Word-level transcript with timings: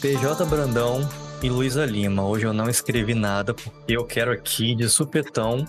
PJ 0.00 0.46
Brandão 0.46 1.00
e 1.42 1.50
Luísa 1.50 1.84
Lima. 1.84 2.26
Hoje 2.26 2.46
eu 2.46 2.54
não 2.54 2.70
escrevi 2.70 3.12
nada 3.12 3.52
porque 3.52 3.98
eu 3.98 4.06
quero 4.06 4.32
aqui 4.32 4.74
de 4.74 4.88
supetão 4.88 5.66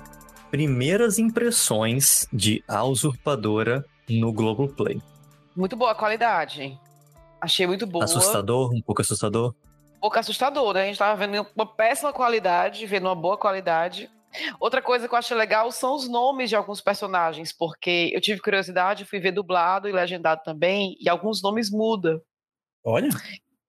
primeiras 0.49 1.19
impressões 1.19 2.25
de 2.31 2.63
A 2.65 2.81
Usurpadora 2.85 3.83
no 4.09 4.31
Globoplay. 4.31 5.01
Muito 5.53 5.75
boa 5.75 5.91
a 5.91 5.95
qualidade. 5.95 6.79
Achei 7.41 7.67
muito 7.67 7.85
boa. 7.85 8.05
Assustador? 8.05 8.73
Um 8.73 8.81
pouco 8.81 9.01
assustador? 9.01 9.53
Um 9.97 9.99
pouco 9.99 10.17
assustador, 10.17 10.75
né? 10.75 10.83
A 10.83 10.85
gente 10.85 10.97
tava 10.99 11.27
vendo 11.27 11.45
uma 11.53 11.65
péssima 11.65 12.13
qualidade, 12.13 12.85
vendo 12.85 13.07
uma 13.07 13.15
boa 13.15 13.37
qualidade. 13.37 14.09
Outra 14.61 14.81
coisa 14.81 15.09
que 15.09 15.13
eu 15.13 15.19
acho 15.19 15.35
legal 15.35 15.69
são 15.73 15.93
os 15.93 16.07
nomes 16.07 16.49
de 16.49 16.55
alguns 16.55 16.79
personagens, 16.79 17.51
porque 17.51 18.09
eu 18.13 18.21
tive 18.21 18.39
curiosidade, 18.39 19.03
fui 19.03 19.19
ver 19.19 19.33
dublado 19.33 19.89
e 19.89 19.91
legendado 19.91 20.39
também, 20.41 20.95
e 21.01 21.09
alguns 21.09 21.43
nomes 21.43 21.69
mudam. 21.69 22.21
Olha. 22.81 23.09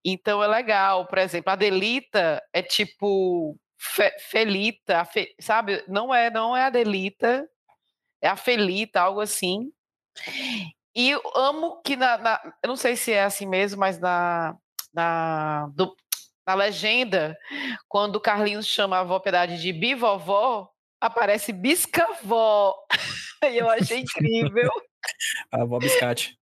Então 0.04 0.42
é 0.42 0.46
legal. 0.46 1.06
Por 1.06 1.18
exemplo, 1.18 1.52
a 1.52 1.56
Delita 1.56 2.42
é 2.52 2.62
tipo 2.62 3.56
Fe, 3.78 4.10
Felita, 4.18 5.04
Fe, 5.04 5.34
sabe? 5.40 5.84
Não 5.88 6.14
é, 6.14 6.30
não 6.30 6.56
é 6.56 6.64
a 6.64 6.70
Delita, 6.70 7.48
é 8.20 8.28
a 8.28 8.36
Felita, 8.36 9.00
algo 9.00 9.20
assim. 9.20 9.72
E 10.94 11.10
eu 11.10 11.22
amo 11.34 11.80
que 11.82 11.96
na, 11.96 12.18
na, 12.18 12.54
eu 12.62 12.68
não 12.68 12.76
sei 12.76 12.96
se 12.96 13.12
é 13.12 13.22
assim 13.24 13.46
mesmo, 13.46 13.80
mas 13.80 13.98
na 13.98 14.56
na, 14.92 15.68
do, 15.74 15.94
na 16.46 16.54
legenda, 16.54 17.36
quando 17.88 18.16
o 18.16 18.20
Carlinhos 18.20 18.66
chama 18.66 18.96
a 18.96 19.00
avó 19.00 19.18
Piedade 19.18 19.60
de 19.60 19.72
bivovó, 19.72 20.70
aparece 21.00 21.52
biscavó. 21.52 22.74
e 23.44 23.58
eu 23.58 23.68
achei 23.70 24.00
incrível. 24.00 24.70
a 25.50 25.62
avó 25.62 25.78
Biscate. 25.78 26.38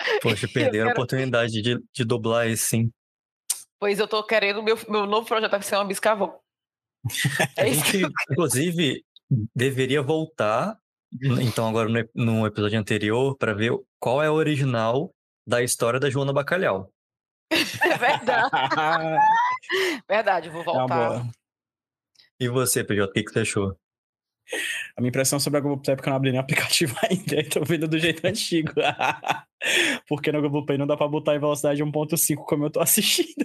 Poxa, 0.22 0.46
perderam 0.46 0.86
quero... 0.86 0.90
a 0.90 0.92
oportunidade 0.92 1.60
de, 1.60 1.78
de 1.92 2.04
dublar 2.04 2.46
esse, 2.46 2.64
sim. 2.64 2.90
Pois 3.80 3.98
eu 3.98 4.08
tô 4.08 4.22
querendo, 4.24 4.62
meu, 4.62 4.76
meu 4.88 5.06
novo 5.06 5.26
projeto 5.26 5.50
vai 5.50 5.62
ser 5.62 5.76
uma 5.76 5.84
biscavó. 5.84 6.40
É 7.56 7.62
a 7.62 7.66
gente, 7.66 8.02
inclusive, 8.30 9.04
deveria 9.54 10.02
voltar, 10.02 10.76
então, 11.40 11.68
agora 11.68 11.88
no, 11.88 12.08
no 12.14 12.46
episódio 12.46 12.78
anterior, 12.78 13.36
para 13.36 13.54
ver 13.54 13.72
qual 13.98 14.22
é 14.22 14.30
o 14.30 14.34
original 14.34 15.14
da 15.46 15.62
história 15.62 15.98
da 15.98 16.10
Joana 16.10 16.32
Bacalhau. 16.32 16.92
É 17.82 17.96
verdade. 17.96 18.50
verdade, 20.06 20.50
vou 20.50 20.62
voltar. 20.62 21.24
É 21.24 21.38
e 22.40 22.48
você, 22.48 22.84
PJ, 22.84 23.10
o 23.10 23.12
que, 23.12 23.24
que 23.24 23.32
você 23.32 23.40
achou? 23.40 23.76
A 24.96 25.00
minha 25.00 25.08
impressão 25.08 25.40
sobre 25.40 25.58
a 25.58 25.60
Globoplay 25.60 25.92
é 25.92 25.96
porque 25.96 26.08
eu 26.08 26.10
não 26.10 26.16
abri 26.16 26.30
nem 26.30 26.38
o 26.38 26.42
aplicativo 26.42 26.94
ainda, 27.08 27.40
então 27.40 27.62
vendo 27.64 27.88
do 27.88 27.98
jeito 27.98 28.24
antigo. 28.26 28.72
Porque 30.08 30.32
no 30.32 30.40
Globoplay 30.40 30.78
não 30.78 30.86
dá 30.86 30.96
pra 30.96 31.08
botar 31.08 31.34
em 31.34 31.40
velocidade 31.40 31.82
1.5 31.82 32.36
como 32.46 32.64
eu 32.64 32.70
tô 32.70 32.80
assistindo. 32.80 33.44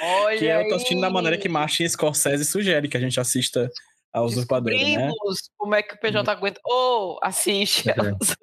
Olha 0.00 0.38
que 0.38 0.44
eu 0.44 0.68
tô 0.68 0.74
assistindo 0.76 1.00
da 1.00 1.10
maneira 1.10 1.36
que 1.36 1.48
Martin 1.48 1.88
Scorsese 1.88 2.44
sugere 2.44 2.88
que 2.88 2.96
a 2.96 3.00
gente 3.00 3.18
assista 3.18 3.70
a 4.12 4.22
Usurpadora, 4.22 4.74
né? 4.76 5.10
como 5.56 5.74
é 5.74 5.82
que 5.82 5.94
o 5.94 6.00
PJ 6.00 6.30
aguenta. 6.30 6.60
Ou 6.64 7.14
oh, 7.14 7.18
assiste. 7.22 7.84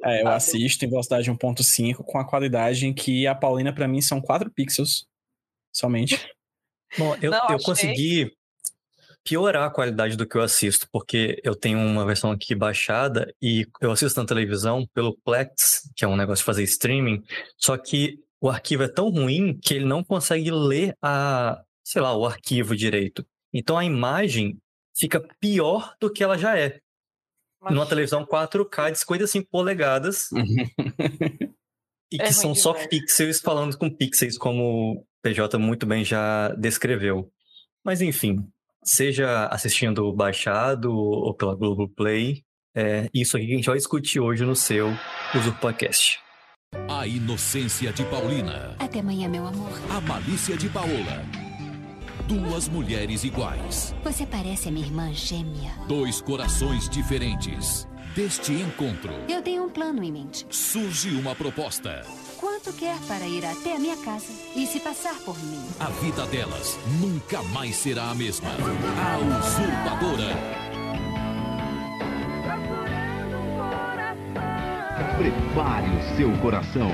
É, 0.04 0.22
eu 0.22 0.28
assisto 0.28 0.86
em 0.86 0.90
velocidade 0.90 1.32
1.5 1.32 2.04
com 2.04 2.20
a 2.20 2.28
qualidade 2.28 2.86
em 2.86 2.94
que 2.94 3.26
a 3.26 3.34
Paulina 3.34 3.74
para 3.74 3.88
mim 3.88 4.02
são 4.02 4.22
4 4.22 4.52
pixels 4.52 5.08
somente. 5.74 6.30
Bom, 6.98 7.16
eu, 7.22 7.32
Não, 7.32 7.50
eu 7.50 7.60
consegui 7.60 8.32
piorar 9.26 9.64
a 9.64 9.72
qualidade 9.72 10.16
do 10.16 10.28
que 10.28 10.38
eu 10.38 10.42
assisto, 10.42 10.88
porque 10.92 11.42
eu 11.44 11.56
tenho 11.56 11.80
uma 11.80 12.06
versão 12.06 12.32
aqui 12.32 12.54
baixada 12.54 13.34
e 13.42 13.68
eu 13.82 13.92
assisto 13.92 14.20
na 14.22 14.26
televisão 14.26 14.88
pelo 14.94 15.18
Plex, 15.26 15.90
que 15.96 16.06
é 16.06 16.08
um 16.08 16.16
negócio 16.16 16.44
de 16.44 16.46
fazer 16.46 16.64
streaming, 16.64 17.24
só 17.58 17.76
que 17.76 18.20
o 18.40 18.48
arquivo 18.48 18.84
é 18.84 18.88
tão 18.88 19.10
ruim 19.10 19.58
que 19.58 19.74
ele 19.74 19.86
não 19.86 20.04
consegue 20.04 20.52
ler 20.52 20.96
a, 21.02 21.60
sei 21.84 22.02
lá, 22.02 22.16
o 22.16 22.26
arquivo 22.26 22.76
direito. 22.76 23.26
Então 23.52 23.78
a 23.78 23.84
imagem 23.84 24.60
fica 24.96 25.20
pior 25.40 25.96
do 26.00 26.12
que 26.12 26.24
ela 26.24 26.38
já 26.38 26.56
é. 26.56 26.80
Mas... 27.60 27.74
Numa 27.74 27.88
televisão 27.88 28.24
4K 28.24 28.92
de 28.92 29.00
55 29.00 29.50
polegadas. 29.50 30.30
e 32.12 32.22
é 32.22 32.26
que 32.26 32.34
são 32.34 32.54
só 32.54 32.74
ver. 32.74 32.90
pixels 32.90 33.40
falando 33.40 33.76
com 33.76 33.90
pixels, 33.90 34.38
como 34.38 34.94
o 34.94 35.06
PJ 35.24 35.58
muito 35.58 35.88
bem 35.88 36.06
já 36.06 36.50
descreveu. 36.50 37.32
Mas 37.84 38.02
enfim, 38.02 38.48
seja 38.86 39.48
assistindo 39.48 40.14
baixado 40.14 40.96
ou 40.96 41.34
pela 41.34 41.56
Globoplay, 41.56 42.44
é 42.76 43.10
isso 43.14 43.36
aqui 43.36 43.48
que 43.48 43.54
a 43.54 43.56
gente 43.56 43.68
vai 43.68 43.78
discutir 43.78 44.20
hoje 44.20 44.46
no 44.46 44.56
seu 44.56 44.94
UsurpaCast. 45.34 46.20
A 46.90 47.08
inocência 47.08 47.92
de 47.94 48.04
Paulina. 48.06 48.76
Até 48.78 49.00
amanhã, 49.00 49.30
meu 49.30 49.48
amor. 49.48 49.72
A 49.90 50.02
malícia 50.02 50.58
de 50.58 50.70
Paola. 50.70 51.24
Duas 52.28 52.68
mulheres 52.68 53.24
iguais. 53.24 53.96
Você 54.04 54.26
parece 54.26 54.68
a 54.68 54.72
minha 54.72 54.86
irmã 54.86 55.14
gêmea. 55.14 55.72
Dois 55.88 56.20
corações 56.22 56.90
diferentes. 56.90 57.88
Deste 58.14 58.52
encontro. 58.52 59.14
Eu 59.30 59.42
tenho 59.42 59.64
um 59.64 59.70
plano 59.70 60.04
em 60.04 60.12
mente. 60.12 60.46
Surge 60.50 61.12
uma 61.12 61.36
proposta. 61.36 62.02
Quanto 62.46 62.72
quer 62.74 63.00
para 63.08 63.26
ir 63.26 63.44
até 63.44 63.76
a 63.76 63.80
minha 63.80 63.98
casa 63.98 64.32
e 64.56 64.68
se 64.68 64.80
passar 64.80 65.16
por 65.22 65.36
mim? 65.46 65.68
A 65.80 65.90
vida 65.90 66.28
delas 66.28 66.78
nunca 67.02 67.42
mais 67.42 67.76
será 67.76 68.12
a 68.12 68.14
mesma. 68.14 68.52
A 68.52 69.18
usurpadora. 69.40 70.38
Prepare 75.18 75.90
o 75.90 76.16
seu 76.16 76.38
coração. 76.38 76.92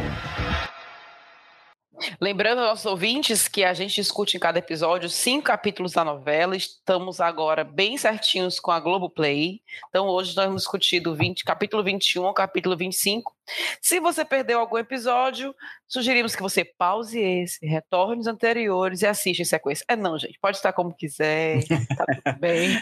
Lembrando 2.19 2.59
aos 2.59 2.69
nossos 2.69 2.85
ouvintes 2.85 3.47
que 3.47 3.63
a 3.63 3.73
gente 3.73 3.95
discute 3.95 4.38
em 4.38 4.39
cada 4.39 4.59
episódio 4.59 5.09
cinco 5.09 5.45
capítulos 5.45 5.94
da 5.94 6.03
novela. 6.03 6.56
Estamos 6.56 7.19
agora 7.19 7.63
bem 7.63 7.97
certinhos 7.97 8.59
com 8.59 8.72
a 8.72 8.79
Globoplay. 8.79 9.62
Então, 9.89 10.07
hoje 10.07 10.35
nós 10.35 10.45
vamos 10.45 10.62
discutir 10.63 11.00
do 11.00 11.16
20, 11.16 11.44
capítulo 11.44 11.84
21 11.84 12.25
ao 12.25 12.34
capítulo 12.34 12.75
25. 12.75 13.35
Se 13.81 14.00
você 14.00 14.23
perdeu 14.23 14.59
algum 14.59 14.78
episódio, 14.78 15.53
sugerimos 15.88 16.35
que 16.35 16.41
você 16.41 16.63
pause 16.63 17.19
esse, 17.19 17.66
retorne 17.66 18.22
os 18.22 18.28
anteriores 18.28 19.01
e 19.01 19.07
assista 19.07 19.41
em 19.41 19.45
sequência. 19.45 19.85
É 19.88 19.95
não, 19.95 20.18
gente, 20.18 20.39
pode 20.39 20.57
estar 20.57 20.73
como 20.73 20.94
quiser, 20.94 21.63
tá 21.68 22.06
tudo 22.06 22.38
bem. 22.39 22.81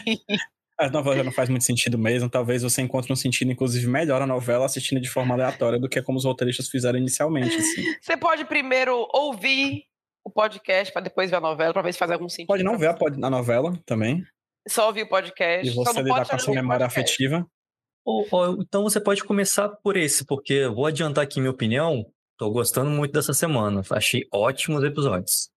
A 0.80 0.88
novela 0.88 1.16
já 1.16 1.24
não 1.24 1.32
faz 1.32 1.50
muito 1.50 1.64
sentido 1.64 1.98
mesmo. 1.98 2.30
Talvez 2.30 2.62
você 2.62 2.80
encontre 2.80 3.12
um 3.12 3.16
sentido, 3.16 3.52
inclusive, 3.52 3.86
melhor 3.86 4.22
a 4.22 4.26
novela 4.26 4.64
assistindo 4.64 4.98
de 4.98 5.10
forma 5.10 5.34
aleatória 5.34 5.78
do 5.78 5.88
que 5.88 6.00
como 6.00 6.16
os 6.16 6.24
roteiristas 6.24 6.70
fizeram 6.70 6.98
inicialmente. 6.98 7.54
Assim. 7.54 7.84
Você 8.00 8.16
pode 8.16 8.46
primeiro 8.46 9.06
ouvir 9.12 9.84
o 10.24 10.30
podcast 10.30 10.90
para 10.90 11.02
depois 11.02 11.30
ver 11.30 11.36
a 11.36 11.40
novela, 11.40 11.74
para 11.74 11.82
ver 11.82 11.92
se 11.92 11.98
faz 11.98 12.10
algum 12.10 12.30
sentido. 12.30 12.46
Pode 12.46 12.62
não 12.62 12.78
ver 12.78 12.88
a, 12.88 12.96
a 12.96 13.30
novela 13.30 13.78
também. 13.84 14.24
Só 14.66 14.86
ouvir 14.86 15.02
o 15.02 15.08
podcast. 15.08 15.68
E 15.68 15.74
você 15.74 16.00
lidar 16.02 16.26
com 16.26 16.36
a 16.36 16.38
sua 16.38 16.54
memória 16.54 16.86
afetiva. 16.86 17.46
Ou, 18.02 18.26
ou, 18.30 18.62
então 18.62 18.82
você 18.82 18.98
pode 18.98 19.22
começar 19.22 19.68
por 19.68 19.98
esse, 19.98 20.24
porque 20.24 20.54
eu 20.54 20.74
vou 20.74 20.86
adiantar 20.86 21.24
aqui 21.24 21.40
minha 21.40 21.50
opinião. 21.50 22.06
Tô 22.38 22.50
gostando 22.50 22.90
muito 22.90 23.12
dessa 23.12 23.34
semana. 23.34 23.82
Achei 23.90 24.26
ótimos 24.32 24.82
episódios. 24.82 25.50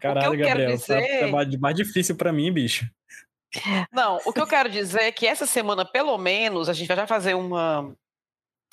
Caralho, 0.00 0.38
Gabriel, 0.38 0.76
dizer... 0.76 1.20
tá 1.20 1.58
mais 1.58 1.74
difícil 1.74 2.16
para 2.16 2.32
mim, 2.32 2.52
bicho. 2.52 2.88
Não, 3.92 4.20
o 4.24 4.32
que 4.32 4.40
eu 4.40 4.46
quero 4.46 4.68
dizer 4.68 5.02
é 5.02 5.12
que 5.12 5.26
essa 5.26 5.46
semana, 5.46 5.84
pelo 5.84 6.16
menos, 6.18 6.68
a 6.68 6.72
gente 6.72 6.86
vai 6.86 6.96
já 6.96 7.06
fazer 7.06 7.34
uma 7.34 7.94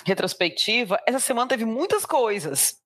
retrospectiva. 0.05 0.99
Essa 1.07 1.19
semana 1.19 1.47
teve 1.47 1.65
muitas 1.65 2.05
coisas. 2.05 2.81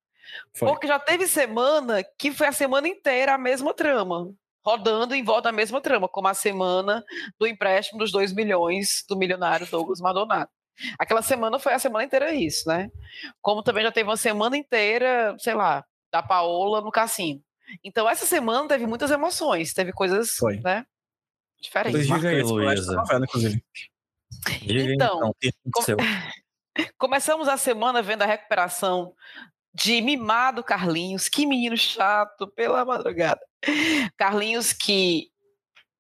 Foi. 0.53 0.67
Porque 0.67 0.88
já 0.88 1.00
teve 1.00 1.27
semana 1.27 2.03
que 2.17 2.31
foi 2.31 2.47
a 2.47 2.51
semana 2.51 2.88
inteira 2.88 3.33
a 3.33 3.38
mesma 3.38 3.73
trama, 3.73 4.31
rodando 4.63 5.16
em 5.16 5.23
volta 5.23 5.44
da 5.44 5.51
mesma 5.51 5.81
trama, 5.81 6.07
como 6.07 6.27
a 6.27 6.33
semana 6.33 7.03
do 7.39 7.47
empréstimo 7.47 8.00
dos 8.00 8.11
2 8.11 8.33
milhões 8.33 9.03
do 9.07 9.17
milionário 9.17 9.68
Douglas 9.68 10.00
Maldonado. 10.00 10.50
Aquela 10.97 11.21
semana 11.21 11.59
foi 11.59 11.74
a 11.74 11.80
semana 11.80 12.06
inteira 12.06 12.33
isso, 12.33 12.68
né? 12.69 12.89
Como 13.42 13.63
também 13.63 13.83
já 13.83 13.92
teve 13.92 14.09
uma 14.09 14.15
semana 14.15 14.56
inteira, 14.56 15.35
sei 15.39 15.53
lá, 15.53 15.83
da 16.12 16.24
Paola 16.24 16.80
no 16.80 16.92
cassino. 16.92 17.42
Então 17.83 18.09
essa 18.09 18.25
semana 18.25 18.68
teve 18.68 18.88
muitas 18.88 19.12
emoções, 19.12 19.74
teve 19.74 19.92
coisas, 19.92 20.31
foi. 20.35 20.59
né? 20.62 20.85
Diferente. 21.61 21.94
Pois 21.94 22.07
diga 22.07 22.29
aí, 22.29 22.41
Luísa. 22.41 23.03
Então, 24.63 25.35
então 25.65 25.97
começamos 26.97 27.47
a 27.47 27.57
semana 27.57 28.01
vendo 28.01 28.21
a 28.21 28.25
recuperação 28.25 29.13
de 29.73 30.01
mimado 30.01 30.63
Carlinhos. 30.63 31.27
Que 31.27 31.45
menino 31.45 31.75
chato, 31.75 32.47
pela 32.47 32.85
madrugada. 32.85 33.41
Carlinhos 34.17 34.71
que 34.71 35.29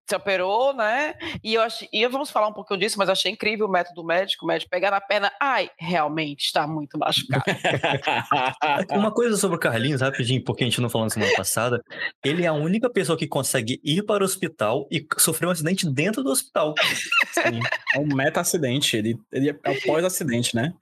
se 0.09 0.15
operou, 0.15 0.73
né? 0.73 1.13
E 1.43 1.53
eu 1.53 1.61
achei, 1.61 1.87
e 1.93 2.05
vamos 2.07 2.31
falar 2.31 2.47
um 2.47 2.53
pouquinho 2.53 2.79
disso, 2.79 2.97
mas 2.97 3.07
eu 3.07 3.13
achei 3.13 3.31
incrível 3.31 3.67
o 3.67 3.71
método 3.71 4.03
médico, 4.03 4.43
o 4.43 4.47
médico 4.47 4.71
pegar 4.71 4.89
na 4.89 4.99
perna, 4.99 5.31
ai, 5.39 5.69
realmente 5.77 6.45
está 6.45 6.67
muito 6.67 6.97
machucado. 6.97 7.43
Uma 8.91 9.11
coisa 9.11 9.37
sobre 9.37 9.57
o 9.57 9.59
Carlinhos, 9.59 10.01
rapidinho, 10.01 10.43
porque 10.43 10.63
a 10.63 10.67
gente 10.67 10.81
não 10.81 10.89
falou 10.89 11.05
na 11.05 11.11
semana 11.11 11.31
passada, 11.35 11.83
ele 12.25 12.43
é 12.43 12.47
a 12.47 12.53
única 12.53 12.89
pessoa 12.89 13.17
que 13.17 13.27
consegue 13.27 13.79
ir 13.83 14.03
para 14.03 14.23
o 14.23 14.25
hospital 14.25 14.87
e 14.91 15.05
sofrer 15.17 15.47
um 15.47 15.51
acidente 15.51 15.87
dentro 15.87 16.23
do 16.23 16.31
hospital. 16.31 16.73
Sim, 17.31 17.59
é 17.93 17.99
um 17.99 18.07
meta-acidente, 18.15 18.97
ele, 18.97 19.19
ele 19.31 19.49
é 19.49 19.71
o 19.71 19.81
pós-acidente, 19.83 20.55
né? 20.55 20.73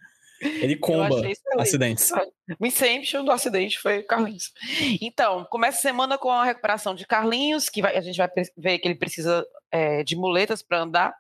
Ele 0.42 0.76
comba 0.76 1.16
acidentes. 1.58 2.12
O 2.62 2.66
Inception 2.66 3.26
do 3.26 3.32
acidente 3.32 3.78
foi 3.78 4.04
Carlinhos. 4.04 4.54
Então, 5.02 5.46
começa 5.50 5.80
a 5.80 5.82
semana 5.82 6.18
com 6.18 6.32
a 6.32 6.46
recuperação 6.46 6.96
de 6.96 7.06
Carlinhos, 7.06 7.68
que 7.68 7.82
vai, 7.82 7.98
a 7.98 8.00
gente 8.00 8.16
vai 8.16 8.30
ver 8.56 8.80
que 8.80 8.88
ele 8.88 8.96
precisa 8.96 9.46
é, 9.70 10.02
de 10.02 10.16
muletas 10.16 10.64
para 10.64 10.80
andar. 10.80 11.14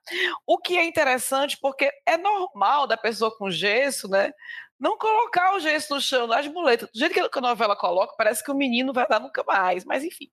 O 0.46 0.58
que 0.58 0.78
é 0.78 0.86
interessante, 0.86 1.58
porque 1.62 1.92
é 2.06 2.16
normal 2.16 2.88
da 2.88 2.96
pessoa 2.96 3.36
com 3.36 3.52
gesso, 3.52 4.08
né? 4.08 4.32
Não 4.80 4.98
colocar 4.98 5.56
o 5.56 5.60
gesso 5.60 5.96
no 5.96 6.00
chão, 6.00 6.28
nas 6.28 6.48
muletas. 6.48 6.90
Do 6.94 7.00
jeito 7.00 7.30
que 7.30 7.40
a 7.40 7.42
novela 7.42 7.76
coloca, 7.76 8.16
parece 8.18 8.42
que 8.42 8.52
o 8.52 8.56
menino 8.56 8.94
vai 8.94 9.06
dar 9.06 9.20
nunca 9.20 9.44
mais, 9.44 9.84
mas 9.84 10.06
enfim. 10.06 10.30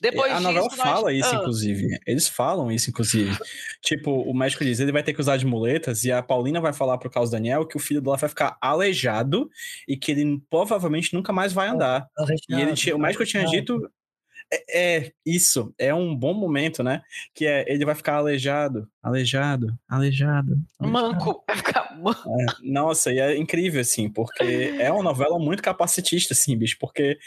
Depois 0.00 0.32
a 0.32 0.40
novela 0.40 0.68
disso, 0.68 0.76
fala 0.76 1.10
nós... 1.10 1.18
isso, 1.18 1.34
ah. 1.34 1.38
inclusive. 1.38 1.98
Eles 2.06 2.28
falam 2.28 2.70
isso, 2.70 2.90
inclusive. 2.90 3.36
tipo, 3.82 4.10
o 4.10 4.34
médico 4.34 4.64
diz 4.64 4.80
ele 4.80 4.92
vai 4.92 5.02
ter 5.02 5.12
que 5.12 5.20
usar 5.20 5.36
de 5.36 5.46
muletas 5.46 6.04
e 6.04 6.12
a 6.12 6.22
Paulina 6.22 6.60
vai 6.60 6.72
falar 6.72 6.98
pro 6.98 7.10
Carlos 7.10 7.30
Daniel 7.30 7.66
que 7.66 7.76
o 7.76 7.80
filho 7.80 8.00
dela 8.00 8.16
vai 8.16 8.28
ficar 8.28 8.56
aleijado 8.60 9.50
e 9.88 9.96
que 9.96 10.12
ele 10.12 10.40
provavelmente 10.50 11.14
nunca 11.14 11.32
mais 11.32 11.52
vai 11.52 11.68
andar. 11.68 12.06
e 12.48 12.54
ele 12.54 12.74
tinha, 12.74 12.94
o 12.94 12.98
médico 12.98 13.24
tinha 13.24 13.44
dito 13.44 13.90
é, 14.52 14.96
é, 14.96 15.12
isso, 15.24 15.74
é 15.76 15.92
um 15.92 16.14
bom 16.14 16.32
momento, 16.32 16.82
né? 16.82 17.02
Que 17.34 17.46
é 17.46 17.64
ele 17.66 17.84
vai 17.84 17.94
ficar 17.94 18.14
aleijado, 18.14 18.88
aleijado, 19.02 19.76
aleijado. 19.88 20.56
Manco, 20.78 21.42
vai 21.46 21.56
ficar 21.56 21.96
manco. 21.98 22.30
É, 22.40 22.46
nossa, 22.62 23.12
e 23.12 23.18
é 23.18 23.36
incrível, 23.36 23.80
assim, 23.80 24.08
porque 24.08 24.76
é 24.78 24.90
uma 24.92 25.02
novela 25.02 25.38
muito 25.38 25.62
capacitista, 25.62 26.32
assim, 26.32 26.56
bicho, 26.56 26.76
porque 26.78 27.18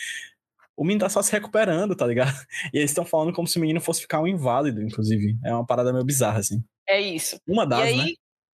o 0.80 0.84
menino 0.86 1.02
tá 1.02 1.10
só 1.10 1.22
se 1.22 1.30
recuperando, 1.30 1.94
tá 1.94 2.08
ligado? 2.08 2.34
E 2.74 2.78
eles 2.78 2.92
estão 2.92 3.04
falando 3.04 3.34
como 3.34 3.46
se 3.46 3.58
o 3.58 3.62
menino 3.62 3.82
fosse 3.82 4.00
ficar 4.00 4.22
um 4.22 4.28
inválido, 4.28 4.82
inclusive. 4.82 5.36
É 5.44 5.54
uma 5.54 5.66
parada 5.66 5.92
meio 5.92 6.06
bizarra, 6.06 6.40
assim. 6.40 6.64
É 6.88 7.02
isso. 7.02 7.38
Uma 7.46 7.68
das, 7.68 7.82
aí, 7.82 7.98
né? 7.98 8.14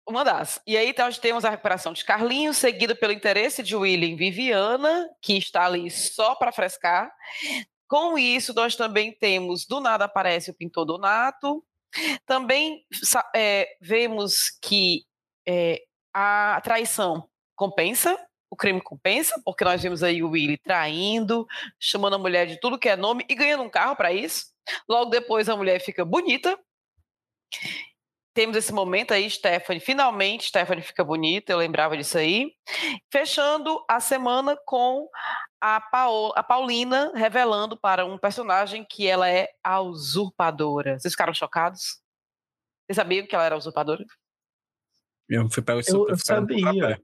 Uma 0.09 0.23
das. 0.23 0.59
E 0.65 0.75
aí 0.75 0.89
então, 0.89 1.05
nós 1.05 1.19
temos 1.19 1.45
a 1.45 1.51
recuperação 1.51 1.93
de 1.93 2.03
Carlinhos, 2.03 2.57
seguido 2.57 2.95
pelo 2.95 3.13
interesse 3.13 3.61
de 3.61 3.75
William 3.75 4.15
Viviana, 4.15 5.07
que 5.21 5.37
está 5.37 5.65
ali 5.65 5.91
só 5.91 6.33
para 6.33 6.51
frescar. 6.51 7.11
Com 7.87 8.17
isso, 8.17 8.55
nós 8.55 8.75
também 8.75 9.11
temos, 9.11 9.67
do 9.67 9.79
nada 9.79 10.05
aparece 10.05 10.49
o 10.49 10.55
pintor 10.55 10.85
Donato. 10.85 11.63
Também 12.25 12.83
é, 13.35 13.67
vemos 13.79 14.49
que 14.63 15.05
é, 15.47 15.83
a 16.11 16.59
traição 16.63 17.29
compensa, 17.55 18.17
o 18.49 18.55
crime 18.55 18.81
compensa, 18.81 19.39
porque 19.43 19.63
nós 19.63 19.81
vimos 19.81 20.03
aí 20.03 20.23
o 20.23 20.29
Willy 20.29 20.57
traindo, 20.57 21.47
chamando 21.79 22.15
a 22.15 22.19
mulher 22.19 22.47
de 22.47 22.59
tudo 22.59 22.79
que 22.79 22.89
é 22.89 22.95
nome 22.95 23.25
e 23.29 23.35
ganhando 23.35 23.63
um 23.63 23.69
carro 23.69 23.95
para 23.95 24.13
isso. 24.13 24.47
Logo 24.87 25.09
depois 25.09 25.49
a 25.49 25.55
mulher 25.55 25.79
fica 25.79 26.05
bonita. 26.05 26.57
Temos 28.33 28.57
esse 28.57 28.73
momento 28.73 29.13
aí, 29.13 29.29
Stephanie. 29.29 29.79
Finalmente, 29.79 30.49
Stephanie 30.49 30.83
fica 30.83 31.05
bonita, 31.05 31.53
eu 31.53 31.57
lembrava 31.57 31.95
disso 31.95 32.17
aí. 32.17 32.51
Fechando 33.09 33.81
a 33.89 34.01
semana 34.01 34.57
com 34.65 35.07
a, 35.61 35.79
Paola, 35.79 36.33
a 36.35 36.43
Paulina 36.43 37.13
revelando 37.15 37.77
para 37.77 38.05
um 38.05 38.17
personagem 38.17 38.85
que 38.87 39.07
ela 39.07 39.29
é 39.29 39.49
a 39.63 39.79
usurpadora. 39.79 40.99
Vocês 40.99 41.13
ficaram 41.13 41.33
chocados? 41.33 42.01
Vocês 42.85 42.97
sabiam 42.97 43.25
que 43.25 43.33
ela 43.33 43.45
era 43.45 43.57
usurpadora? 43.57 44.03
Eu 45.29 45.49
fui 45.49 45.63
pego 45.63 45.81
eu, 45.87 46.09
eu 46.09 46.17
sabia. 46.17 47.01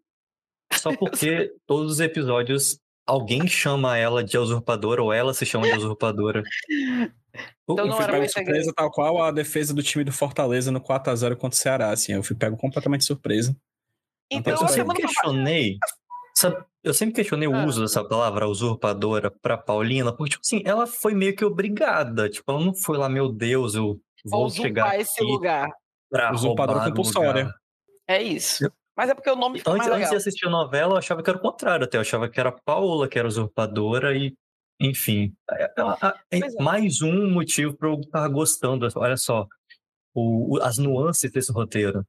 Só 0.73 0.95
porque 0.97 1.53
todos 1.65 1.93
os 1.93 1.99
episódios 1.99 2.79
alguém 3.05 3.47
chama 3.47 3.97
ela 3.97 4.23
de 4.23 4.37
usurpadora 4.37 5.03
ou 5.03 5.11
ela 5.11 5.33
se 5.33 5.45
chama 5.45 5.67
de 5.67 5.77
usurpadora. 5.77 6.43
Então 7.69 7.87
eu 7.87 7.93
fui 7.93 8.05
pego 8.05 8.29
surpresa, 8.29 8.73
tal 8.75 8.91
qual 8.91 9.23
a 9.23 9.31
defesa 9.31 9.73
do 9.73 9.83
time 9.83 10.03
do 10.03 10.11
Fortaleza 10.11 10.71
no 10.71 10.81
4x0 10.81 11.35
contra 11.35 11.57
o 11.57 11.61
Ceará, 11.61 11.89
assim. 11.91 12.13
Eu 12.13 12.23
fui 12.23 12.35
pego 12.35 12.57
completamente 12.57 13.05
surpresa. 13.05 13.55
Então, 14.29 14.53
eu 14.53 14.67
sempre 14.67 14.95
questionei. 14.95 15.77
Sabe, 16.33 16.63
eu 16.83 16.93
sempre 16.93 17.15
questionei 17.15 17.47
o 17.47 17.55
ah. 17.55 17.65
uso 17.65 17.81
dessa 17.81 18.03
palavra 18.03 18.47
usurpadora 18.47 19.29
pra 19.29 19.57
Paulina, 19.57 20.11
porque, 20.11 20.31
tipo 20.31 20.41
assim, 20.43 20.61
ela 20.65 20.87
foi 20.87 21.13
meio 21.13 21.35
que 21.35 21.43
obrigada. 21.43 22.29
Tipo, 22.29 22.51
ela 22.51 22.61
não 22.61 22.73
foi 22.73 22.97
lá, 22.97 23.09
meu 23.09 23.29
Deus, 23.29 23.75
eu 23.75 23.99
vou, 24.25 24.49
chegar. 24.49 24.99
esse 24.99 25.21
lugar. 25.23 25.69
Pra 26.09 26.33
usurpadora 26.33 26.85
compulsória. 26.85 27.53
É 28.07 28.21
isso. 28.21 28.69
Mas 28.95 29.09
é 29.09 29.15
porque 29.15 29.29
o 29.29 29.35
nome 29.35 29.59
então, 29.59 29.73
antes, 29.73 29.87
antes 29.87 30.09
de 30.09 30.15
assistir 30.15 30.47
a 30.47 30.49
novela, 30.49 30.93
eu 30.93 30.97
achava 30.97 31.23
que 31.23 31.29
era 31.29 31.37
o 31.37 31.41
contrário 31.41 31.85
até. 31.85 31.97
Eu 31.97 32.01
achava 32.01 32.29
que 32.29 32.39
era 32.39 32.49
a 32.49 32.51
Paula 32.51 33.07
que 33.07 33.17
era 33.17 33.27
usurpadora 33.27 34.15
e, 34.15 34.35
enfim. 34.79 35.33
É, 35.51 35.63
é, 35.63 36.39
é, 36.39 36.39
é 36.39 36.61
mais 36.61 37.01
um 37.01 37.29
motivo 37.29 37.75
para 37.75 37.89
eu 37.89 37.99
estar 37.99 38.27
gostando. 38.27 38.87
Olha 38.95 39.17
só, 39.17 39.47
o, 40.13 40.59
as 40.61 40.77
nuances 40.77 41.31
desse 41.31 41.51
roteiro. 41.51 42.05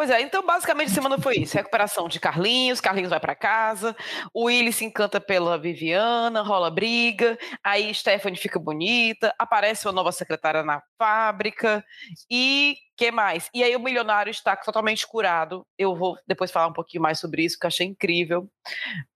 Pois 0.00 0.08
é, 0.08 0.22
então 0.22 0.42
basicamente 0.42 0.92
a 0.92 0.94
semana 0.94 1.20
foi 1.20 1.40
isso: 1.40 1.54
recuperação 1.54 2.08
de 2.08 2.18
Carlinhos, 2.18 2.80
Carlinhos 2.80 3.10
vai 3.10 3.20
para 3.20 3.34
casa, 3.34 3.94
o 4.32 4.44
Willy 4.44 4.72
se 4.72 4.82
encanta 4.82 5.20
pela 5.20 5.58
Viviana, 5.58 6.40
rola 6.40 6.70
briga, 6.70 7.38
aí 7.62 7.92
Stephanie 7.92 8.38
fica 8.38 8.58
bonita, 8.58 9.34
aparece 9.38 9.86
uma 9.86 9.92
nova 9.92 10.10
secretária 10.10 10.62
na 10.62 10.82
fábrica 10.98 11.84
e 12.30 12.78
que 12.96 13.10
mais? 13.10 13.50
E 13.52 13.62
aí 13.62 13.76
o 13.76 13.80
milionário 13.80 14.30
está 14.30 14.56
totalmente 14.56 15.06
curado. 15.06 15.66
Eu 15.76 15.94
vou 15.94 16.16
depois 16.26 16.50
falar 16.50 16.68
um 16.68 16.72
pouquinho 16.72 17.02
mais 17.02 17.18
sobre 17.18 17.44
isso, 17.44 17.58
que 17.58 17.66
eu 17.66 17.68
achei 17.68 17.86
incrível. 17.86 18.50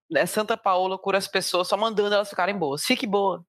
Né, 0.07 0.27
Santa 0.27 0.55
Paula 0.55 0.99
cura 0.99 1.17
as 1.17 1.27
pessoas 1.27 1.67
só 1.67 1.75
mandando 1.75 2.13
elas 2.13 2.29
ficarem 2.29 2.55
boas. 2.55 2.85
Fique 2.85 3.07
boa. 3.07 3.43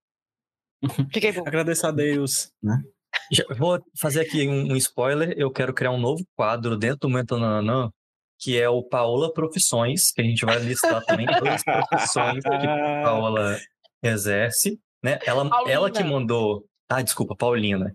Fiquei 1.12 1.32
boa. 1.32 1.46
Agradeço 1.46 1.86
a 1.86 1.90
Deus, 1.90 2.50
né? 2.62 2.82
Já 3.32 3.44
vou 3.56 3.80
fazer 3.98 4.20
aqui 4.20 4.46
um, 4.48 4.72
um, 4.72 4.76
spoiler. 4.76 5.34
Eu 5.36 5.50
quero 5.50 5.74
criar 5.74 5.90
um 5.90 6.00
novo 6.00 6.24
quadro 6.36 6.76
dentro 6.76 7.08
do 7.08 7.10
Mentananã, 7.10 7.90
que 8.38 8.60
é 8.60 8.68
o 8.68 8.82
Paola 8.82 9.32
Profissões, 9.32 10.12
que 10.12 10.20
a 10.20 10.24
gente 10.24 10.44
vai 10.44 10.58
listar 10.58 11.04
também 11.04 11.26
todas 11.26 11.54
as 11.54 11.62
profissões 11.88 12.44
que 12.44 12.66
Paola 13.02 13.58
exerce. 14.02 14.78
Né? 15.02 15.18
Ela, 15.24 15.48
ela 15.68 15.90
que 15.90 16.02
mandou. 16.02 16.64
Ah, 16.88 17.02
desculpa, 17.02 17.34
Paulina. 17.36 17.94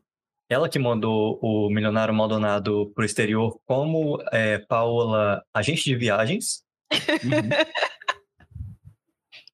Ela 0.49 0.67
que 0.67 0.77
mandou 0.77 1.39
o 1.41 1.69
Milionário 1.69 2.13
Maldonado 2.13 2.91
para 2.93 3.03
o 3.03 3.05
exterior 3.05 3.57
como 3.65 4.21
é, 4.33 4.57
Paola, 4.59 5.41
agente 5.53 5.83
de 5.85 5.95
viagens. 5.95 6.63
Uhum. 6.91 7.49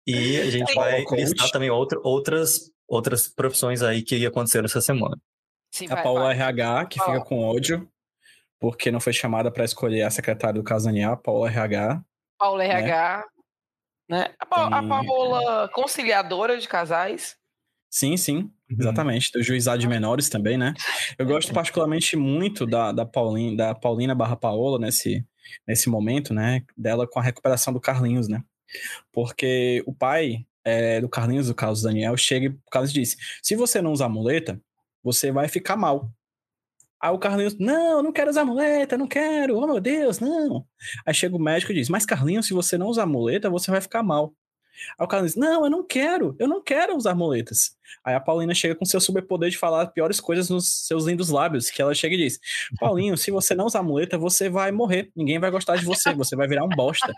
e 0.08 0.38
a 0.38 0.50
gente 0.50 0.74
vai 0.74 1.06
listar 1.12 1.52
também 1.52 1.70
outra, 1.70 2.00
outras, 2.04 2.72
outras 2.88 3.28
profissões 3.28 3.84
aí 3.84 4.02
que 4.02 4.26
aconteceram 4.26 4.66
essa 4.66 4.82
semana. 4.82 5.16
Sim, 5.78 5.86
a 5.92 5.96
vai, 5.96 6.04
Paula 6.04 6.24
vai. 6.26 6.36
RH, 6.36 6.86
que 6.86 7.00
fica 7.00 7.22
com 7.22 7.44
ódio, 7.44 7.88
porque 8.60 8.90
não 8.90 9.00
foi 9.00 9.14
chamada 9.14 9.52
para 9.52 9.64
escolher 9.64 10.02
a 10.02 10.10
secretária 10.10 10.60
do 10.60 10.64
caso 10.64 10.86
Daniel, 10.86 11.18
Paula 11.18 11.48
RH. 11.48 12.04
Paula 12.40 12.64
né? 12.64 12.70
RH, 12.70 13.26
né? 14.10 14.34
A, 14.40 14.46
pa 14.46 14.70
Tem... 14.70 14.78
a 14.80 14.84
Paula 14.88 15.70
conciliadora 15.70 16.58
de 16.58 16.68
casais. 16.68 17.38
Sim, 17.92 18.18
sim, 18.18 18.38
uhum. 18.38 18.78
exatamente. 18.80 19.32
Do 19.32 19.44
juizado 19.44 19.80
de 19.80 19.88
menores 19.88 20.30
também, 20.30 20.58
né? 20.58 20.74
Eu 21.18 21.28
gosto 21.28 21.54
particularmente 21.54 22.16
muito 22.16 22.66
da, 22.66 22.92
da, 22.92 23.06
Paulina, 23.06 23.56
da 23.56 23.76
Paulina 23.76 24.16
barra 24.16 24.36
Paola 24.36 24.80
nesse, 24.80 25.24
nesse 25.68 25.90
momento, 25.90 26.34
né? 26.34 26.64
Dela 26.76 27.08
com 27.08 27.20
a 27.20 27.24
recuperação 27.24 27.72
do 27.72 27.80
Carlinhos, 27.80 28.28
né? 28.28 28.44
Porque 29.12 29.84
o 29.86 29.94
pai 29.94 30.46
é, 30.66 31.00
do 31.00 31.08
Carlinhos, 31.08 31.48
do 31.48 31.56
Carlos 31.56 31.84
Daniel, 31.84 32.18
chega 32.18 32.48
e 32.48 32.50
o 32.50 32.60
Carlos 32.72 32.92
disse: 32.92 33.16
se 33.44 33.56
você 33.56 33.82
não 33.82 33.92
usar 33.92 34.10
muleta, 34.10 34.60
você 35.08 35.32
vai 35.32 35.48
ficar 35.48 35.78
mal. 35.78 36.12
Aí 37.00 37.12
o 37.12 37.18
Carlinhos, 37.18 37.58
não, 37.58 38.04
não 38.04 38.12
quero 38.12 38.30
usar 38.30 38.44
muleta, 38.44 38.98
não 38.98 39.08
quero, 39.08 39.58
oh 39.58 39.66
meu 39.66 39.80
Deus, 39.80 40.20
não. 40.20 40.66
Aí 41.06 41.14
chega 41.14 41.36
o 41.36 41.40
médico 41.40 41.72
e 41.72 41.76
diz, 41.76 41.88
mas 41.88 42.06
Carlinhos, 42.06 42.48
se 42.48 42.54
você 42.54 42.78
não 42.78 42.88
usar 42.88 43.06
muleta, 43.06 43.50
você 43.50 43.72
vai 43.72 43.80
ficar 43.80 44.04
mal. 44.04 44.34
Aí 45.00 45.06
o 45.06 45.08
Carlinhos, 45.08 45.36
não, 45.36 45.64
eu 45.64 45.70
não 45.70 45.86
quero, 45.86 46.36
eu 46.38 46.48
não 46.48 46.62
quero 46.62 46.96
usar 46.96 47.16
muletas. 47.16 47.76
Aí 48.04 48.14
a 48.14 48.20
Paulina 48.20 48.54
chega 48.54 48.76
com 48.76 48.84
seu 48.84 49.00
superpoder 49.00 49.50
de 49.50 49.58
falar 49.58 49.88
piores 49.88 50.20
coisas 50.20 50.50
nos 50.50 50.86
seus 50.86 51.06
lindos 51.06 51.30
lábios, 51.30 51.70
que 51.70 51.82
ela 51.82 51.94
chega 51.94 52.16
e 52.16 52.18
diz, 52.18 52.40
Paulinho, 52.78 53.16
se 53.16 53.32
você 53.32 53.56
não 53.56 53.66
usar 53.66 53.82
muleta, 53.82 54.18
você 54.18 54.50
vai 54.50 54.72
morrer, 54.72 55.10
ninguém 55.16 55.40
vai 55.40 55.50
gostar 55.50 55.78
de 55.78 55.86
você, 55.86 56.14
você 56.14 56.36
vai 56.36 56.48
virar 56.48 56.66
um 56.66 56.70
bosta. 56.70 57.14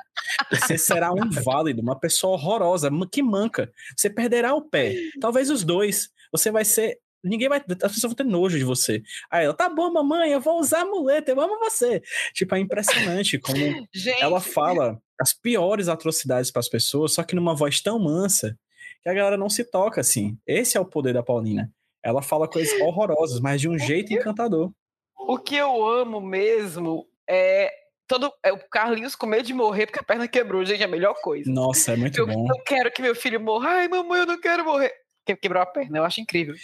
Você 0.52 0.78
será 0.78 1.12
um 1.12 1.26
inválido, 1.26 1.82
uma 1.82 2.00
pessoa 2.00 2.34
horrorosa, 2.34 2.90
que 3.12 3.24
manca. 3.24 3.72
Você 3.98 4.10
perderá 4.10 4.54
o 4.54 4.62
pé, 4.62 4.94
talvez 5.20 5.50
os 5.50 5.64
dois. 5.64 6.10
Você 6.32 6.52
vai 6.52 6.64
ser 6.64 7.00
Ninguém 7.24 7.50
vai. 7.50 7.60
As 7.60 7.94
pessoas 7.94 8.14
vão 8.14 8.16
ter 8.16 8.24
nojo 8.24 8.58
de 8.58 8.64
você. 8.64 9.02
Aí 9.30 9.46
ela, 9.46 9.54
tá 9.54 9.70
bom, 9.70 9.92
mamãe, 9.92 10.32
eu 10.32 10.40
vou 10.40 10.60
usar 10.60 10.82
a 10.82 10.86
muleta, 10.86 11.32
eu 11.32 11.40
amo 11.40 11.60
você. 11.60 12.02
Tipo, 12.34 12.56
é 12.56 12.60
impressionante 12.60 13.38
como 13.40 13.58
Gente. 13.94 14.22
ela 14.22 14.40
fala 14.40 15.02
as 15.20 15.34
piores 15.34 15.88
atrocidades 15.88 16.50
para 16.50 16.62
as 16.62 16.70
pessoas, 16.70 17.14
só 17.14 17.24
que 17.24 17.36
numa 17.36 17.56
voz 17.56 17.82
tão 17.82 18.00
mansa 18.00 18.58
que 19.02 19.10
a 19.10 19.14
galera 19.14 19.38
não 19.38 19.50
se 19.50 19.64
toca 19.64 20.02
assim. 20.02 20.38
Esse 20.48 20.78
é 20.78 20.80
o 20.80 20.86
poder 20.86 21.14
da 21.14 21.24
Paulina. 21.24 21.72
Ela 22.04 22.22
fala 22.22 22.48
coisas 22.48 22.80
horrorosas, 22.82 23.40
mas 23.40 23.60
de 23.60 23.68
um 23.68 23.74
o 23.74 23.78
jeito 23.80 24.14
encantador. 24.14 24.72
O 25.16 25.38
que 25.38 25.56
eu 25.56 25.86
amo 25.86 26.22
mesmo 26.22 27.06
é 27.30 27.72
todo 28.08 28.34
é 28.44 28.52
o 28.52 28.58
Carlinhos 28.70 29.16
com 29.16 29.28
medo 29.28 29.46
de 29.46 29.54
morrer 29.54 29.86
porque 29.86 30.00
a 30.00 30.04
perna 30.04 30.28
quebrou, 30.28 30.66
gente, 30.66 30.82
é 30.82 30.86
a 30.86 30.90
melhor 30.90 31.14
coisa. 31.22 31.50
Nossa, 31.52 31.94
é 31.94 31.96
muito 31.96 32.18
eu, 32.18 32.26
bom. 32.26 32.34
Eu 32.34 32.56
não 32.56 32.64
quero 32.64 32.92
que 32.92 33.02
meu 33.02 33.14
filho 33.14 33.40
morra. 33.40 33.70
Ai, 33.70 33.88
mamãe, 33.88 34.22
eu 34.22 34.26
não 34.26 34.42
quero 34.42 34.66
morrer. 34.66 34.92
Quebrou 35.26 35.62
a 35.62 35.66
perna, 35.66 36.00
eu 36.00 36.04
acho 36.04 36.20
incrível. 36.20 36.56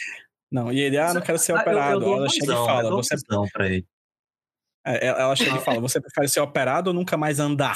Não, 0.56 0.72
e 0.72 0.80
ele, 0.80 0.98
ah, 0.98 1.14
não 1.14 1.20
quero 1.20 1.38
ser 1.38 1.52
operado. 1.52 2.06
ela 2.06 2.30
chega 2.30 2.54
e 2.54 2.56
fala, 2.56 2.90
você... 2.90 3.16
Não, 3.30 3.46
pra 3.50 3.68
ele. 3.68 3.86
É, 4.88 5.08
ela 5.08 5.36
chega 5.36 5.58
e 5.58 5.62
fala: 5.62 5.82
Você 5.82 6.00
prefere 6.00 6.30
ser 6.30 6.40
operado 6.40 6.92
ou 6.92 6.94
nunca 6.94 7.18
mais 7.18 7.40
andar? 7.40 7.76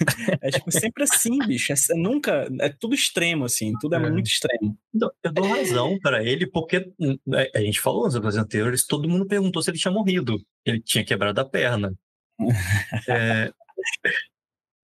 é 0.42 0.50
tipo, 0.50 0.70
sempre 0.70 1.04
assim, 1.04 1.38
bicho. 1.46 1.72
É, 1.72 1.76
é, 1.76 1.94
nunca. 1.94 2.46
É 2.60 2.68
tudo 2.68 2.94
extremo, 2.94 3.46
assim. 3.46 3.72
Tudo 3.80 3.94
é, 3.94 3.98
é. 3.98 4.10
muito 4.10 4.26
extremo. 4.26 4.76
Eu 5.22 5.32
dou 5.32 5.46
razão 5.46 5.96
para 6.00 6.22
ele, 6.22 6.46
porque 6.46 6.92
hum, 6.98 7.16
é, 7.34 7.52
a 7.54 7.60
gente 7.60 7.80
falou 7.80 8.04
nos 8.04 8.16
episódios 8.16 8.42
anteriores: 8.42 8.86
todo 8.86 9.08
mundo 9.08 9.26
perguntou 9.26 9.62
se 9.62 9.70
ele 9.70 9.78
tinha 9.78 9.92
morrido. 9.92 10.36
Ele 10.66 10.80
tinha 10.80 11.04
quebrado 11.04 11.40
a 11.40 11.44
perna. 11.44 11.94
é, 13.08 13.50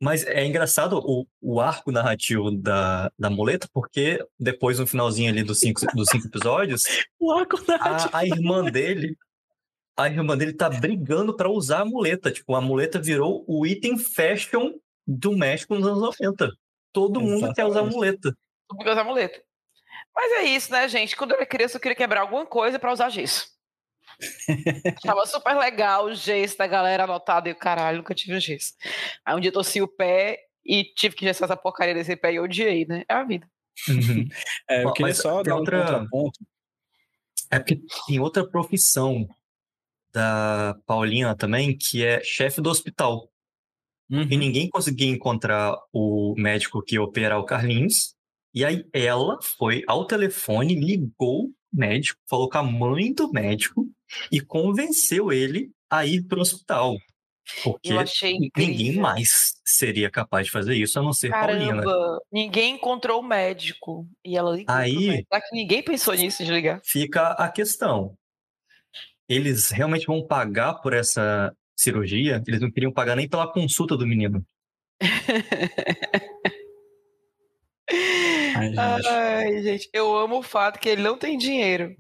mas 0.01 0.25
é 0.27 0.45
engraçado 0.45 0.99
o, 0.99 1.27
o 1.41 1.61
arco 1.61 1.93
narrativo 1.93 2.51
da, 2.51 3.13
da 3.19 3.29
muleta, 3.29 3.69
porque 3.73 4.25
depois, 4.39 4.79
no 4.79 4.87
finalzinho 4.87 5.31
ali 5.31 5.43
dos 5.43 5.61
cinco, 5.61 5.81
dos 5.95 6.09
cinco 6.11 6.27
episódios, 6.27 6.83
o 7.21 7.31
arco 7.33 7.59
narrativo. 7.69 8.11
A, 8.13 8.19
a 8.19 8.27
irmã 8.27 8.65
dele 8.65 9.17
a 9.97 10.09
irmã 10.09 10.37
dele 10.37 10.55
tá 10.55 10.69
brigando 10.69 11.37
para 11.37 11.51
usar 11.51 11.81
a 11.81 11.85
muleta. 11.85 12.31
Tipo, 12.31 12.55
a 12.55 12.61
muleta 12.61 12.99
virou 12.99 13.45
o 13.47 13.67
item 13.67 13.99
fashion 13.99 14.73
do 15.07 15.37
México 15.37 15.75
nos 15.75 15.87
anos 15.87 16.01
90. 16.01 16.51
Todo 16.93 17.21
Exatamente. 17.21 17.43
mundo 17.43 17.55
quer 17.55 17.65
usar 17.67 17.81
a 17.81 17.85
muleta. 17.85 18.37
Todo 18.67 18.79
mundo 18.79 18.85
quer 18.85 18.93
usar 18.93 19.01
a 19.03 19.05
muleta. 19.05 19.43
Mas 20.15 20.33
é 20.33 20.45
isso, 20.45 20.73
né, 20.73 20.89
gente? 20.89 21.17
Quando 21.17 21.33
eu 21.33 21.37
era 21.37 21.47
criança, 21.47 21.77
eu 21.77 21.81
queria 21.81 21.97
quebrar 21.97 22.23
alguma 22.23 22.47
coisa 22.47 22.79
para 22.79 22.93
usar 22.93 23.11
gesso. 23.11 23.49
Tava 25.03 25.27
super 25.27 25.57
legal 25.57 26.07
o 26.07 26.15
gesso 26.15 26.59
da 26.59 26.67
galera 26.67 27.05
anotado 27.05 27.49
e 27.49 27.53
o 27.53 27.57
caralho, 27.57 27.99
nunca 27.99 28.15
tive 28.15 28.35
o 28.35 28.41
gesso. 28.41 28.75
Aí 29.25 29.35
um 29.37 29.41
dia 29.41 29.49
eu 29.49 29.55
torci 29.55 29.81
o 29.81 29.89
pé 29.89 30.39
e 30.65 30.85
tive 30.85 31.17
que 31.17 31.25
gessar 31.25 31.47
essa 31.47 31.57
porcaria 31.57 31.95
desse 31.95 32.15
pé 32.17 32.33
e 32.33 32.37
eu 32.37 32.45
odiei, 32.45 32.87
né? 32.87 33.05
É 33.09 33.15
a 33.15 33.25
vida. 33.25 33.49
Uhum. 33.89 34.29
É, 34.69 34.85
eu 34.85 34.93
queria 34.93 35.15
só 35.15 35.43
dar 35.43 35.57
outra... 35.57 35.79
um 35.79 35.83
contraponto. 35.83 36.41
É 37.51 37.59
porque 37.59 37.81
tem 38.07 38.21
outra 38.21 38.47
profissão 38.47 39.29
da 40.13 40.77
Paulina 40.87 41.35
também, 41.35 41.77
que 41.77 42.05
é 42.05 42.23
chefe 42.23 42.61
do 42.61 42.71
hospital. 42.71 43.31
Uhum. 44.11 44.27
E 44.31 44.37
ninguém 44.37 44.69
conseguia 44.69 45.09
encontrar 45.09 45.77
o 45.93 46.35
médico 46.37 46.83
que 46.83 46.97
ia 46.97 47.03
operar 47.03 47.39
o 47.39 47.45
Carlinhos. 47.45 48.15
E 48.53 48.65
aí 48.65 48.85
ela 48.93 49.39
foi 49.41 49.85
ao 49.87 50.05
telefone, 50.05 50.75
ligou 50.75 51.51
médico, 51.73 52.21
falou 52.29 52.49
com 52.49 52.59
a 52.59 52.63
mãe 52.63 53.13
do 53.13 53.31
médico 53.31 53.87
e 54.31 54.41
convenceu 54.41 55.33
ele 55.33 55.71
a 55.89 56.07
ir 56.07 56.23
para 56.23 56.39
o 56.39 56.43
hospital. 56.43 56.97
Porque 57.65 57.91
ninguém 58.57 58.97
mais 58.97 59.55
seria 59.65 60.09
capaz 60.09 60.47
de 60.47 60.53
fazer 60.53 60.77
isso 60.77 60.99
a 60.99 61.03
não 61.03 61.13
ser 61.13 61.31
Caramba, 61.31 61.83
Paulina. 61.83 62.19
Ninguém 62.31 62.77
encontrou 62.77 63.21
o 63.21 63.25
médico. 63.25 64.07
E 64.25 64.37
ela 64.37 64.55
ligou. 64.55 64.75
Aí, 64.75 65.25
Será 65.29 65.41
que 65.41 65.57
ninguém 65.57 65.83
pensou 65.83 66.15
nisso 66.15 66.45
de 66.45 66.53
ligar? 66.53 66.81
Fica 66.85 67.33
a 67.33 67.49
questão 67.49 68.17
eles 69.31 69.71
realmente 69.71 70.07
vão 70.07 70.27
pagar 70.27 70.75
por 70.75 70.93
essa 70.93 71.57
cirurgia? 71.77 72.43
Eles 72.49 72.61
não 72.61 72.71
queriam 72.71 72.93
pagar 72.93 73.15
nem 73.15 73.29
pela 73.29 73.51
consulta 73.51 73.97
do 73.97 74.05
menino. 74.05 74.45
Ai, 78.61 78.97
gente. 78.97 79.09
Ai, 79.09 79.63
gente. 79.63 79.91
eu 79.93 80.17
amo 80.17 80.39
o 80.39 80.43
fato 80.43 80.79
que 80.79 80.89
ele 80.89 81.03
não 81.03 81.17
tem 81.19 81.39
dinheiro. 81.39 81.97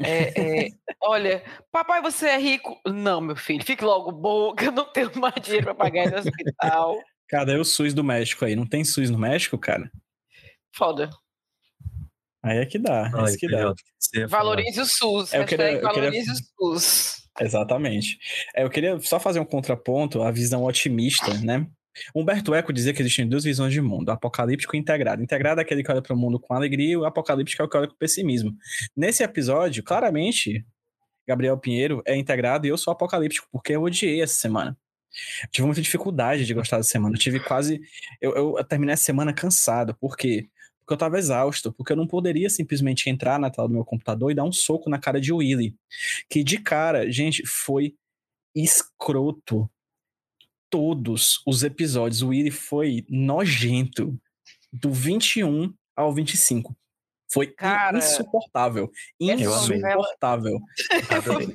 É, 0.00 0.66
é, 0.66 0.68
olha, 1.00 1.44
papai, 1.70 2.02
você 2.02 2.28
é 2.28 2.36
rico? 2.36 2.80
Não, 2.84 3.20
meu 3.20 3.36
filho, 3.36 3.64
fique 3.64 3.84
logo 3.84 4.10
bom, 4.10 4.52
que 4.54 4.66
eu 4.66 4.72
não 4.72 4.90
tenho 4.92 5.10
mais 5.18 5.34
dinheiro 5.40 5.66
para 5.66 5.74
pagar 5.74 6.06
esse 6.06 6.28
hospital. 6.28 7.00
Cara, 7.28 7.52
é 7.52 7.58
o 7.58 7.64
SUS 7.64 7.94
do 7.94 8.02
México 8.02 8.44
aí. 8.44 8.56
Não 8.56 8.66
tem 8.66 8.84
SUS 8.84 9.10
no 9.10 9.18
México, 9.18 9.56
cara? 9.56 9.90
Foda. 10.74 11.10
Aí 12.42 12.58
é 12.58 12.66
que 12.66 12.78
dá, 12.78 13.10
é 13.16 13.24
isso 13.24 13.38
que 13.38 13.48
dá. 13.48 13.72
Valorize 14.28 14.80
o 14.80 14.84
SUS. 14.84 15.32
É, 15.32 15.38
eu 15.38 15.46
queria, 15.46 15.72
eu 15.72 15.82
valorize 15.82 16.26
queria... 16.26 16.44
o 16.58 16.78
SUS. 16.78 17.24
Exatamente. 17.40 18.18
É, 18.54 18.64
eu 18.64 18.70
queria 18.70 18.98
só 19.00 19.18
fazer 19.18 19.40
um 19.40 19.44
contraponto 19.44 20.22
à 20.22 20.30
visão 20.30 20.64
otimista, 20.64 21.32
né? 21.40 21.66
Humberto 22.14 22.54
Eco 22.54 22.72
dizia 22.72 22.92
que 22.92 23.02
existem 23.02 23.28
duas 23.28 23.44
visões 23.44 23.72
de 23.72 23.80
mundo, 23.80 24.10
apocalíptico 24.10 24.76
e 24.76 24.78
integrado. 24.78 25.22
Integrado 25.22 25.60
é 25.60 25.62
aquele 25.62 25.82
que 25.82 25.90
olha 25.90 26.02
para 26.02 26.14
o 26.14 26.16
mundo 26.16 26.38
com 26.38 26.54
alegria 26.54 26.92
e 26.92 26.96
o 26.96 27.04
apocalíptico 27.04 27.62
é 27.62 27.64
o 27.64 27.68
que 27.68 27.76
olha 27.76 27.88
com 27.88 27.94
pessimismo. 27.96 28.56
Nesse 28.96 29.22
episódio, 29.22 29.82
claramente, 29.82 30.64
Gabriel 31.26 31.58
Pinheiro 31.58 32.02
é 32.06 32.16
integrado 32.16 32.66
e 32.66 32.70
eu 32.70 32.76
sou 32.76 32.92
apocalíptico, 32.92 33.48
porque 33.50 33.72
eu 33.72 33.82
odiei 33.82 34.22
essa 34.22 34.34
semana. 34.34 34.76
tive 35.50 35.66
muita 35.66 35.82
dificuldade 35.82 36.44
de 36.44 36.54
gostar 36.54 36.78
da 36.78 36.82
semana. 36.82 37.16
Tive 37.16 37.40
quase. 37.40 37.80
Eu, 38.20 38.56
eu 38.56 38.64
terminei 38.64 38.94
a 38.94 38.96
semana 38.96 39.32
cansado, 39.32 39.96
porque 40.00 40.48
porque 40.84 40.92
eu 40.92 40.98
tava 40.98 41.18
exausto, 41.18 41.72
porque 41.72 41.92
eu 41.92 41.96
não 41.96 42.06
poderia 42.06 42.50
simplesmente 42.50 43.08
entrar 43.08 43.38
na 43.38 43.50
tela 43.50 43.66
do 43.66 43.72
meu 43.72 43.84
computador 43.86 44.30
e 44.30 44.34
dar 44.34 44.44
um 44.44 44.52
soco 44.52 44.90
na 44.90 44.98
cara 44.98 45.18
de 45.18 45.32
Willy. 45.32 45.74
Que 46.28 46.44
de 46.44 46.58
cara, 46.58 47.10
gente, 47.10 47.42
foi 47.46 47.94
escroto. 48.54 49.68
Todos 50.74 51.40
os 51.46 51.62
episódios, 51.62 52.20
o 52.20 52.30
Willy 52.30 52.50
foi 52.50 53.06
nojento. 53.08 54.18
Do 54.72 54.90
21 54.90 55.72
ao 55.94 56.12
25. 56.12 56.76
Foi 57.32 57.46
Cara, 57.46 57.98
insuportável. 57.98 58.90
Insuportável. 59.20 60.58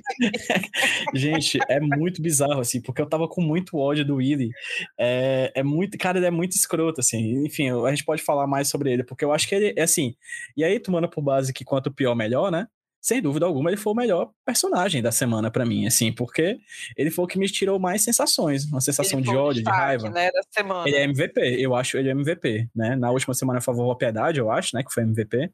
Gente, 1.14 1.60
é 1.68 1.82
muito 1.82 2.22
bizarro, 2.22 2.62
assim, 2.62 2.82
porque 2.82 3.02
eu 3.02 3.10
tava 3.10 3.28
com 3.28 3.42
muito 3.42 3.76
ódio 3.76 4.06
do 4.06 4.16
Willy. 4.16 4.52
É, 4.98 5.52
é 5.54 5.64
muito. 5.64 5.98
Cara, 5.98 6.18
ele 6.18 6.28
é 6.28 6.32
muito 6.32 6.54
escroto, 6.54 7.02
assim. 7.02 7.46
Enfim, 7.46 7.72
a 7.72 7.90
gente 7.90 8.06
pode 8.06 8.22
falar 8.22 8.48
mais 8.48 8.70
sobre 8.70 8.90
ele, 8.90 9.04
porque 9.04 9.26
eu 9.26 9.34
acho 9.34 9.50
que 9.50 9.56
ele 9.56 9.74
é 9.76 9.82
assim. 9.82 10.16
E 10.56 10.64
aí, 10.64 10.80
tomando 10.80 11.10
por 11.10 11.22
base 11.22 11.52
que 11.52 11.66
quanto 11.66 11.92
pior, 11.92 12.16
melhor, 12.16 12.50
né? 12.50 12.70
Sem 13.02 13.22
dúvida 13.22 13.46
alguma, 13.46 13.70
ele 13.70 13.78
foi 13.78 13.94
o 13.94 13.96
melhor 13.96 14.30
personagem 14.46 15.02
da 15.02 15.12
semana 15.12 15.50
para 15.50 15.66
mim, 15.66 15.88
assim, 15.88 16.12
porque 16.12 16.60
ele 16.98 17.10
foi 17.10 17.26
o 17.26 17.28
que 17.28 17.40
me 17.40 17.48
tirou 17.48 17.80
mais 17.80 18.04
sensações, 18.04 18.66
uma 18.66 18.82
sensação 18.82 19.22
de 19.22 19.30
ódio, 19.30 19.64
de 19.64 19.70
raiva. 19.70 20.10
Né, 20.10 20.30
da 20.32 20.42
semana. 20.52 20.88
Ele 20.88 20.98
é 20.98 21.04
MVP, 21.04 21.40
eu 21.60 21.74
acho 21.76 21.98
ele 21.98 22.10
é 22.10 22.12
MVP, 22.12 22.70
né? 22.76 22.98
Na 22.98 23.10
última 23.10 23.34
semana 23.34 23.62
favor 23.62 23.90
a 23.92 23.96
Piedade, 23.96 24.40
eu 24.40 24.52
acho, 24.52 24.76
né, 24.76 24.84
que 24.84 24.94
foi 24.94 25.04
MVP. 25.04 25.50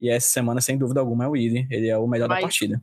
E 0.00 0.10
essa 0.10 0.30
semana, 0.30 0.60
sem 0.60 0.76
dúvida 0.76 1.00
alguma, 1.00 1.24
é 1.24 1.28
o 1.28 1.30
Willi. 1.30 1.66
Ele 1.70 1.88
é 1.88 1.96
o 1.96 2.06
melhor 2.06 2.28
mas, 2.28 2.38
da 2.38 2.42
partida. 2.42 2.82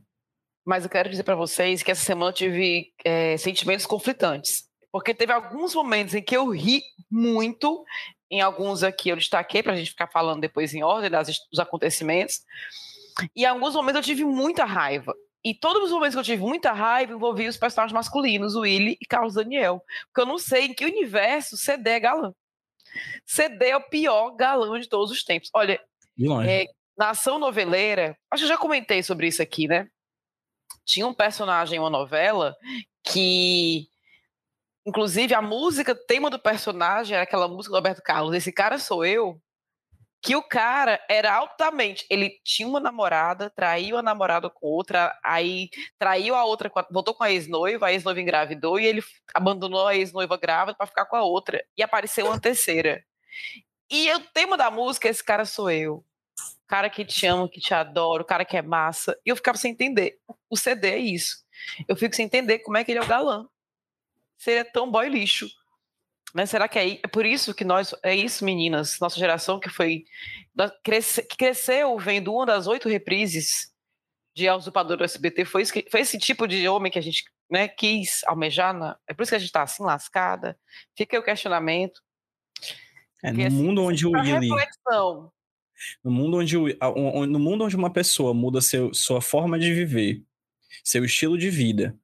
Mas 0.64 0.82
eu 0.82 0.90
quero 0.90 1.08
dizer 1.08 1.22
para 1.22 1.36
vocês 1.36 1.82
que 1.82 1.90
essa 1.90 2.04
semana 2.04 2.30
eu 2.30 2.34
tive 2.34 2.92
é, 3.04 3.36
sentimentos 3.36 3.86
conflitantes. 3.86 4.64
Porque 4.90 5.14
teve 5.14 5.32
alguns 5.32 5.74
momentos 5.74 6.14
em 6.14 6.22
que 6.22 6.36
eu 6.36 6.50
ri 6.50 6.82
muito, 7.10 7.84
em 8.30 8.40
alguns 8.40 8.82
aqui 8.82 9.08
eu 9.08 9.16
destaquei 9.16 9.62
para 9.62 9.72
a 9.72 9.76
gente 9.76 9.90
ficar 9.90 10.08
falando 10.08 10.40
depois 10.40 10.74
em 10.74 10.82
ordem 10.82 11.10
das, 11.10 11.28
dos 11.50 11.60
acontecimentos. 11.60 12.40
E 13.34 13.42
em 13.42 13.46
alguns 13.46 13.74
momentos 13.74 13.96
eu 13.96 14.14
tive 14.14 14.24
muita 14.24 14.64
raiva. 14.64 15.14
E 15.44 15.54
todos 15.54 15.84
os 15.84 15.90
momentos 15.90 16.14
que 16.14 16.20
eu 16.20 16.24
tive 16.24 16.42
muita 16.42 16.72
raiva 16.72 17.12
envolviam 17.12 17.48
os 17.48 17.56
personagens 17.56 17.92
masculinos, 17.92 18.54
o 18.54 18.60
Willy 18.60 18.96
e 19.00 19.06
Carlos 19.06 19.34
Daniel. 19.34 19.82
Porque 20.06 20.20
eu 20.20 20.26
não 20.26 20.38
sei 20.38 20.66
em 20.66 20.74
que 20.74 20.84
universo 20.84 21.56
CD 21.56 21.90
é 21.90 22.00
galã. 22.00 22.32
CD 23.26 23.70
é 23.70 23.76
o 23.76 23.88
pior 23.88 24.30
galã 24.36 24.78
de 24.78 24.88
todos 24.88 25.10
os 25.10 25.24
tempos. 25.24 25.50
Olha, 25.52 25.80
é, 26.46 26.66
na 26.96 27.10
ação 27.10 27.38
noveleira, 27.38 28.16
acho 28.30 28.42
que 28.42 28.44
eu 28.44 28.54
já 28.54 28.58
comentei 28.58 29.02
sobre 29.02 29.26
isso 29.26 29.42
aqui, 29.42 29.66
né? 29.66 29.88
Tinha 30.84 31.06
um 31.06 31.14
personagem 31.14 31.76
em 31.76 31.80
uma 31.80 31.90
novela 31.90 32.54
que, 33.02 33.88
inclusive, 34.86 35.34
a 35.34 35.42
música, 35.42 35.94
tema 35.94 36.30
do 36.30 36.38
personagem 36.38 37.14
era 37.14 37.24
aquela 37.24 37.48
música 37.48 37.72
do 37.72 37.76
Roberto 37.76 38.02
Carlos, 38.02 38.34
Esse 38.34 38.52
Cara 38.52 38.78
Sou 38.78 39.04
Eu, 39.04 39.40
que 40.22 40.36
o 40.36 40.42
cara 40.42 41.00
era 41.08 41.34
altamente. 41.34 42.06
Ele 42.08 42.30
tinha 42.44 42.68
uma 42.68 42.80
namorada, 42.80 43.50
traiu 43.50 43.98
a 43.98 44.02
namorada 44.02 44.48
com 44.48 44.66
outra, 44.66 45.18
aí 45.24 45.68
traiu 45.98 46.34
a 46.34 46.44
outra, 46.44 46.70
voltou 46.90 47.14
com 47.14 47.24
a 47.24 47.32
ex-noiva, 47.32 47.86
a 47.86 47.92
ex-noiva 47.92 48.20
engravidou 48.20 48.78
e 48.78 48.86
ele 48.86 49.02
abandonou 49.34 49.86
a 49.86 49.96
ex-noiva 49.96 50.36
grávida 50.36 50.76
para 50.76 50.86
ficar 50.86 51.06
com 51.06 51.16
a 51.16 51.22
outra. 51.22 51.64
E 51.76 51.82
apareceu 51.82 52.26
uma 52.26 52.40
terceira. 52.40 53.04
E 53.90 54.12
o 54.12 54.20
tema 54.20 54.56
da 54.56 54.70
música, 54.70 55.08
esse 55.08 55.22
cara 55.22 55.44
sou 55.44 55.70
eu 55.70 56.04
cara 56.72 56.88
que 56.88 57.04
te 57.04 57.26
ama, 57.26 57.50
que 57.50 57.60
te 57.60 57.74
adora, 57.74 58.22
o 58.22 58.24
cara 58.24 58.46
que 58.46 58.56
é 58.56 58.62
massa. 58.62 59.14
E 59.26 59.28
eu 59.28 59.36
ficava 59.36 59.58
sem 59.58 59.72
entender. 59.72 60.18
O 60.48 60.56
CD 60.56 60.88
é 60.88 60.96
isso. 60.96 61.44
Eu 61.86 61.94
fico 61.94 62.16
sem 62.16 62.24
entender 62.24 62.60
como 62.60 62.78
é 62.78 62.82
que 62.82 62.90
ele 62.90 62.98
é 62.98 63.02
o 63.02 63.06
galã. 63.06 63.46
Se 64.38 64.52
ele 64.52 64.60
é 64.60 64.64
tão 64.64 64.90
boy 64.90 65.06
lixo. 65.06 65.50
Né? 66.34 66.46
Será 66.46 66.68
que 66.68 66.78
é, 66.78 66.92
é 67.02 67.08
por 67.08 67.26
isso 67.26 67.54
que 67.54 67.64
nós. 67.64 67.94
É 68.02 68.14
isso, 68.14 68.44
meninas. 68.44 68.98
Nossa 69.00 69.18
geração 69.18 69.60
que 69.60 69.68
foi. 69.68 70.04
Cresce, 70.82 71.22
que 71.22 71.36
cresceu 71.36 71.98
vendo 71.98 72.32
uma 72.32 72.46
das 72.46 72.66
oito 72.66 72.88
reprises 72.88 73.72
de 74.34 74.48
A 74.48 74.56
Usurpador 74.56 74.96
do 74.96 75.04
SBT. 75.04 75.44
Foi, 75.44 75.62
isso 75.62 75.72
que, 75.72 75.86
foi 75.90 76.00
esse 76.00 76.18
tipo 76.18 76.46
de 76.46 76.66
homem 76.68 76.90
que 76.90 76.98
a 76.98 77.02
gente 77.02 77.24
né, 77.50 77.68
quis 77.68 78.22
almejar. 78.24 78.72
Na, 78.72 78.96
é 79.06 79.14
por 79.14 79.22
isso 79.22 79.30
que 79.30 79.36
a 79.36 79.38
gente 79.38 79.48
está 79.48 79.62
assim, 79.62 79.82
lascada. 79.82 80.58
Fica 80.96 81.16
aí 81.16 81.20
o 81.20 81.24
questionamento. 81.24 82.00
É, 83.22 83.30
no 83.30 83.46
assim, 83.46 83.56
mundo 83.56 83.82
onde 83.82 84.06
o 84.06 84.10
Willy. 84.10 84.48
Reflexão 84.48 85.32
no 86.02 86.10
mundo 86.10 86.38
onde, 86.38 86.56
no 87.28 87.38
mundo 87.38 87.64
onde 87.64 87.76
uma 87.76 87.92
pessoa 87.92 88.32
muda 88.34 88.60
seu, 88.60 88.92
sua 88.94 89.20
forma 89.20 89.58
de 89.58 89.72
viver, 89.72 90.22
seu 90.84 91.04
estilo 91.04 91.36
de 91.36 91.50
vida, 91.50 91.98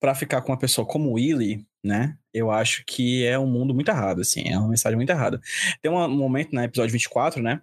para 0.00 0.14
ficar 0.14 0.42
com 0.42 0.52
uma 0.52 0.58
pessoa 0.58 0.86
como 0.86 1.12
Willy, 1.12 1.66
né? 1.86 2.16
Eu 2.32 2.50
acho 2.50 2.84
que 2.86 3.24
é 3.24 3.38
um 3.38 3.46
mundo 3.46 3.74
muito 3.74 3.88
errado, 3.90 4.20
assim, 4.20 4.48
é 4.48 4.58
uma 4.58 4.68
mensagem 4.68 4.96
muito 4.96 5.10
errada. 5.10 5.40
Tem 5.80 5.90
um 5.90 6.08
momento 6.08 6.52
no 6.52 6.62
episódio 6.62 6.92
24, 6.92 7.42
né? 7.42 7.60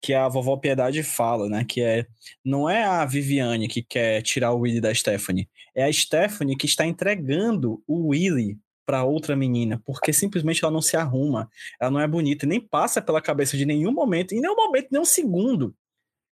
que 0.00 0.14
a 0.14 0.28
vovó 0.28 0.56
Piedade 0.56 1.02
fala, 1.02 1.48
né? 1.48 1.64
Que 1.64 1.80
é 1.80 2.06
não 2.44 2.68
é 2.68 2.84
a 2.84 3.04
Viviane 3.04 3.68
que 3.68 3.82
quer 3.82 4.22
tirar 4.22 4.52
o 4.52 4.60
Willy 4.60 4.80
da 4.80 4.94
Stephanie, 4.94 5.48
é 5.74 5.84
a 5.84 5.92
Stephanie 5.92 6.56
que 6.56 6.66
está 6.66 6.86
entregando 6.86 7.82
o 7.86 8.08
Willy 8.08 8.58
para 8.84 9.02
outra 9.04 9.34
menina, 9.34 9.82
porque 9.84 10.12
simplesmente 10.12 10.62
ela 10.62 10.72
não 10.72 10.80
se 10.80 10.96
arruma, 10.96 11.50
ela 11.80 11.90
não 11.90 12.00
é 12.00 12.06
bonita, 12.06 12.46
nem 12.46 12.60
passa 12.60 13.02
pela 13.02 13.20
cabeça 13.20 13.56
de 13.56 13.66
nenhum 13.66 13.92
momento, 13.92 14.32
em 14.32 14.40
nenhum 14.40 14.54
momento, 14.54 14.88
nem 14.92 15.00
um 15.00 15.04
segundo. 15.04 15.74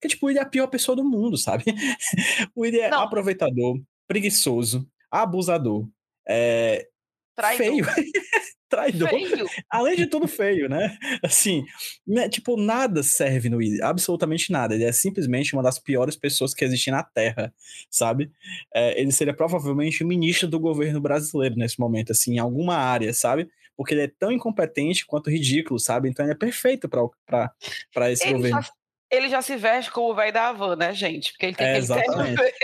Que 0.01 0.09
tipo, 0.09 0.25
o 0.25 0.27
Willy 0.27 0.39
é 0.39 0.43
a 0.43 0.45
pior 0.45 0.67
pessoa 0.67 0.95
do 0.95 1.03
mundo, 1.03 1.37
sabe? 1.37 1.63
o 2.55 2.61
Willy 2.61 2.81
é 2.81 2.89
não. 2.89 3.01
aproveitador, 3.01 3.79
preguiçoso, 4.07 4.85
abusador, 5.09 5.87
é, 6.27 6.87
feio. 7.57 7.85
traidor. 8.71 9.09
Feio. 9.09 9.45
Além 9.69 9.97
de 9.97 10.07
tudo 10.07 10.27
feio, 10.27 10.69
né? 10.69 10.97
Assim, 11.21 11.65
né? 12.07 12.29
tipo, 12.29 12.55
nada 12.55 13.03
serve 13.03 13.49
no 13.49 13.57
Willy, 13.57 13.81
absolutamente 13.83 14.51
nada. 14.51 14.73
Ele 14.73 14.85
é 14.85 14.91
simplesmente 14.93 15.53
uma 15.53 15.61
das 15.61 15.77
piores 15.77 16.15
pessoas 16.15 16.53
que 16.53 16.63
existem 16.63 16.93
na 16.93 17.03
Terra, 17.03 17.53
sabe? 17.89 18.31
É, 18.73 18.99
ele 18.99 19.11
seria 19.11 19.33
provavelmente 19.33 20.03
o 20.03 20.07
ministro 20.07 20.47
do 20.47 20.59
governo 20.59 21.01
brasileiro 21.01 21.55
nesse 21.55 21.79
momento, 21.79 22.13
assim, 22.13 22.35
em 22.35 22.39
alguma 22.39 22.75
área, 22.77 23.13
sabe? 23.13 23.49
Porque 23.75 23.93
ele 23.93 24.03
é 24.03 24.11
tão 24.19 24.31
incompetente 24.31 25.05
quanto 25.05 25.29
ridículo, 25.29 25.79
sabe? 25.79 26.09
Então 26.09 26.25
ele 26.25 26.33
é 26.33 26.37
perfeito 26.37 26.87
para 26.87 28.11
esse 28.11 28.25
ele 28.25 28.35
governo. 28.35 28.61
Já, 28.61 28.69
ele 29.11 29.29
já 29.29 29.41
se 29.41 29.57
veste 29.57 29.91
como 29.91 30.11
o 30.11 30.15
velho 30.15 30.31
da 30.31 30.47
Havan, 30.47 30.77
né, 30.77 30.93
gente? 30.93 31.31
Porque 31.31 31.47
ele 31.47 31.55
tem 31.55 31.67
é, 31.67 31.69
aquele 31.71 31.83
exatamente. 31.83 32.37
verde 32.37 32.61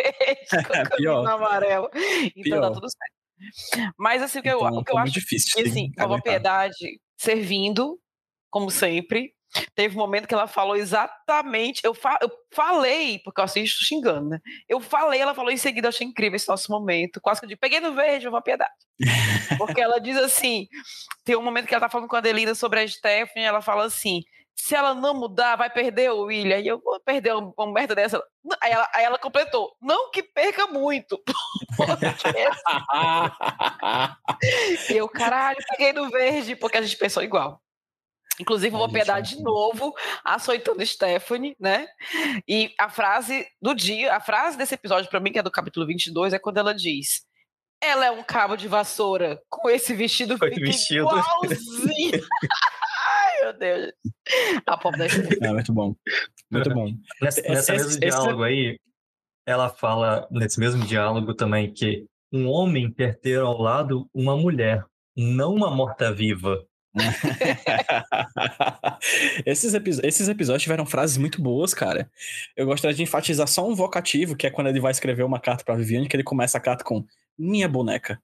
com 0.67 0.73
é, 0.73 0.89
pior. 0.95 1.27
amarelo. 1.27 1.89
Então 1.93 2.43
pior. 2.43 2.61
tá 2.61 2.71
tudo 2.71 2.89
certo. 2.89 3.16
Mas 3.97 4.21
assim, 4.21 4.39
o 4.39 4.41
que 4.41 4.49
eu, 4.49 4.59
então, 4.59 4.77
o 4.77 4.83
que 4.83 4.91
eu 4.91 4.97
acho 4.97 5.13
difícil, 5.13 5.51
que 5.53 5.69
assim, 5.69 5.91
a 5.97 6.21
Piedade 6.21 6.99
servindo, 7.17 7.99
como 8.49 8.69
sempre. 8.69 9.33
Teve 9.73 9.95
um 9.95 9.99
momento 9.99 10.27
que 10.27 10.33
ela 10.33 10.45
falou 10.45 10.75
exatamente. 10.75 11.79
Eu, 11.83 11.93
fa 11.93 12.19
eu 12.21 12.29
falei, 12.51 13.19
porque 13.19 13.39
eu 13.39 13.45
assisto 13.45 13.83
xingando, 13.85 14.29
né? 14.29 14.39
Eu 14.67 14.79
falei, 14.81 15.21
ela 15.21 15.33
falou 15.33 15.49
em 15.49 15.57
seguida, 15.57 15.87
achei 15.87 16.05
incrível 16.05 16.35
esse 16.35 16.49
nosso 16.49 16.69
momento. 16.69 17.21
Quase 17.21 17.39
que 17.39 17.45
eu 17.45 17.49
digo, 17.49 17.61
peguei 17.61 17.79
no 17.79 17.93
verde, 17.93 18.27
uma 18.27 18.41
piedade. 18.41 18.73
Porque 19.57 19.79
ela 19.79 19.99
diz 19.99 20.17
assim: 20.17 20.67
tem 21.23 21.35
um 21.35 21.41
momento 21.41 21.65
que 21.65 21.73
ela 21.73 21.81
tá 21.81 21.89
falando 21.89 22.09
com 22.09 22.15
a 22.17 22.19
Adelina 22.19 22.53
sobre 22.53 22.81
a 22.81 22.87
Stephanie, 22.87 23.47
ela 23.47 23.61
fala 23.61 23.85
assim: 23.85 24.21
se 24.57 24.75
ela 24.75 24.95
não 24.95 25.13
mudar, 25.13 25.55
vai 25.55 25.69
perder 25.69 26.11
o 26.11 26.23
William. 26.23 26.57
E 26.57 26.67
eu 26.67 26.79
vou 26.79 26.99
perder 26.99 27.35
uma 27.35 27.71
merda 27.71 27.93
dessa. 27.93 28.19
Aí 28.59 28.71
ela, 28.71 28.89
aí 28.93 29.05
ela 29.05 29.19
completou: 29.19 29.71
não 29.79 30.09
que 30.09 30.23
perca 30.23 30.65
muito. 30.65 31.21
e 34.89 34.97
eu, 34.97 35.07
caralho, 35.07 35.57
peguei 35.69 35.93
no 35.93 36.09
verde, 36.09 36.55
porque 36.55 36.77
a 36.77 36.81
gente 36.81 36.97
pensou 36.97 37.21
igual. 37.21 37.61
Inclusive, 38.39 38.75
vou 38.75 38.91
pegar 38.91 39.19
de 39.19 39.41
novo, 39.41 39.93
açoitando 40.23 40.85
Stephanie, 40.85 41.55
né? 41.59 41.87
E 42.47 42.73
a 42.79 42.89
frase 42.89 43.47
do 43.61 43.73
dia, 43.73 44.15
a 44.15 44.19
frase 44.19 44.57
desse 44.57 44.75
episódio, 44.75 45.09
para 45.09 45.19
mim, 45.19 45.31
que 45.31 45.39
é 45.39 45.43
do 45.43 45.51
capítulo 45.51 45.87
22, 45.87 46.33
é 46.33 46.39
quando 46.39 46.57
ela 46.57 46.73
diz: 46.73 47.23
Ela 47.81 48.07
é 48.07 48.11
um 48.11 48.23
cabo 48.23 48.55
de 48.55 48.67
vassoura 48.67 49.41
com 49.49 49.69
esse 49.69 49.93
vestido, 49.93 50.37
vestido. 50.37 51.07
igualzinho. 51.07 52.21
meu 53.47 53.57
Deus. 53.57 53.93
A 54.65 54.77
pobre 54.77 54.99
da 54.99 55.05
É 55.47 55.53
muito 55.53 55.73
bom. 55.73 55.95
Muito 56.51 56.73
bom. 56.73 56.91
Nessa, 57.21 57.41
nesse 57.41 57.71
mesmo 57.71 57.89
esse, 57.89 57.99
diálogo 57.99 58.45
esse... 58.45 58.53
aí, 58.53 58.79
ela 59.45 59.69
fala, 59.69 60.27
nesse 60.29 60.59
mesmo 60.59 60.85
diálogo 60.85 61.33
também, 61.33 61.71
que 61.71 62.05
um 62.31 62.47
homem 62.47 62.91
quer 62.91 63.17
ter 63.19 63.39
ao 63.39 63.57
lado 63.57 64.09
uma 64.13 64.35
mulher, 64.35 64.83
não 65.15 65.53
uma 65.53 65.71
morta-viva. 65.71 66.65
esses, 69.45 69.73
esses 70.03 70.27
episódios 70.27 70.63
tiveram 70.63 70.85
frases 70.85 71.17
muito 71.17 71.41
boas, 71.41 71.73
cara. 71.73 72.11
Eu 72.55 72.65
gostaria 72.65 72.95
de 72.95 73.03
enfatizar 73.03 73.47
só 73.47 73.67
um 73.67 73.75
vocativo, 73.75 74.35
que 74.35 74.47
é 74.47 74.49
quando 74.49 74.67
ele 74.67 74.81
vai 74.81 74.91
escrever 74.91 75.23
uma 75.23 75.39
carta 75.39 75.63
para 75.63 75.75
Viviane, 75.75 76.09
que 76.09 76.15
ele 76.15 76.23
começa 76.23 76.57
a 76.57 76.61
carta 76.61 76.83
com 76.83 77.05
minha 77.37 77.67
boneca. 77.67 78.19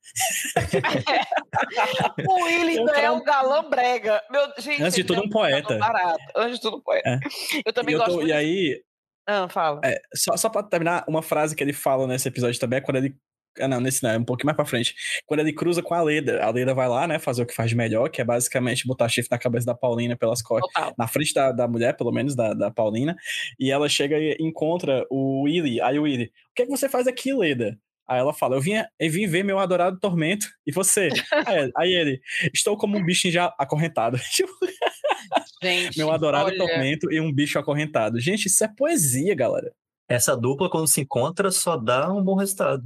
o 2.28 2.44
Willy 2.44 2.80
ainda 2.80 2.92
é 2.94 3.12
um 3.12 3.24
galã 3.24 3.70
brega. 3.70 4.22
Meu, 4.30 4.48
gente, 4.58 4.82
Antes 4.82 4.96
de 4.96 5.04
tudo, 5.04 5.22
um 5.22 5.30
poeta. 5.30 5.78
Barato. 5.78 6.24
Antes 6.36 6.56
de 6.56 6.62
tudo, 6.62 6.78
um 6.78 6.82
poeta. 6.82 7.10
É. 7.10 7.20
Eu 7.66 7.74
também 7.74 7.98
gosto. 7.98 8.20
Tô, 8.20 8.26
e 8.26 8.32
aí. 8.32 8.82
Ah, 9.26 9.48
fala. 9.48 9.80
É, 9.84 10.02
só, 10.14 10.36
só 10.36 10.50
pra 10.50 10.64
terminar, 10.64 11.06
uma 11.08 11.22
frase 11.22 11.56
que 11.56 11.64
ele 11.64 11.74
fala 11.74 12.08
nesse 12.08 12.28
episódio 12.28 12.60
também 12.60 12.78
é 12.78 12.82
quando 12.82 12.98
ele. 12.98 13.16
Ah, 13.60 13.68
não, 13.68 13.80
nesse 13.80 14.02
não, 14.02 14.10
é 14.10 14.18
um 14.18 14.24
pouquinho 14.24 14.48
mais 14.48 14.56
pra 14.56 14.66
frente. 14.66 14.96
Quando 15.28 15.42
ele 15.42 15.54
cruza 15.54 15.84
com 15.84 15.94
a 15.94 16.02
Leda. 16.02 16.44
A 16.44 16.50
Leda 16.50 16.74
vai 16.74 16.90
lá, 16.90 17.06
né, 17.06 17.20
fazer 17.20 17.44
o 17.44 17.46
que 17.46 17.54
faz 17.54 17.70
de 17.70 17.76
melhor, 17.76 18.10
que 18.10 18.20
é 18.20 18.24
basicamente 18.24 18.88
botar 18.88 19.08
chifre 19.08 19.30
na 19.30 19.38
cabeça 19.38 19.68
da 19.68 19.76
Paulina 19.76 20.18
pelas 20.18 20.42
costas. 20.42 20.72
Na 20.98 21.08
frente 21.08 21.36
da, 21.36 21.52
da 21.52 21.68
mulher, 21.68 21.96
pelo 21.96 22.12
menos, 22.12 22.36
da, 22.36 22.56
da 22.56 22.72
Paulina. 22.72 23.16
E 23.60 23.72
ela 23.72 23.88
chega 23.88 24.18
e 24.18 24.36
encontra 24.40 25.06
o 25.08 25.44
Willy. 25.44 25.80
Aí 25.82 26.00
o 26.00 26.04
Willy, 26.04 26.26
o 26.26 26.56
que 26.56 26.64
é 26.64 26.66
que 26.66 26.72
você 26.72 26.90
faz 26.90 27.06
aqui, 27.06 27.32
Leda? 27.32 27.78
Aí 28.08 28.20
ela 28.20 28.34
fala: 28.34 28.56
Eu 28.56 28.62
vim, 28.62 28.74
eu 29.00 29.12
vim 29.12 29.28
ver 29.28 29.44
meu 29.44 29.60
adorado 29.60 30.00
tormento. 30.00 30.48
E 30.66 30.72
você? 30.72 31.10
aí, 31.48 31.72
aí 31.76 31.94
ele: 31.94 32.22
Estou 32.54 32.78
como 32.78 32.98
um 32.98 33.06
bicho 33.06 33.30
já 33.32 33.54
acorrentado. 33.58 34.18
Gente, 35.62 35.98
meu 35.98 36.12
adorado 36.12 36.48
olha... 36.48 36.58
tormento 36.58 37.12
e 37.12 37.20
um 37.20 37.32
bicho 37.32 37.58
acorrentado. 37.58 38.20
Gente, 38.20 38.48
isso 38.48 38.64
é 38.64 38.68
poesia, 38.68 39.34
galera. 39.34 39.74
Essa 40.10 40.36
dupla, 40.36 40.70
quando 40.70 40.88
se 40.88 41.02
encontra, 41.02 41.50
só 41.52 41.78
dá 41.78 42.12
um 42.12 42.22
bom 42.22 42.36
resultado. 42.36 42.84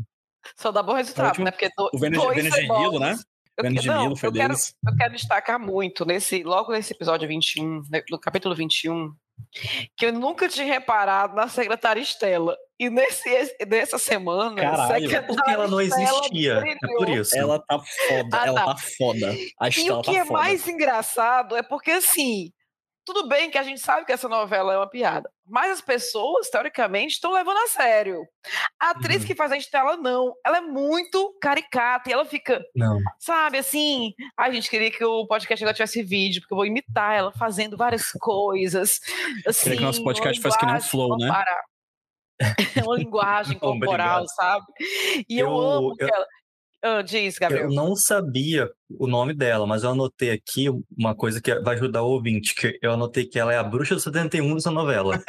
Só 0.56 0.72
dá 0.72 0.84
bom 0.84 0.94
resultado, 0.94 1.44
né? 1.44 1.52
Porque 1.52 1.70
do, 1.76 1.90
o 1.94 1.98
Vênus, 1.98 2.24
Vênus 2.34 2.54
de 2.54 2.62
Nilo, 2.62 3.00
né? 3.00 3.18
Eu, 3.58 3.64
Vênus 3.64 3.82
de 3.82 3.90
Nilo 3.90 4.16
foi 4.16 4.30
eu 4.30 4.32
deles. 4.32 4.76
Quero, 4.84 4.94
eu 4.94 4.98
quero 4.98 5.14
destacar 5.14 5.60
muito, 5.60 6.06
nesse, 6.06 6.44
logo 6.44 6.72
nesse 6.72 6.94
episódio 6.94 7.28
21, 7.28 7.82
né, 7.90 8.04
no 8.10 8.20
capítulo 8.20 8.56
21, 8.56 9.14
que 9.96 10.06
eu 10.06 10.14
nunca 10.14 10.48
tinha 10.48 10.66
reparado 10.66 11.36
na 11.36 11.48
secretária 11.48 12.02
Estela. 12.02 12.56
E 12.80 12.90
nesse, 12.90 13.56
nessa 13.68 13.98
semana. 13.98 14.56
Caralho, 14.56 15.16
é 15.16 15.22
porque 15.22 15.50
ela 15.50 15.68
não 15.68 15.82
existia. 15.82 16.64
É 16.66 16.76
por 16.98 17.10
isso. 17.10 17.36
Ela 17.36 17.60
tá 17.60 17.80
foda. 17.80 18.30
Ah, 18.34 18.48
ela 18.48 18.60
tá, 18.60 18.76
tá 18.76 18.82
foda. 18.98 19.36
A 19.60 19.68
e 19.68 19.92
o 19.92 20.02
que 20.02 20.14
tá 20.14 20.20
é 20.20 20.26
foda. 20.26 20.40
mais 20.40 20.68
engraçado 20.68 21.56
é 21.56 21.64
porque, 21.64 21.92
assim, 21.92 22.52
tudo 23.08 23.26
bem 23.26 23.50
que 23.50 23.58
a 23.58 23.64
gente 23.64 23.80
sabe 23.80 24.06
que 24.06 24.12
essa 24.12 24.28
novela 24.28 24.74
é 24.74 24.78
uma 24.78 24.90
piada, 24.90 25.32
mas 25.48 25.72
as 25.72 25.80
pessoas, 25.80 26.50
teoricamente, 26.50 27.14
estão 27.14 27.32
levando 27.32 27.56
a 27.56 27.68
sério. 27.68 28.28
A 28.78 28.90
atriz 28.90 29.22
uhum. 29.22 29.28
que 29.28 29.34
faz 29.34 29.50
a 29.50 29.56
Estela, 29.56 29.96
não. 29.96 30.34
Ela 30.46 30.58
é 30.58 30.62
muito 30.62 31.34
caricata 31.42 32.10
e 32.10 32.14
ela 32.14 32.26
fica. 32.26 32.62
Não. 32.76 33.00
Sabe, 33.18 33.60
assim. 33.60 34.14
A 34.36 34.52
gente 34.52 34.70
queria 34.70 34.92
que 34.92 35.06
o 35.06 35.26
podcast 35.26 35.64
agora 35.64 35.74
tivesse 35.74 36.04
vídeo, 36.04 36.42
porque 36.42 36.54
eu 36.54 36.58
vou 36.58 36.66
imitar 36.66 37.16
ela 37.16 37.32
fazendo 37.32 37.78
várias 37.78 38.12
coisas. 38.12 39.00
Assim, 39.48 39.64
queria 39.64 39.78
que 39.78 39.84
nosso 39.86 40.04
podcast 40.04 40.42
fosse 40.42 40.60
que 40.60 40.66
nem 40.66 40.76
um 40.76 40.82
flow, 40.82 41.18
né? 41.18 41.30
Parar. 41.30 41.64
É 42.76 42.84
uma 42.84 42.98
linguagem 42.98 43.56
corporal, 43.58 44.28
sabe? 44.28 44.66
E 45.30 45.40
eu, 45.40 45.48
eu 45.48 45.58
amo 45.58 45.96
eu, 45.98 46.10
ela. 46.10 46.28
Ah, 46.84 47.02
diz, 47.02 47.38
Gabriel. 47.38 47.66
Eu 47.66 47.72
não 47.72 47.96
sabia 47.96 48.70
o 48.90 49.08
nome 49.08 49.34
dela, 49.34 49.66
mas 49.66 49.84
eu 49.84 49.90
anotei 49.90 50.32
aqui 50.32 50.68
uma 50.96 51.16
coisa 51.16 51.42
que 51.42 51.54
vai 51.62 51.76
ajudar 51.76 52.04
o 52.04 52.12
ouvinte, 52.12 52.54
que 52.54 52.78
eu 52.82 52.92
anotei 52.92 53.26
que 53.26 53.40
ela 53.40 53.54
é 53.54 53.58
a 53.58 53.64
bruxa 53.64 53.96
do 53.96 54.02
71 54.02 54.54
dessa 54.54 54.72
novela. 54.72 55.22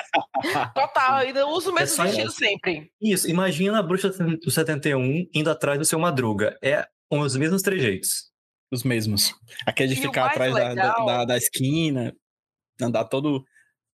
Total, 0.74 1.16
ainda 1.16 1.46
usa 1.46 1.70
o 1.70 1.76
é 1.76 1.80
mesmo 1.80 2.02
é 2.02 2.06
vestido 2.06 2.30
sempre. 2.30 2.92
Isso, 3.00 3.28
imagina 3.28 3.78
a 3.78 3.82
bruxa 3.82 4.10
do 4.10 4.50
71 4.50 5.26
indo 5.34 5.50
atrás 5.50 5.78
do 5.78 5.84
seu 5.84 5.98
Madruga. 5.98 6.56
É 6.62 6.86
os 7.10 7.36
mesmos 7.36 7.62
trejeitos. 7.62 8.28
Os 8.70 8.84
mesmos. 8.84 9.34
Aquele 9.66 9.94
de 9.94 10.00
e 10.00 10.02
ficar 10.02 10.26
atrás 10.26 10.52
legal... 10.52 10.74
da, 10.74 11.04
da, 11.04 11.24
da 11.24 11.36
esquina, 11.36 12.14
andar 12.80 13.04
todo 13.04 13.42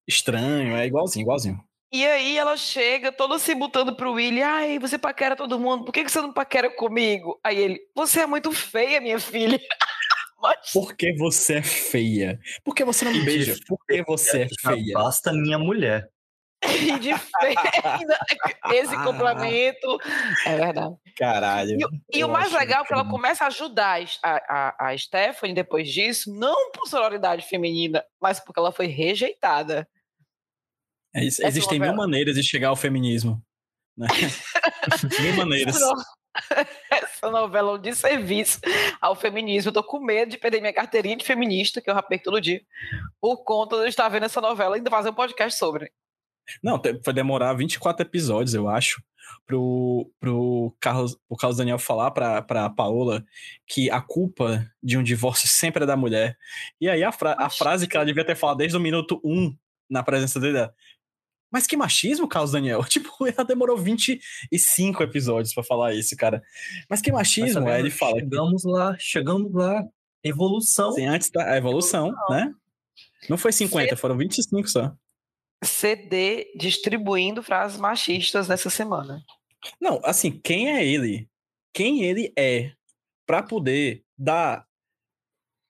estranho, 0.06 0.76
é 0.76 0.86
igualzinho, 0.86 1.22
igualzinho. 1.22 1.58
E 1.94 2.04
aí 2.04 2.36
ela 2.36 2.56
chega 2.56 3.12
toda 3.12 3.38
se 3.38 3.54
botando 3.54 3.94
pro 3.94 4.14
Willy, 4.14 4.42
ai, 4.42 4.80
você 4.80 4.98
paquera 4.98 5.36
todo 5.36 5.60
mundo, 5.60 5.84
por 5.84 5.92
que 5.92 6.02
você 6.02 6.20
não 6.20 6.32
paquera 6.32 6.68
comigo? 6.68 7.38
Aí 7.44 7.56
ele, 7.56 7.80
você 7.94 8.22
é 8.22 8.26
muito 8.26 8.50
feia, 8.50 9.00
minha 9.00 9.20
filha. 9.20 9.60
Mas... 10.42 10.72
Por 10.72 10.96
que 10.96 11.12
você 11.12 11.58
é 11.58 11.62
feia? 11.62 12.40
Por 12.64 12.74
que 12.74 12.84
você 12.84 13.04
não 13.04 13.12
me 13.12 13.22
beija? 13.22 13.54
Por 13.68 13.78
que 13.86 14.02
você 14.02 14.42
é 14.42 14.48
feia? 14.60 14.94
Basta 14.94 15.32
minha 15.32 15.56
mulher. 15.56 16.10
E 16.66 16.98
de 16.98 17.14
feia, 17.16 18.74
esse 18.74 18.96
complemento. 19.04 19.98
É 20.46 20.56
verdade. 20.56 20.96
Caralho. 21.16 21.78
E, 22.12 22.18
e 22.18 22.24
o 22.24 22.28
mais 22.28 22.50
legal 22.52 22.82
é 22.82 22.86
que 22.86 22.92
ela 22.92 23.08
começa 23.08 23.44
a 23.44 23.48
ajudar 23.48 24.00
a, 24.20 24.74
a, 24.80 24.88
a 24.88 24.98
Stephanie 24.98 25.54
depois 25.54 25.88
disso, 25.88 26.34
não 26.34 26.72
por 26.72 26.88
sororidade 26.88 27.46
feminina, 27.46 28.02
mas 28.20 28.40
porque 28.40 28.58
ela 28.58 28.72
foi 28.72 28.86
rejeitada. 28.86 29.86
É, 31.14 31.24
existem 31.24 31.78
mil 31.78 31.94
maneiras 31.94 32.34
de 32.34 32.42
chegar 32.42 32.68
ao 32.68 32.76
feminismo. 32.76 33.42
Né? 33.96 34.08
mil 35.20 35.34
maneiras. 35.36 35.76
Essa 36.90 37.30
novela 37.30 37.72
é 37.72 37.74
um 37.74 37.80
de 37.80 37.94
serviço 37.94 38.60
ao 39.00 39.14
feminismo. 39.14 39.68
Eu 39.68 39.74
tô 39.74 39.84
com 39.84 40.00
medo 40.00 40.30
de 40.30 40.38
perder 40.38 40.60
minha 40.60 40.72
carteirinha 40.72 41.16
de 41.16 41.24
feminista, 41.24 41.80
que 41.80 41.88
eu 41.88 41.94
rapei 41.94 42.18
todo 42.18 42.40
dia, 42.40 42.60
por 43.20 43.44
conta 43.44 43.76
de 43.76 43.82
eu 43.82 43.88
estar 43.88 44.08
vendo 44.08 44.24
essa 44.26 44.40
novela 44.40 44.76
e 44.76 44.78
ainda 44.78 44.90
fazer 44.90 45.10
um 45.10 45.14
podcast 45.14 45.58
sobre. 45.58 45.92
Não, 46.62 46.80
vai 47.04 47.14
demorar 47.14 47.54
24 47.54 48.04
episódios, 48.04 48.54
eu 48.54 48.68
acho, 48.68 49.02
pro, 49.46 50.10
pro, 50.20 50.76
Carlos, 50.80 51.16
pro 51.28 51.36
Carlos 51.36 51.56
Daniel 51.56 51.78
falar 51.78 52.10
pra, 52.10 52.42
pra 52.42 52.68
Paola 52.68 53.24
que 53.66 53.90
a 53.90 54.00
culpa 54.00 54.66
de 54.82 54.98
um 54.98 55.02
divórcio 55.02 55.48
sempre 55.48 55.84
é 55.84 55.86
da 55.86 55.96
mulher. 55.96 56.36
E 56.80 56.88
aí 56.88 57.02
a, 57.02 57.12
fra 57.12 57.36
a 57.38 57.48
frase 57.48 57.86
que 57.86 57.96
ela 57.96 58.04
devia 58.04 58.24
ter 58.24 58.36
falado 58.36 58.58
desde 58.58 58.76
o 58.76 58.80
minuto 58.80 59.20
1 59.24 59.32
um 59.32 59.56
na 59.88 60.02
presença 60.02 60.40
dele. 60.40 60.68
Mas 61.50 61.66
que 61.66 61.76
machismo, 61.76 62.28
Carlos 62.28 62.52
Daniel? 62.52 62.82
Tipo, 62.88 63.10
ela 63.26 63.44
demorou 63.44 63.76
25 63.76 65.02
episódios 65.02 65.54
para 65.54 65.62
falar 65.62 65.94
isso, 65.94 66.16
cara. 66.16 66.42
Mas 66.88 67.00
que 67.00 67.12
machismo? 67.12 67.62
Mas, 67.62 67.78
ele 67.78 67.90
fala. 67.90 68.18
Chegamos 68.18 68.62
que... 68.62 68.68
lá, 68.68 68.96
chegamos 68.98 69.52
lá. 69.52 69.84
Evolução. 70.22 70.92
Sim, 70.92 71.06
antes 71.06 71.30
da 71.30 71.56
evolução, 71.56 72.08
evolução. 72.08 72.36
né? 72.36 72.54
Não 73.28 73.36
foi 73.36 73.52
50, 73.52 73.90
C... 73.90 73.96
foram 73.96 74.16
25 74.16 74.68
só. 74.68 74.94
CD 75.62 76.52
distribuindo 76.56 77.42
frases 77.42 77.78
machistas 77.78 78.48
nessa 78.48 78.70
semana. 78.70 79.22
Não, 79.80 80.00
assim, 80.04 80.30
quem 80.30 80.70
é 80.70 80.86
ele? 80.86 81.28
Quem 81.72 82.02
ele 82.02 82.32
é 82.36 82.72
para 83.26 83.42
poder 83.42 84.04
dar 84.16 84.66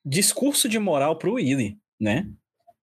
discurso 0.04 0.68
de 0.68 0.78
moral 0.78 1.16
pro 1.16 1.34
Willy, 1.34 1.78
né? 1.98 2.28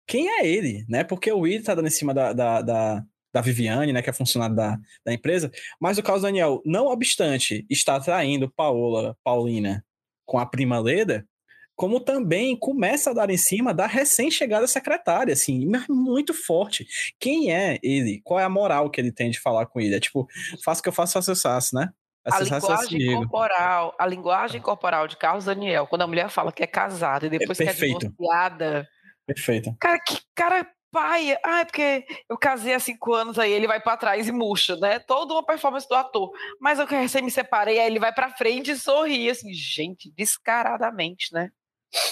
Quem 0.10 0.28
é 0.28 0.48
ele, 0.48 0.84
né? 0.90 1.04
Porque 1.04 1.32
o 1.32 1.42
Willy 1.42 1.62
tá 1.62 1.76
dando 1.76 1.88
em 1.88 1.92
cima 1.92 2.16
da, 2.16 2.34
da, 2.34 2.62
da, 2.64 3.04
da 3.32 3.42
Viviane, 3.42 3.94
né? 3.94 4.02
Que 4.02 4.10
é 4.10 4.14
funcionário 4.14 4.56
da, 4.56 4.76
da 5.06 5.14
empresa. 5.14 5.52
Mas 5.80 6.00
o 6.00 6.04
Carlos 6.04 6.24
Daniel, 6.24 6.64
não 6.66 6.88
obstante 6.88 7.64
estar 7.70 8.00
traindo 8.00 8.52
Paola, 8.52 9.16
Paulina 9.24 9.86
com 10.26 10.40
a 10.40 10.48
prima 10.48 10.80
Leda, 10.80 11.28
como 11.76 12.00
também 12.00 12.58
começa 12.58 13.12
a 13.12 13.14
dar 13.14 13.30
em 13.30 13.38
cima 13.38 13.72
da 13.72 13.86
recém-chegada 13.86 14.66
secretária, 14.66 15.32
assim, 15.32 15.72
muito 15.88 16.34
forte. 16.34 16.88
Quem 17.20 17.54
é 17.54 17.78
ele? 17.84 18.20
Qual 18.24 18.40
é 18.40 18.44
a 18.44 18.50
moral 18.50 18.90
que 18.90 19.00
ele 19.00 19.12
tem 19.12 19.30
de 19.30 19.40
falar 19.40 19.68
com 19.68 19.80
ele? 19.80 19.94
É 19.94 20.00
tipo, 20.00 20.28
faça 20.66 20.80
o 20.80 20.84
que 20.84 20.90
eu 20.90 20.94
faço, 20.94 21.14
faça 21.14 21.34
o 21.34 21.36
faço, 21.36 21.76
né? 21.76 21.88
a 22.26 22.40
linguagem 22.42 23.16
corporal, 23.16 23.96
a 23.98 24.06
linguagem 24.06 24.62
corporal 24.62 25.08
de 25.08 25.18
Carlos 25.18 25.46
Daniel, 25.46 25.88
quando 25.88 26.02
a 26.02 26.08
mulher 26.08 26.30
fala 26.30 26.52
que 26.52 26.64
é 26.64 26.68
casada 26.68 27.26
e 27.26 27.30
depois 27.30 27.60
é 27.60 27.64
que 27.64 27.70
é 27.70 27.74
divorciada. 27.74 28.88
Perfeito. 29.34 29.76
Cara, 29.80 30.00
que 30.00 30.18
cara 30.34 30.68
pai, 30.92 31.38
ah, 31.46 31.60
é 31.60 31.66
porque 31.66 32.04
eu 32.28 32.36
casei 32.36 32.74
há 32.74 32.80
cinco 32.80 33.14
anos, 33.14 33.38
aí 33.38 33.52
ele 33.52 33.68
vai 33.68 33.80
para 33.80 33.96
trás 33.96 34.28
e 34.28 34.32
murcha, 34.32 34.76
né? 34.78 34.98
Toda 34.98 35.34
uma 35.34 35.46
performance 35.46 35.88
do 35.88 35.94
ator. 35.94 36.32
Mas 36.60 36.80
eu 36.80 36.88
recém 36.88 37.22
me 37.22 37.30
separei, 37.30 37.80
aí 37.80 37.86
ele 37.86 38.00
vai 38.00 38.12
para 38.12 38.32
frente 38.32 38.72
e 38.72 38.78
sorri, 38.78 39.30
assim, 39.30 39.54
gente, 39.54 40.12
descaradamente, 40.16 41.32
né? 41.32 41.52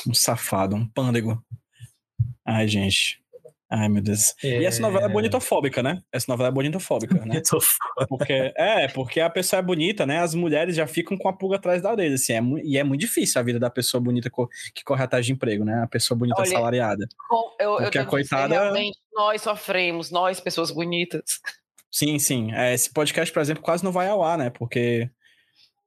Um 0.07 0.13
safado, 0.13 0.75
um 0.75 0.87
pândego. 0.87 1.43
Ai, 2.45 2.67
gente. 2.67 3.19
Ai, 3.69 3.89
meu 3.89 4.01
Deus. 4.01 4.33
É... 4.43 4.61
E 4.61 4.65
essa 4.65 4.81
novela 4.81 5.05
é 5.05 5.09
bonitofóbica, 5.09 5.83
né? 5.83 6.01
Essa 6.11 6.25
novela 6.29 6.49
é 6.49 6.51
bonitofóbica, 6.51 7.15
né? 7.15 7.21
Bonitofóbica. 7.21 8.07
Porque, 8.07 8.53
é, 8.55 8.87
porque 8.87 9.19
a 9.19 9.29
pessoa 9.29 9.59
é 9.59 9.63
bonita, 9.63 10.05
né? 10.05 10.19
As 10.19 10.33
mulheres 10.33 10.75
já 10.75 10.87
ficam 10.87 11.17
com 11.17 11.27
a 11.27 11.33
pulga 11.33 11.57
atrás 11.57 11.81
da 11.81 11.91
orelha, 11.91 12.15
assim. 12.15 12.33
É, 12.33 12.41
e 12.63 12.77
é 12.77 12.83
muito 12.83 13.01
difícil 13.01 13.41
a 13.41 13.43
vida 13.43 13.59
da 13.59 13.69
pessoa 13.69 14.01
bonita 14.01 14.29
que 14.73 14.83
corre 14.85 15.03
atrás 15.03 15.25
de 15.25 15.33
emprego, 15.33 15.65
né? 15.65 15.83
A 15.83 15.87
pessoa 15.87 16.17
bonita 16.17 16.39
Olha, 16.39 16.47
assalariada. 16.47 17.07
Eu, 17.59 17.75
porque 17.77 17.97
eu 17.97 18.03
a 18.03 18.05
coitada... 18.05 18.53
realmente, 18.53 18.97
nós 19.13 19.41
sofremos, 19.41 20.11
nós, 20.11 20.39
pessoas 20.39 20.71
bonitas. 20.71 21.23
Sim, 21.91 22.19
sim. 22.19 22.53
É, 22.53 22.73
esse 22.73 22.91
podcast, 22.91 23.33
por 23.33 23.41
exemplo, 23.41 23.63
quase 23.63 23.83
não 23.83 23.91
vai 23.91 24.07
ao 24.07 24.23
ar, 24.23 24.37
né? 24.37 24.49
Porque 24.49 25.09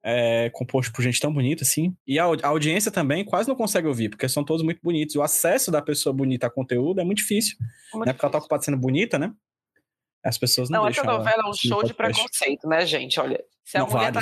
é, 0.03 0.49
composto 0.51 0.91
por 0.91 1.01
gente 1.01 1.19
tão 1.19 1.31
bonita 1.31 1.63
assim. 1.63 1.95
E 2.07 2.19
a, 2.19 2.25
a, 2.25 2.47
audiência 2.47 2.91
também 2.91 3.23
quase 3.23 3.47
não 3.47 3.55
consegue 3.55 3.87
ouvir, 3.87 4.09
porque 4.09 4.27
são 4.27 4.43
todos 4.43 4.63
muito 4.63 4.81
bonitos. 4.81 5.15
E 5.15 5.17
o 5.17 5.21
acesso 5.21 5.71
da 5.71 5.81
pessoa 5.81 6.13
bonita 6.13 6.47
a 6.47 6.49
conteúdo 6.49 6.99
é 7.01 7.03
muito 7.03 7.19
difícil. 7.19 7.55
É 7.59 7.97
muito 7.97 8.07
né? 8.07 8.13
Porque 8.13 8.25
ela 8.25 8.31
tá 8.31 8.37
ocupada 8.39 8.63
sendo 8.63 8.77
bonita, 8.77 9.19
né? 9.19 9.31
As 10.23 10.37
pessoas 10.37 10.69
não, 10.69 10.79
não 10.79 10.85
deixam. 10.85 11.03
Não, 11.03 11.13
essa 11.13 11.19
novela 11.19 11.43
é 11.45 11.49
um 11.49 11.53
show 11.53 11.83
de 11.83 11.93
preconceito, 11.93 12.67
né, 12.67 12.85
gente? 12.85 13.19
Olha, 13.19 13.43
se 13.63 13.77
a, 13.77 13.81
não, 13.81 13.87
mulher, 13.87 14.11
tá 14.11 14.21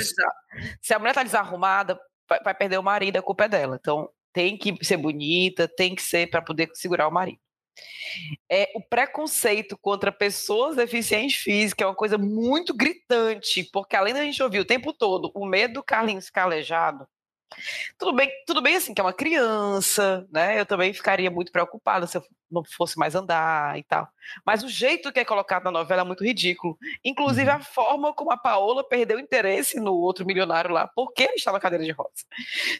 se 0.80 0.94
a 0.94 0.98
mulher 0.98 1.14
tá 1.14 1.22
desarrumada, 1.22 1.98
vai, 2.28 2.40
vai 2.42 2.54
perder 2.54 2.78
o 2.78 2.82
marido, 2.82 3.18
a 3.18 3.22
culpa 3.22 3.44
é 3.44 3.48
dela. 3.48 3.78
Então, 3.78 4.08
tem 4.32 4.56
que 4.56 4.82
ser 4.84 4.96
bonita, 4.96 5.68
tem 5.68 5.94
que 5.94 6.02
ser 6.02 6.28
para 6.30 6.40
poder 6.40 6.70
segurar 6.74 7.08
o 7.08 7.12
marido 7.12 7.40
é 8.50 8.70
o 8.74 8.82
preconceito 8.82 9.78
contra 9.78 10.12
pessoas 10.12 10.76
deficientes 10.76 11.36
físicas 11.36 11.84
é 11.84 11.88
uma 11.88 11.94
coisa 11.94 12.18
muito 12.18 12.74
gritante, 12.74 13.68
porque 13.72 13.96
além 13.96 14.14
da 14.14 14.24
gente 14.24 14.42
ouvir 14.42 14.60
o 14.60 14.64
tempo 14.64 14.92
todo 14.92 15.30
o 15.34 15.46
medo 15.46 15.74
do 15.74 15.82
Carlinhos 15.82 16.30
calejado, 16.30 17.06
tudo 17.98 18.12
bem, 18.14 18.30
tudo 18.46 18.62
bem 18.62 18.76
assim, 18.76 18.94
que 18.94 19.00
é 19.00 19.04
uma 19.04 19.12
criança, 19.12 20.26
né? 20.32 20.60
Eu 20.60 20.66
também 20.66 20.92
ficaria 20.92 21.30
muito 21.30 21.52
preocupada 21.52 22.06
se 22.06 22.16
eu 22.16 22.24
não 22.50 22.64
fosse 22.64 22.98
mais 22.98 23.14
andar 23.14 23.78
e 23.78 23.82
tal. 23.84 24.08
Mas 24.44 24.62
o 24.62 24.68
jeito 24.68 25.12
que 25.12 25.20
é 25.20 25.24
colocado 25.24 25.64
na 25.64 25.70
novela 25.70 26.02
é 26.02 26.04
muito 26.04 26.24
ridículo. 26.24 26.76
Inclusive 27.04 27.48
uhum. 27.48 27.56
a 27.56 27.60
forma 27.60 28.12
como 28.12 28.32
a 28.32 28.36
Paola 28.36 28.86
perdeu 28.86 29.18
interesse 29.18 29.78
no 29.78 29.94
outro 29.94 30.26
milionário 30.26 30.72
lá, 30.72 30.88
porque 30.88 31.22
ele 31.22 31.34
estava 31.34 31.56
na 31.56 31.60
cadeira 31.60 31.84
de 31.84 31.92
rosa. 31.92 32.10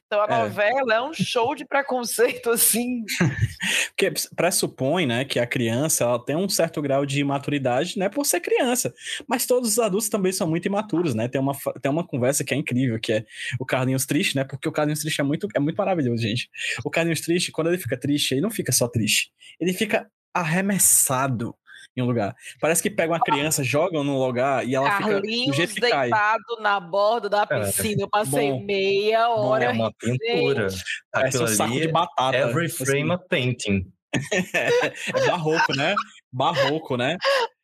Então 0.06 0.20
a 0.20 0.26
é. 0.26 0.38
novela 0.42 0.94
é 0.94 1.00
um 1.00 1.12
show 1.12 1.54
de 1.54 1.64
preconceito, 1.64 2.50
assim. 2.50 3.04
porque 3.90 4.12
pressupõe, 4.34 5.06
né, 5.06 5.24
que 5.24 5.38
a 5.38 5.46
criança 5.46 6.04
ela 6.04 6.24
tem 6.24 6.36
um 6.36 6.48
certo 6.48 6.82
grau 6.82 7.06
de 7.06 7.22
maturidade, 7.22 7.98
né, 7.98 8.08
por 8.08 8.24
ser 8.26 8.40
criança. 8.40 8.92
Mas 9.26 9.46
todos 9.46 9.70
os 9.70 9.78
adultos 9.78 10.08
também 10.08 10.32
são 10.32 10.48
muito 10.48 10.66
imaturos, 10.66 11.14
né? 11.14 11.28
Tem 11.28 11.40
uma, 11.40 11.54
tem 11.80 11.90
uma 11.90 12.06
conversa 12.06 12.44
que 12.44 12.54
é 12.54 12.56
incrível, 12.56 12.98
que 12.98 13.12
é 13.12 13.24
o 13.58 13.64
Carlinhos 13.64 14.06
triste, 14.06 14.36
né? 14.36 14.44
Porque 14.60 14.68
o 14.68 14.72
Carlinhos 14.72 15.00
triste 15.00 15.20
é 15.20 15.24
muito, 15.24 15.48
é 15.56 15.58
muito 15.58 15.76
maravilhoso, 15.76 16.22
gente. 16.22 16.48
O 16.84 16.90
Carlinhos 16.90 17.20
triste, 17.20 17.50
quando 17.50 17.68
ele 17.68 17.78
fica 17.78 17.98
triste, 17.98 18.34
ele 18.34 18.42
não 18.42 18.50
fica 18.50 18.70
só 18.70 18.86
triste 18.86 19.32
ele 19.60 19.72
fica 19.72 20.10
arremessado 20.32 21.54
em 21.96 22.02
um 22.02 22.06
lugar. 22.06 22.34
Parece 22.60 22.82
que 22.82 22.88
pega 22.88 23.12
uma 23.12 23.20
criança, 23.20 23.64
jogam 23.64 24.02
num 24.04 24.16
lugar 24.16 24.66
e 24.66 24.74
ela 24.74 24.88
Carlinhos 24.88 25.26
fica 25.26 25.50
do 25.50 25.56
jeito 25.56 25.74
que 25.74 25.80
deitado 25.80 26.56
cai. 26.56 26.62
na 26.62 26.80
borda 26.80 27.28
da 27.28 27.46
é, 27.50 27.66
piscina. 27.66 28.02
Eu 28.02 28.08
passei 28.08 28.50
bom, 28.52 28.64
meia 28.64 29.28
hora. 29.28 29.64
é 29.64 29.70
uma 29.70 29.92
pintura. 29.92 30.68
Parece 31.12 31.42
um 31.42 31.46
saco 31.48 31.74
de 31.74 31.88
batata. 31.88 32.36
Every 32.36 32.66
assim. 32.66 32.84
frame 32.84 33.12
assim. 33.12 33.12
a 33.12 33.18
painting. 33.18 33.92
é 34.54 35.26
barroco, 35.26 35.76
né? 35.76 35.94
Barroco, 36.32 36.96
né? 36.96 37.16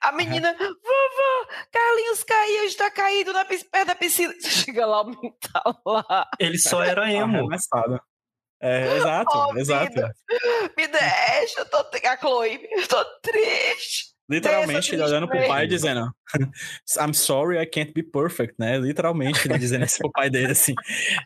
A 0.02 0.12
menina, 0.12 0.54
Carlinhos 1.72 2.24
caiu, 2.24 2.64
está 2.64 2.90
caído 2.90 3.32
na 3.32 3.44
perto 3.44 3.86
da 3.86 3.94
piscina. 3.94 4.34
Chega 4.42 4.86
lá, 4.86 5.02
o 5.02 5.06
menino 5.06 5.36
tá 5.52 5.62
lá. 5.84 6.28
Ele 6.38 6.58
só 6.58 6.82
era 6.82 7.10
emo. 7.12 7.48
É, 8.60 8.96
exato, 8.96 9.30
oh, 9.34 9.58
exato. 9.58 10.00
me 10.76 10.86
deixa, 10.88 11.60
eu 11.60 11.66
tô 11.66 11.76
a 11.76 12.16
Chloe, 12.16 12.66
eu 12.72 12.88
tô 12.88 13.04
triste. 13.20 14.16
Literalmente, 14.28 14.92
ele 14.92 15.02
olhando 15.02 15.28
pro 15.28 15.46
pai 15.46 15.68
dizendo 15.68 16.10
I'm 16.98 17.14
sorry, 17.14 17.58
I 17.58 17.66
can't 17.66 17.92
be 17.92 18.02
perfect, 18.02 18.54
né? 18.58 18.76
Literalmente, 18.78 19.46
ele 19.46 19.58
dizendo 19.58 19.84
isso 19.84 19.98
pro 19.98 20.10
pai 20.10 20.28
dele, 20.28 20.52
assim. 20.52 20.74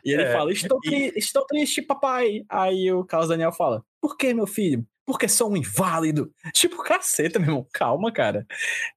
E 0.05 0.11
ele 0.11 0.23
é. 0.23 0.31
fala, 0.31 0.51
estou, 0.51 0.79
tri 0.79 1.11
estou 1.15 1.45
triste, 1.45 1.81
papai. 1.81 2.43
Aí 2.47 2.91
o 2.91 3.03
Carlos 3.03 3.29
Daniel 3.29 3.51
fala, 3.51 3.83
por 3.99 4.15
que, 4.15 4.33
meu 4.33 4.45
filho? 4.45 4.85
Porque 5.05 5.27
sou 5.27 5.51
um 5.51 5.57
inválido. 5.57 6.31
Tipo, 6.53 6.83
caceta, 6.83 7.39
meu 7.39 7.49
irmão. 7.49 7.67
Calma, 7.73 8.11
cara. 8.11 8.45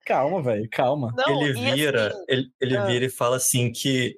Calma, 0.04 0.42
velho. 0.42 0.68
Calma. 0.70 1.12
Não, 1.16 1.42
ele 1.42 1.52
vira, 1.52 2.08
assim, 2.08 2.24
ele, 2.28 2.50
ele 2.60 2.76
ah. 2.76 2.86
vira 2.86 3.04
e 3.04 3.10
fala 3.10 3.36
assim 3.36 3.72
que 3.72 4.16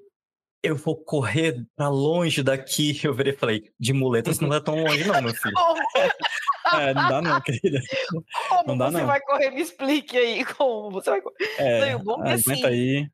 eu 0.62 0.74
vou 0.74 0.96
correr 0.96 1.64
pra 1.76 1.88
longe 1.88 2.42
daqui. 2.42 2.98
Eu 3.04 3.14
virei 3.14 3.32
e 3.32 3.36
falei, 3.36 3.72
de 3.78 3.92
muletas 3.92 4.40
não 4.40 4.52
é 4.52 4.60
tão 4.60 4.82
longe, 4.82 5.04
não, 5.04 5.22
meu 5.22 5.34
filho. 5.34 5.54
é, 6.74 6.92
não 6.92 7.08
dá 7.08 7.22
não, 7.22 7.40
querida. 7.40 7.80
Como 8.48 8.64
não 8.66 8.78
dá, 8.78 8.90
você 8.90 8.98
não. 8.98 9.06
vai 9.06 9.20
correr? 9.20 9.50
Me 9.50 9.62
explique 9.62 10.16
aí 10.16 10.44
como 10.44 10.90
você 10.90 11.10
vai 11.10 11.20
correr. 11.20 11.36
É, 11.58 11.96
bom 11.98 12.22
que, 12.22 12.30
assim, 12.30 12.64
aí. 12.64 13.08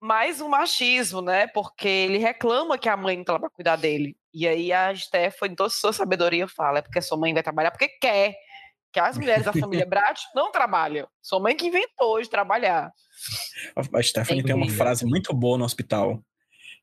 Mais 0.00 0.40
um 0.40 0.48
machismo, 0.48 1.20
né? 1.20 1.46
Porque 1.48 1.88
ele 1.88 2.18
reclama 2.18 2.78
que 2.78 2.88
a 2.88 2.96
mãe 2.96 3.16
não 3.16 3.24
tá 3.24 3.32
lá 3.32 3.40
pra 3.40 3.50
cuidar 3.50 3.76
dele. 3.76 4.16
E 4.38 4.46
aí 4.46 4.70
a 4.70 4.94
Stephanie, 4.94 5.56
toda 5.56 5.70
sua 5.70 5.94
sabedoria, 5.94 6.46
fala: 6.46 6.80
é 6.80 6.82
porque 6.82 7.00
sua 7.00 7.16
mãe 7.16 7.32
vai 7.32 7.42
trabalhar 7.42 7.70
porque 7.70 7.88
quer. 7.88 8.34
Que 8.92 9.00
as 9.00 9.16
mulheres 9.16 9.46
da 9.46 9.52
família 9.52 9.84
Brat 9.88 10.20
não 10.34 10.52
trabalham. 10.52 11.08
Sua 11.22 11.40
mãe 11.40 11.56
que 11.56 11.66
inventou 11.66 12.20
de 12.20 12.28
trabalhar. 12.28 12.92
A 13.74 14.02
Stephanie 14.02 14.44
tem 14.44 14.54
uma 14.54 14.68
frase 14.68 15.06
muito 15.06 15.32
boa 15.32 15.56
no 15.56 15.64
hospital 15.64 16.22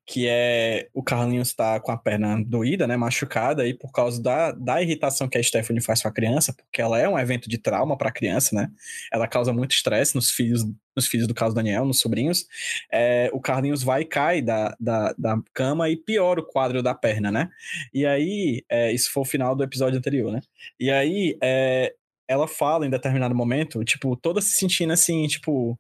que 0.06 0.28
é 0.28 0.90
o 0.94 1.02
Carlinhos 1.02 1.50
está 1.50 1.80
com 1.80 1.92
a 1.92 1.98
perna 1.98 2.44
doída, 2.44 2.86
né, 2.86 2.98
machucada, 2.98 3.66
e 3.68 3.74
por 3.74 3.92
causa 3.92 4.22
da, 4.22 4.52
da 4.52 4.82
irritação 4.82 5.28
que 5.30 5.38
a 5.38 5.44
Stephanie 5.44 5.82
faz 5.82 6.02
com 6.02 6.10
a 6.10 6.12
criança, 6.12 6.54
porque 6.54 6.82
ela 6.82 7.00
é 7.00 7.08
um 7.08 7.18
evento 7.18 7.50
de 7.50 7.58
trauma 7.58 7.98
para 7.98 8.10
a 8.10 8.12
criança, 8.12 8.56
né, 8.56 8.70
ela 9.12 9.28
causa 9.28 9.54
muito 9.54 9.72
estresse 9.72 10.16
nos 10.16 10.32
filhos 10.32 10.64
nos 10.96 11.08
filhos 11.08 11.28
do 11.28 11.34
caso 11.34 11.56
Daniel, 11.56 11.86
nos 11.86 12.00
sobrinhos, 12.00 12.46
é, 12.92 13.28
o 13.34 13.42
Carlinhos 13.42 13.82
vai 13.82 14.02
e 14.02 14.06
cai 14.06 14.44
da, 14.44 14.76
da, 14.80 15.12
da 15.18 15.42
cama 15.52 15.90
e 15.90 15.98
piora 15.98 16.40
o 16.40 16.46
quadro 16.46 16.84
da 16.84 16.94
perna, 16.94 17.32
né, 17.32 17.50
e 17.94 18.06
aí, 18.06 18.64
é, 18.70 18.92
isso 18.92 19.12
foi 19.12 19.24
o 19.24 19.26
final 19.26 19.56
do 19.56 19.64
episódio 19.64 19.98
anterior, 19.98 20.32
né, 20.32 20.42
e 20.80 20.92
aí, 20.92 21.38
é, 21.42 21.96
ela 22.28 22.48
fala 22.48 22.86
em 22.86 22.90
determinado 22.90 23.36
momento, 23.36 23.84
tipo, 23.84 24.16
toda 24.16 24.42
se 24.42 24.58
sentindo 24.58 24.94
assim, 24.94 25.28
tipo, 25.28 25.78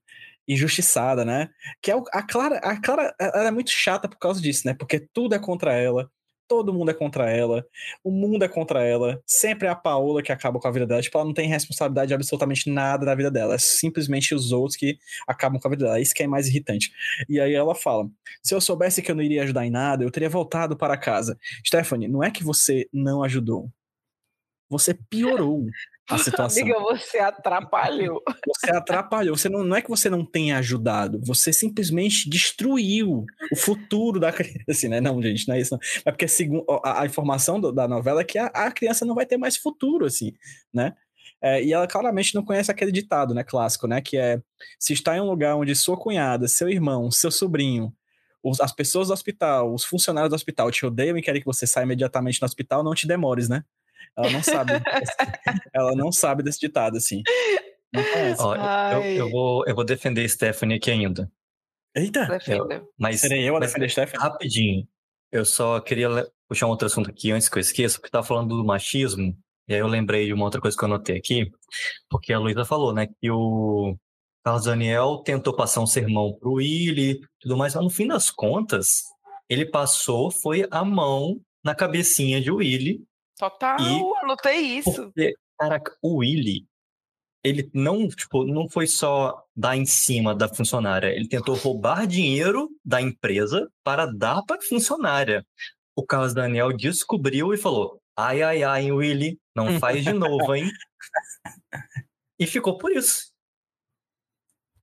injustiçada, 0.47 1.23
né? 1.25 1.49
Que 1.82 1.91
é 1.91 1.95
a 2.12 2.23
Clara, 2.23 2.58
a 2.58 2.79
Clara, 2.79 3.13
ela 3.19 3.47
é 3.47 3.51
muito 3.51 3.71
chata 3.71 4.08
por 4.08 4.17
causa 4.17 4.41
disso, 4.41 4.67
né? 4.67 4.73
Porque 4.73 4.99
tudo 4.99 5.36
é 5.36 5.39
contra 5.39 5.73
ela, 5.73 6.10
todo 6.47 6.73
mundo 6.73 6.91
é 6.91 6.93
contra 6.93 7.32
ela, 7.32 7.65
o 8.03 8.12
mundo 8.12 8.43
é 8.43 8.47
contra 8.47 8.84
ela, 8.84 9.21
sempre 9.25 9.67
é 9.67 9.71
a 9.71 9.75
Paola 9.75 10.21
que 10.21 10.32
acaba 10.32 10.60
com 10.60 10.67
a 10.67 10.71
vida 10.71 10.86
dela, 10.86 11.01
tipo, 11.01 11.17
ela 11.17 11.25
não 11.25 11.34
tem 11.34 11.47
responsabilidade 11.47 12.10
de 12.10 12.13
absolutamente 12.13 12.69
nada 12.69 13.06
da 13.06 13.15
vida 13.15 13.32
dela, 13.32 13.56
é 13.56 13.58
simplesmente 13.58 14.36
os 14.36 14.51
outros 14.51 14.75
que 14.75 14.97
acabam 15.27 15.60
com 15.60 15.67
a 15.67 15.71
vida 15.71 15.86
dela, 15.86 15.99
isso 15.99 16.13
que 16.13 16.23
é 16.23 16.27
mais 16.27 16.47
irritante. 16.47 16.91
E 17.29 17.39
aí 17.39 17.53
ela 17.53 17.73
fala, 17.73 18.08
se 18.43 18.53
eu 18.53 18.62
soubesse 18.62 19.01
que 19.01 19.10
eu 19.10 19.15
não 19.15 19.23
iria 19.23 19.43
ajudar 19.43 19.65
em 19.65 19.71
nada, 19.71 20.03
eu 20.03 20.12
teria 20.12 20.29
voltado 20.29 20.75
para 20.77 20.97
casa. 20.97 21.38
Stephanie, 21.65 22.08
não 22.08 22.23
é 22.23 22.29
que 22.29 22.43
você 22.43 22.88
não 22.93 23.23
ajudou, 23.23 23.69
você 24.69 24.93
piorou. 25.10 25.65
A 26.09 26.17
situação. 26.19 26.63
Amiga, 26.63 26.79
você 26.79 27.19
atrapalhou. 27.19 28.21
Você 28.55 28.71
atrapalhou. 28.71 29.35
Você 29.35 29.49
não, 29.49 29.63
não 29.63 29.75
é 29.75 29.81
que 29.81 29.89
você 29.89 30.09
não 30.09 30.25
tenha 30.25 30.57
ajudado, 30.57 31.19
você 31.21 31.51
simplesmente 31.51 32.29
destruiu 32.29 33.25
o 33.51 33.55
futuro 33.55 34.19
da 34.19 34.31
criança. 34.31 34.63
Assim, 34.69 34.87
né? 34.87 35.01
Não, 35.01 35.21
gente, 35.21 35.47
não 35.47 35.55
é 35.55 35.59
isso. 35.59 35.73
Não. 35.73 35.79
É 36.05 36.11
porque 36.11 36.27
segundo, 36.27 36.65
a, 36.83 37.01
a 37.01 37.05
informação 37.05 37.59
do, 37.59 37.71
da 37.71 37.87
novela 37.87 38.21
é 38.21 38.23
que 38.23 38.37
a, 38.37 38.45
a, 38.47 38.71
criança 38.71 39.05
não 39.05 39.15
vai 39.15 39.25
ter 39.25 39.37
mais 39.37 39.57
futuro, 39.57 40.05
assim, 40.05 40.33
né? 40.73 40.93
É, 41.41 41.61
e 41.61 41.73
ela 41.73 41.85
claramente 41.87 42.33
não 42.33 42.43
conhece 42.45 42.71
aquele 42.71 42.91
ditado, 42.91 43.33
né, 43.33 43.43
clássico, 43.43 43.87
né? 43.87 44.01
Que 44.01 44.17
é: 44.17 44.41
se 44.79 44.93
está 44.93 45.17
em 45.17 45.19
um 45.19 45.29
lugar 45.29 45.55
onde 45.55 45.75
sua 45.75 45.97
cunhada, 45.97 46.47
seu 46.47 46.69
irmão, 46.69 47.11
seu 47.11 47.31
sobrinho, 47.31 47.93
os, 48.41 48.61
as 48.61 48.71
pessoas 48.71 49.07
do 49.07 49.13
hospital, 49.13 49.73
os 49.73 49.83
funcionários 49.83 50.29
do 50.29 50.35
hospital 50.35 50.71
te 50.71 50.85
odeiam 50.85 51.17
e 51.17 51.21
querem 51.21 51.41
que 51.41 51.47
você 51.47 51.67
saia 51.67 51.83
imediatamente 51.83 52.39
do 52.39 52.45
hospital, 52.45 52.83
não 52.83 52.93
te 52.93 53.07
demores, 53.07 53.49
né? 53.49 53.63
Ela 54.17 54.29
não 54.31 54.43
sabe. 54.43 54.71
ela 55.73 55.95
não 55.95 56.11
sabe 56.11 56.43
desse 56.43 56.59
ditado, 56.59 56.97
assim. 56.97 57.21
Ó, 58.39 58.55
eu, 58.93 59.03
eu, 59.03 59.29
vou, 59.29 59.65
eu 59.67 59.75
vou 59.75 59.83
defender 59.83 60.27
Stephanie 60.27 60.77
aqui 60.77 60.91
ainda. 60.91 61.31
Eita! 61.95 62.27
Eu, 62.47 62.91
mas, 62.97 63.21
Serei 63.21 63.47
eu 63.47 63.55
a 63.55 63.59
mas, 63.59 63.69
defender 63.69 63.89
Stephanie? 63.89 64.23
Rapidinho. 64.23 64.87
Eu 65.31 65.45
só 65.45 65.79
queria 65.79 66.09
puxar 66.47 66.67
um 66.67 66.69
outro 66.69 66.87
assunto 66.87 67.09
aqui 67.09 67.31
antes 67.31 67.49
que 67.49 67.57
eu 67.57 67.61
esqueça, 67.61 67.99
porque 67.99 68.11
tava 68.11 68.25
falando 68.25 68.55
do 68.55 68.65
machismo, 68.65 69.35
e 69.67 69.73
aí 69.73 69.79
eu 69.79 69.87
lembrei 69.87 70.25
de 70.25 70.33
uma 70.33 70.45
outra 70.45 70.59
coisa 70.59 70.75
que 70.75 70.83
eu 70.83 70.87
anotei 70.87 71.17
aqui, 71.17 71.51
porque 72.09 72.33
a 72.33 72.39
Luísa 72.39 72.65
falou, 72.65 72.93
né, 72.93 73.07
que 73.07 73.31
o 73.31 73.95
Carlos 74.43 74.65
Daniel 74.65 75.21
tentou 75.23 75.55
passar 75.55 75.81
um 75.81 75.87
sermão 75.87 76.37
pro 76.39 76.53
Willy 76.53 77.21
tudo 77.39 77.57
mais, 77.57 77.73
mas 77.75 77.83
no 77.83 77.89
fim 77.89 78.07
das 78.07 78.29
contas, 78.29 79.03
ele 79.49 79.65
passou, 79.65 80.29
foi 80.29 80.67
a 80.69 80.83
mão 80.83 81.39
na 81.63 81.73
cabecinha 81.73 82.41
de 82.41 82.51
Willy 82.51 83.01
Total, 83.38 83.80
e 83.80 84.24
anotei 84.24 84.60
isso. 84.78 85.06
Porque, 85.06 85.36
caraca, 85.58 85.98
o 86.02 86.17
Willy, 86.17 86.67
ele 87.43 87.69
não, 87.74 88.08
tipo, 88.08 88.46
não 88.46 88.69
foi 88.69 88.88
só 88.88 89.43
dar 89.56 89.76
em 89.76 89.86
cima 89.86 90.34
da 90.34 90.48
funcionária, 90.48 91.08
ele 91.08 91.28
tentou 91.28 91.56
roubar 91.56 92.08
dinheiro 92.08 92.69
da 92.86 93.02
empresa 93.02 93.69
para 93.84 94.06
dar 94.06 94.41
para 94.43 94.58
a 94.58 94.62
funcionária. 94.62 95.46
O 95.96 96.06
Carlos 96.06 96.34
Daniel 96.34 96.72
descobriu 96.76 97.54
e 97.54 97.58
falou: 97.58 98.02
ai, 98.15 98.41
ai, 98.41 98.63
ai, 98.63 98.91
Willy, 98.91 99.39
não 99.56 99.80
faz 99.80 100.04
de 100.04 100.13
novo, 100.13 100.56
hein? 100.56 100.72
e 102.39 102.48
ficou 102.48 102.78
por 102.78 102.91
isso. 102.91 103.32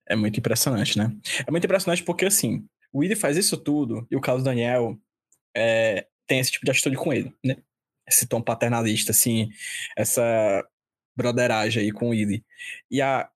É 0.06 0.16
muito 0.16 0.38
impressionante, 0.38 0.98
né? 0.98 1.16
É 1.46 1.50
muito 1.50 1.64
impressionante 1.64 2.02
porque, 2.02 2.26
assim, 2.26 2.66
o 2.92 2.98
Willy 2.98 3.14
faz 3.14 3.36
isso 3.36 3.56
tudo 3.56 4.06
e 4.10 4.16
o 4.16 4.20
Carlos 4.20 4.44
Daniel 4.44 4.98
é, 5.56 6.06
tem 6.26 6.40
esse 6.40 6.50
tipo 6.50 6.64
de 6.64 6.72
atitude 6.72 6.96
com 6.96 7.12
ele, 7.12 7.34
né? 7.44 7.56
Esse 8.10 8.26
tom 8.26 8.42
paternalista, 8.42 9.12
assim, 9.12 9.48
essa 9.96 10.66
broderagem 11.16 11.82
aí 11.82 11.92
com 11.92 12.10
o. 12.10 12.14
E 12.14 13.02
a 13.02 13.30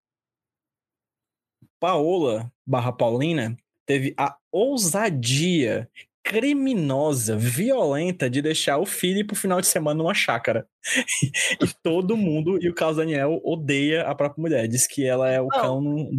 Paola 1.79 2.53
barra 2.67 2.93
Paulina 2.93 3.57
teve 3.87 4.15
a 4.17 4.37
ousadia 4.51 5.91
criminosa, 6.23 7.37
violenta 7.37 8.31
de 8.31 8.41
deixar 8.41 8.79
o 8.79 8.87
filho 8.87 9.27
pro 9.27 9.37
final 9.37 9.61
de 9.61 9.67
semana 9.67 9.99
numa 9.99 10.15
chácara. 10.15 10.67
e 11.61 11.67
todo 11.83 12.17
mundo, 12.17 12.59
e 12.63 12.69
o 12.69 12.75
Carlos 12.75 12.97
Daniel 12.97 13.41
odeia 13.45 14.05
a 14.05 14.15
própria 14.15 14.41
mulher, 14.41 14.67
diz 14.67 14.87
que 14.87 15.05
ela 15.05 15.31
é 15.31 15.41
o 15.41 15.49
Não. 15.49 15.61
cão. 15.61 16.11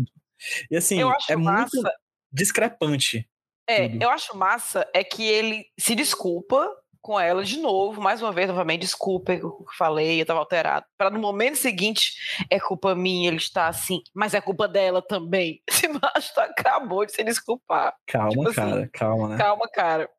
E 0.69 0.77
assim, 0.77 0.99
é 1.27 1.35
massa. 1.35 1.75
muito 1.75 1.89
discrepante. 2.31 3.27
É, 3.67 3.89
tudo. 3.89 4.03
eu 4.03 4.09
acho 4.11 4.37
massa 4.37 4.87
é 4.93 5.03
que 5.03 5.23
ele 5.23 5.65
se 5.79 5.95
desculpa 5.95 6.69
com 7.05 7.19
ela 7.19 7.43
de 7.43 7.59
novo, 7.59 8.01
mais 8.01 8.19
uma 8.19 8.31
vez, 8.31 8.47
novamente, 8.47 8.81
desculpa 8.81 9.33
o 9.33 9.37
que 9.37 9.45
eu 9.45 9.65
falei, 9.77 10.17
eu 10.17 10.23
estava 10.23 10.39
alterado. 10.39 10.87
Para 10.97 11.11
no 11.11 11.19
momento 11.19 11.55
seguinte, 11.55 12.15
é 12.49 12.59
culpa 12.59 12.95
minha, 12.95 13.27
ele 13.27 13.37
está 13.37 13.67
assim, 13.67 14.01
mas 14.11 14.33
é 14.33 14.41
culpa 14.41 14.67
dela 14.67 15.03
também. 15.03 15.61
Esse 15.69 15.87
macho 15.87 16.39
acabou 16.39 17.05
de 17.05 17.11
se 17.11 17.23
desculpar. 17.23 17.93
Calma, 18.07 18.29
tipo 18.29 18.47
assim, 18.47 18.55
cara, 18.55 18.89
calma, 18.91 19.29
né? 19.29 19.37
Calma, 19.37 19.69
cara. 19.71 20.09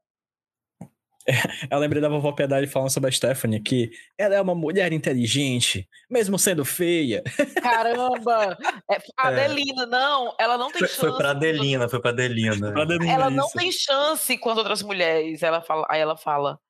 Eu 1.68 1.79
lembrei 1.81 2.01
da 2.01 2.09
vovó 2.09 2.31
Piedade 2.31 2.68
falando 2.68 2.90
sobre 2.90 3.09
a 3.09 3.12
Stephanie, 3.12 3.59
que 3.59 3.90
ela 4.16 4.37
é 4.37 4.40
uma 4.40 4.55
mulher 4.55 4.92
inteligente, 4.92 5.88
mesmo 6.09 6.38
sendo 6.38 6.64
feia. 6.64 7.20
Caramba! 7.61 8.57
É, 8.88 8.99
a 9.18 9.33
é. 9.33 9.44
Adelina, 9.44 9.87
não, 9.87 10.37
ela 10.38 10.57
não 10.57 10.70
tem 10.70 10.79
foi, 10.79 10.88
chance. 10.88 11.01
Foi 11.01 11.16
pra 11.16 11.31
Adelina, 11.31 11.88
foi 11.88 12.01
pra 12.01 12.12
Adelina. 12.12 12.72
Pra 12.72 12.83
Adelina 12.83 13.12
ela 13.12 13.29
não 13.29 13.49
tem 13.49 13.72
chance 13.72 14.38
com 14.38 14.51
as 14.51 14.59
outras 14.59 14.83
mulheres. 14.83 15.42
Ela 15.42 15.61
fala, 15.61 15.85
aí 15.90 16.01
ela 16.01 16.16
fala: 16.16 16.61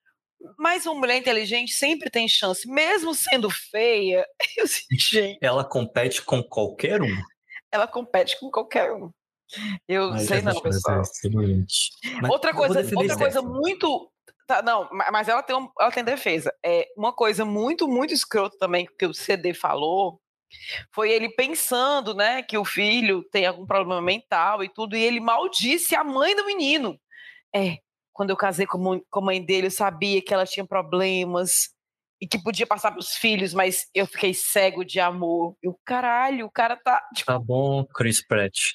mas 0.59 0.87
uma 0.87 0.94
mulher 0.94 1.16
inteligente 1.16 1.72
sempre 1.72 2.11
tem 2.11 2.29
chance, 2.29 2.68
mesmo 2.68 3.14
sendo 3.14 3.51
feia. 3.51 4.27
Gente, 4.90 5.38
ela 5.40 5.64
compete 5.64 6.22
com 6.22 6.42
qualquer 6.42 7.03
um. 7.03 7.22
Ela 7.70 7.87
compete 7.87 8.38
com 8.38 8.51
qualquer 8.51 8.92
um. 8.92 9.11
Eu 9.87 10.12
Ai, 10.12 10.20
sei 10.20 10.42
não, 10.42 10.61
pessoal. 10.61 11.03
outra 12.29 12.53
coisa, 12.53 12.81
outra 12.96 13.16
coisa 13.16 13.42
muito 13.42 14.11
Tá, 14.46 14.62
não, 14.62 14.88
mas 14.92 15.29
ela 15.29 15.42
tem, 15.42 15.57
um, 15.57 15.68
ela 15.81 15.90
tem 15.90 16.05
defesa. 16.05 16.55
É 16.64 16.87
uma 16.96 17.12
coisa 17.12 17.44
muito, 17.44 17.88
muito 17.88 18.14
escrota 18.14 18.57
também 18.59 18.87
que 18.96 19.05
o 19.05 19.12
CD 19.12 19.53
falou 19.53 20.20
foi 20.94 21.11
ele 21.11 21.29
pensando, 21.31 22.14
né, 22.14 22.42
que 22.42 22.57
o 22.57 22.64
filho 22.64 23.25
tem 23.31 23.46
algum 23.46 23.66
problema 23.66 24.01
mental 24.01 24.62
e 24.62 24.68
tudo, 24.68 24.96
e 24.96 25.03
ele 25.03 25.20
maldisse 25.20 25.94
a 25.94 26.05
mãe 26.05 26.35
do 26.35 26.46
menino. 26.46 26.99
É, 27.55 27.79
quando 28.16 28.31
eu 28.31 28.37
casei 28.37 28.66
com, 28.66 28.98
com 29.11 29.20
a 29.20 29.24
mãe 29.24 29.44
dele, 29.44 29.66
eu 29.66 29.70
sabia 29.70 30.22
que 30.22 30.33
ela 30.33 30.46
tinha 30.46 30.66
problemas 30.66 31.68
e 32.18 32.26
que 32.26 32.42
podia 32.42 32.66
passar 32.66 32.90
para 32.90 33.00
os 33.00 33.11
filhos, 33.11 33.52
mas 33.52 33.90
eu 33.94 34.07
fiquei 34.07 34.33
cego 34.33 34.83
de 34.83 34.98
amor. 34.98 35.55
E 35.62 35.68
o 35.68 35.79
caralho, 35.85 36.46
o 36.46 36.50
cara 36.50 36.76
tá. 36.76 37.02
Tipo... 37.14 37.31
Tá 37.31 37.38
bom, 37.38 37.85
Chris 37.85 38.26
Pratt. 38.26 38.72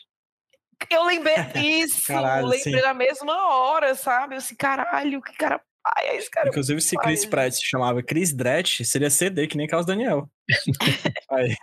Eu 0.91 1.03
lembrei 1.05 1.35
disso, 1.55 2.05
caralho, 2.05 2.45
lembrei 2.45 2.75
sim. 2.75 2.81
na 2.81 2.93
mesma 2.93 3.51
hora, 3.51 3.95
sabe? 3.95 4.35
Eu 4.35 4.37
assim, 4.37 4.55
caralho, 4.55 5.19
que 5.23 5.33
cara 5.33 5.59
pai 5.81 6.07
é 6.07 6.17
esse 6.17 6.29
cara. 6.29 6.49
Inclusive, 6.49 6.79
se 6.79 6.95
Chris 6.95 7.25
Pratt 7.25 7.53
se 7.53 7.65
chamava 7.65 8.03
Chris 8.03 8.31
Dretch, 8.31 8.81
seria 8.83 9.09
CD, 9.09 9.47
que 9.47 9.57
nem 9.57 9.65
Carlos 9.65 9.87
Daniel. 9.87 10.29
Aí, 11.31 11.57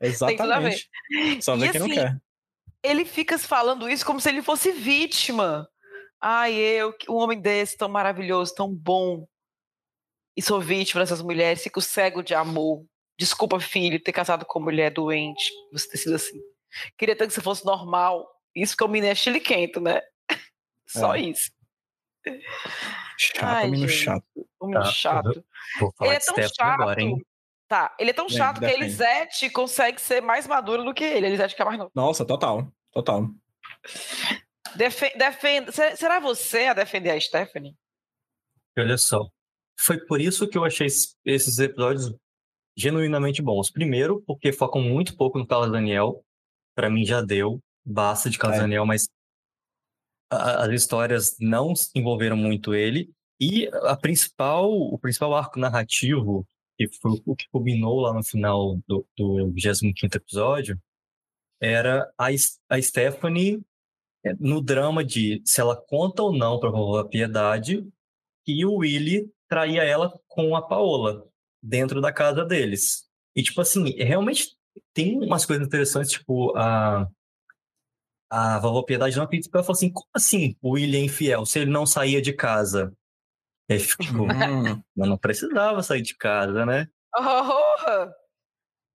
exatamente. 0.00 0.88
Só 1.40 1.56
ver 1.56 1.72
quem 1.72 1.80
assim, 1.80 1.88
não 1.88 1.96
quer. 1.96 2.16
Ele 2.84 3.04
fica 3.04 3.36
falando 3.36 3.90
isso 3.90 4.06
como 4.06 4.20
se 4.20 4.28
ele 4.28 4.42
fosse 4.42 4.70
vítima. 4.70 5.68
Ai, 6.20 6.54
eu, 6.54 6.94
um 7.08 7.14
homem 7.14 7.40
desse, 7.40 7.76
tão 7.76 7.88
maravilhoso, 7.88 8.54
tão 8.54 8.72
bom. 8.72 9.26
E 10.36 10.42
sou 10.42 10.60
vítima 10.60 11.00
dessas 11.00 11.22
mulheres, 11.22 11.62
fico 11.62 11.80
cego 11.80 12.22
de 12.22 12.34
amor. 12.34 12.84
Desculpa, 13.18 13.58
filho, 13.58 14.02
ter 14.02 14.12
casado 14.12 14.44
com 14.44 14.60
mulher 14.60 14.90
doente, 14.90 15.50
você 15.72 15.88
ter 15.88 15.98
sido 15.98 16.14
assim. 16.14 16.40
Queria 16.96 17.16
tanto 17.16 17.28
que 17.28 17.34
você 17.34 17.40
fosse 17.40 17.64
normal. 17.64 18.26
Isso 18.54 18.76
que 18.76 18.84
o 18.84 18.88
menino 18.88 19.12
é 19.12 19.14
chiliquento, 19.14 19.80
né? 19.80 20.00
Só 20.86 21.14
é. 21.14 21.20
isso. 21.20 21.50
Chato, 23.18 23.44
Ai, 23.44 23.70
menino 23.70 23.88
gente, 23.88 24.04
chato. 24.04 24.24
Menino 24.62 24.80
tá, 24.80 24.90
chato. 24.90 25.44
Vou 25.78 25.92
ele 26.02 26.14
é 26.14 26.18
tão 26.18 26.36
chato. 26.36 26.80
Agora? 26.80 27.00
Tá, 27.66 27.94
ele 27.98 28.10
é 28.10 28.14
tão 28.14 28.28
chato 28.28 28.58
que 28.58 28.66
a 28.66 28.72
Elisete 28.72 29.48
consegue 29.48 30.00
ser 30.00 30.20
mais 30.20 30.46
madura 30.46 30.82
do 30.82 30.92
que 30.92 31.04
ele. 31.04 31.26
A 31.26 31.28
Elisete 31.28 31.54
que 31.54 31.62
é 31.62 31.64
mais 31.64 31.78
nova. 31.78 31.90
Nossa, 31.94 32.24
total. 32.24 32.70
Total. 32.92 33.28
Defende, 34.76 35.72
será 35.96 36.20
você 36.20 36.66
a 36.66 36.74
defender 36.74 37.10
a 37.10 37.20
Stephanie? 37.20 37.74
Olha 38.78 38.98
só. 38.98 39.28
Foi 39.78 39.98
por 39.98 40.20
isso 40.20 40.48
que 40.48 40.58
eu 40.58 40.64
achei 40.64 40.86
esses 40.86 41.58
episódios 41.58 42.14
genuinamente 42.76 43.42
bons. 43.42 43.70
Primeiro, 43.70 44.22
porque 44.26 44.52
focam 44.52 44.82
muito 44.82 45.16
pouco 45.16 45.38
no 45.38 45.46
Carlos 45.46 45.72
Daniel. 45.72 46.24
Para 46.74 46.90
mim 46.90 47.04
já 47.04 47.20
deu. 47.20 47.60
Basta 47.84 48.28
de 48.28 48.38
Carlos 48.38 48.58
é. 48.58 48.62
Daniel, 48.62 48.86
mas 48.86 49.08
a, 50.30 50.64
as 50.64 50.72
histórias 50.72 51.36
não 51.40 51.72
envolveram 51.94 52.36
muito 52.36 52.74
ele. 52.74 53.10
E 53.40 53.68
a 53.84 53.96
principal, 53.96 54.70
o 54.70 54.98
principal 54.98 55.34
arco 55.34 55.58
narrativo, 55.58 56.46
que 56.76 56.88
foi 57.00 57.20
o 57.24 57.34
que 57.34 57.48
culminou 57.50 58.00
lá 58.00 58.12
no 58.12 58.22
final 58.22 58.78
do, 58.86 59.06
do 59.16 59.50
25 59.52 59.94
episódio, 60.14 60.78
era 61.60 62.10
a, 62.18 62.28
a 62.68 62.82
Stephanie 62.82 63.62
no 64.38 64.60
drama 64.60 65.04
de 65.04 65.42
se 65.44 65.60
ela 65.60 65.76
conta 65.76 66.22
ou 66.22 66.32
não 66.32 66.58
para 66.58 66.70
a 67.00 67.04
Piedade 67.08 67.86
que 68.44 68.64
o 68.64 68.76
Willy 68.76 69.30
traía 69.48 69.82
ela 69.82 70.12
com 70.28 70.54
a 70.54 70.62
Paola 70.62 71.26
dentro 71.62 72.00
da 72.00 72.12
casa 72.12 72.44
deles. 72.44 73.08
E, 73.34 73.42
tipo 73.42 73.60
assim, 73.60 73.90
realmente 73.96 74.56
tem 74.92 75.18
umas 75.18 75.44
coisas 75.44 75.66
interessantes, 75.66 76.12
tipo, 76.12 76.56
a, 76.56 77.08
a 78.30 78.58
vovó 78.58 78.82
Piedade 78.82 79.16
não 79.16 79.24
acredita, 79.24 79.50
ela 79.56 79.64
falou 79.64 79.76
assim, 79.76 79.92
como 79.92 80.08
assim 80.14 80.56
o 80.60 80.72
Willy 80.72 80.98
é 80.98 81.04
infiel, 81.04 81.44
se 81.46 81.60
ele 81.60 81.70
não 81.70 81.86
saía 81.86 82.20
de 82.20 82.32
casa? 82.32 82.94
E 83.68 83.74
aí, 83.74 83.80
tipo, 83.80 84.24
hum, 84.24 84.82
não 84.96 85.16
precisava 85.16 85.82
sair 85.82 86.02
de 86.02 86.16
casa, 86.16 86.66
né? 86.66 86.88
Oh! 87.12 88.20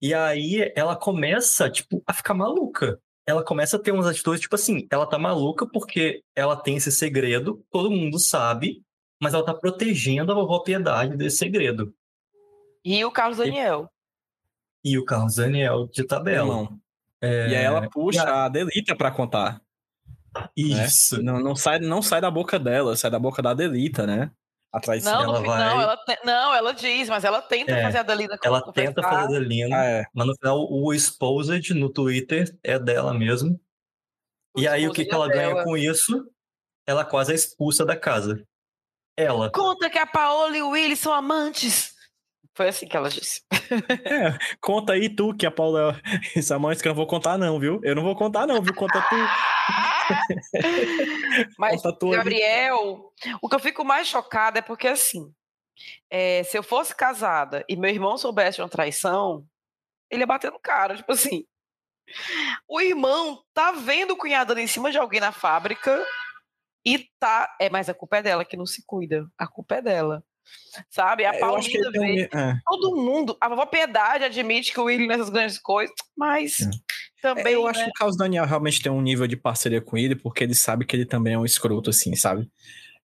E 0.02 0.14
aí 0.14 0.72
ela 0.76 0.96
começa, 0.96 1.70
tipo, 1.70 2.02
a 2.06 2.14
ficar 2.14 2.34
maluca 2.34 3.02
ela 3.28 3.44
começa 3.44 3.78
a 3.78 3.80
ter 3.80 3.92
umas 3.92 4.06
atitudes, 4.06 4.42
tipo 4.42 4.56
assim, 4.56 4.88
ela 4.92 5.08
tá 5.08 5.18
maluca 5.18 5.66
porque 5.66 6.24
ela 6.36 6.56
tem 6.56 6.78
esse 6.78 6.92
segredo, 6.92 7.64
todo 7.72 7.90
mundo 7.90 8.20
sabe, 8.20 8.84
mas 9.20 9.34
ela 9.34 9.44
tá 9.44 9.54
protegendo 9.54 10.32
a 10.32 10.36
vovó 10.36 10.60
Piedade 10.60 11.18
desse 11.18 11.38
segredo. 11.38 11.94
E 12.84 13.04
o 13.04 13.12
Carlos 13.12 13.38
Daniel. 13.38 13.90
E 14.84 14.98
o 14.98 15.04
Carlos 15.04 15.36
Daniel 15.36 15.88
de 15.88 16.04
tabela. 16.04 16.70
É... 17.20 17.50
E 17.50 17.56
aí 17.56 17.64
ela 17.64 17.90
puxa 17.90 18.22
a... 18.22 18.46
a 18.46 18.50
Delita 18.50 18.96
para 18.96 19.10
contar. 19.10 19.60
Né? 20.36 20.50
Isso. 20.56 21.18
Né? 21.18 21.24
Não, 21.24 21.40
não, 21.40 21.56
sai, 21.56 21.80
não 21.80 22.02
sai 22.02 22.22
da 22.22 22.30
boca 22.30 22.60
dela, 22.60 22.96
sai 22.96 23.10
da 23.10 23.18
boca 23.18 23.42
da 23.42 23.54
Delita, 23.54 24.06
né? 24.06 24.32
A 24.76 24.80
traição. 24.82 25.14
Não, 25.14 25.24
ela 25.24 25.40
vai... 25.40 25.60
não, 25.60 25.82
ela 25.82 25.98
te... 25.98 26.20
não, 26.26 26.54
ela 26.54 26.74
diz, 26.74 27.08
mas 27.08 27.24
ela 27.24 27.42
tenta 27.42 27.72
é, 27.72 27.82
fazer 27.82 28.00
a 28.00 28.04
Delina 28.04 28.38
Ela 28.44 28.74
tenta 28.74 29.02
fazer 29.02 29.24
a 29.24 29.40
Delina, 29.40 29.74
ah, 29.74 29.86
é. 29.86 30.06
mas 30.14 30.28
no 30.28 30.36
final 30.36 30.68
o 30.70 30.94
Exposed 30.94 31.74
no 31.74 31.90
Twitter 31.90 32.54
é 32.62 32.78
dela 32.78 33.14
mesmo. 33.14 33.58
O 34.54 34.60
e 34.60 34.68
aí 34.68 34.86
o 34.86 34.92
que, 34.92 35.06
que 35.06 35.16
ela 35.16 35.28
é 35.28 35.30
ganha 35.30 35.64
com 35.64 35.78
isso? 35.78 36.30
Ela 36.86 37.06
quase 37.06 37.32
é 37.32 37.36
expulsa 37.36 37.86
da 37.86 37.96
casa. 37.96 38.46
Ela. 39.16 39.50
Conta 39.50 39.90
que 39.90 39.98
a 39.98 40.06
Paola 40.06 40.58
e 40.58 40.62
o 40.62 40.72
Willy 40.72 40.98
são 40.98 41.14
amantes. 41.14 41.95
Foi 42.56 42.70
assim 42.70 42.88
que 42.88 42.96
ela 42.96 43.10
disse. 43.10 43.42
É, 44.06 44.38
conta 44.62 44.94
aí 44.94 45.10
tu 45.10 45.36
que 45.36 45.46
a 45.46 45.52
Paula. 45.52 46.00
Essa 46.36 46.58
mãe 46.58 46.78
que 46.78 46.88
eu 46.88 46.92
não 46.92 46.96
vou 46.96 47.06
contar, 47.06 47.38
não, 47.38 47.60
viu? 47.60 47.82
Eu 47.84 47.94
não 47.94 48.04
vou 48.04 48.16
contar, 48.16 48.48
não, 48.48 48.62
viu? 48.62 48.74
Conta 48.74 49.02
tu. 49.02 49.16
Mas, 51.60 51.82
Gabriel, 51.82 53.12
o 53.42 53.50
que 53.50 53.56
eu 53.56 53.60
fico 53.60 53.84
mais 53.84 54.08
chocada 54.08 54.60
é 54.60 54.62
porque, 54.62 54.88
assim, 54.88 55.34
é, 56.10 56.44
se 56.44 56.58
eu 56.58 56.64
fosse 56.64 56.96
casada 56.96 57.66
e 57.68 57.76
meu 57.76 57.90
irmão 57.90 58.18
soubesse 58.18 58.58
de 58.58 58.62
uma 58.62 58.70
traição, 58.70 59.46
ele 60.10 60.22
ia 60.22 60.28
bater 60.28 60.50
no 60.50 60.60
cara. 60.60 60.96
Tipo 60.96 61.12
assim, 61.12 61.46
o 62.70 62.80
irmão 62.80 63.44
tá 63.54 63.74
vendo 63.74 64.12
o 64.12 64.18
cunhado 64.18 64.58
em 64.58 64.68
cima 64.68 64.92
de 64.92 64.98
alguém 64.98 65.20
na 65.20 65.34
fábrica 65.34 66.06
e 66.86 67.10
tá. 67.20 67.54
É, 67.60 67.70
mas 67.70 67.90
a 67.90 67.94
culpa 67.94 68.18
é 68.18 68.22
dela 68.22 68.46
que 68.46 68.56
não 68.56 68.66
se 68.66 68.82
cuida. 68.86 69.28
A 69.38 69.46
culpa 69.46 69.76
é 69.76 69.82
dela. 69.82 70.24
Sabe? 70.90 71.26
A 71.26 71.34
é, 71.34 71.40
Paulina 71.40 71.92
vê. 71.92 72.30
É. 72.34 72.56
Todo 72.66 72.96
mundo. 72.96 73.38
A 73.40 73.48
vovó 73.48 73.66
Piedade 73.66 74.24
admite 74.24 74.74
que 74.74 74.80
o 74.80 74.86
William 74.86 75.08
nessas 75.08 75.30
grandes 75.30 75.58
coisas, 75.58 75.96
mas 76.16 76.62
é. 76.62 76.70
também. 77.22 77.54
eu 77.54 77.68
acho 77.68 77.80
né? 77.80 77.86
que 77.86 77.92
o 77.92 77.94
Carlos 77.94 78.18
Daniel 78.18 78.46
realmente 78.46 78.82
tem 78.82 78.92
um 78.92 79.02
nível 79.02 79.28
de 79.28 79.38
parceria 79.38 79.82
com 79.82 79.98
ele, 79.98 80.16
porque 80.16 80.44
ele 80.44 80.56
sabe 80.56 80.86
que 80.86 80.96
ele 80.96 81.06
também 81.06 81.34
é 81.34 81.38
um 81.38 81.46
escroto, 81.46 81.90
assim, 81.90 82.16
sabe? 82.16 82.50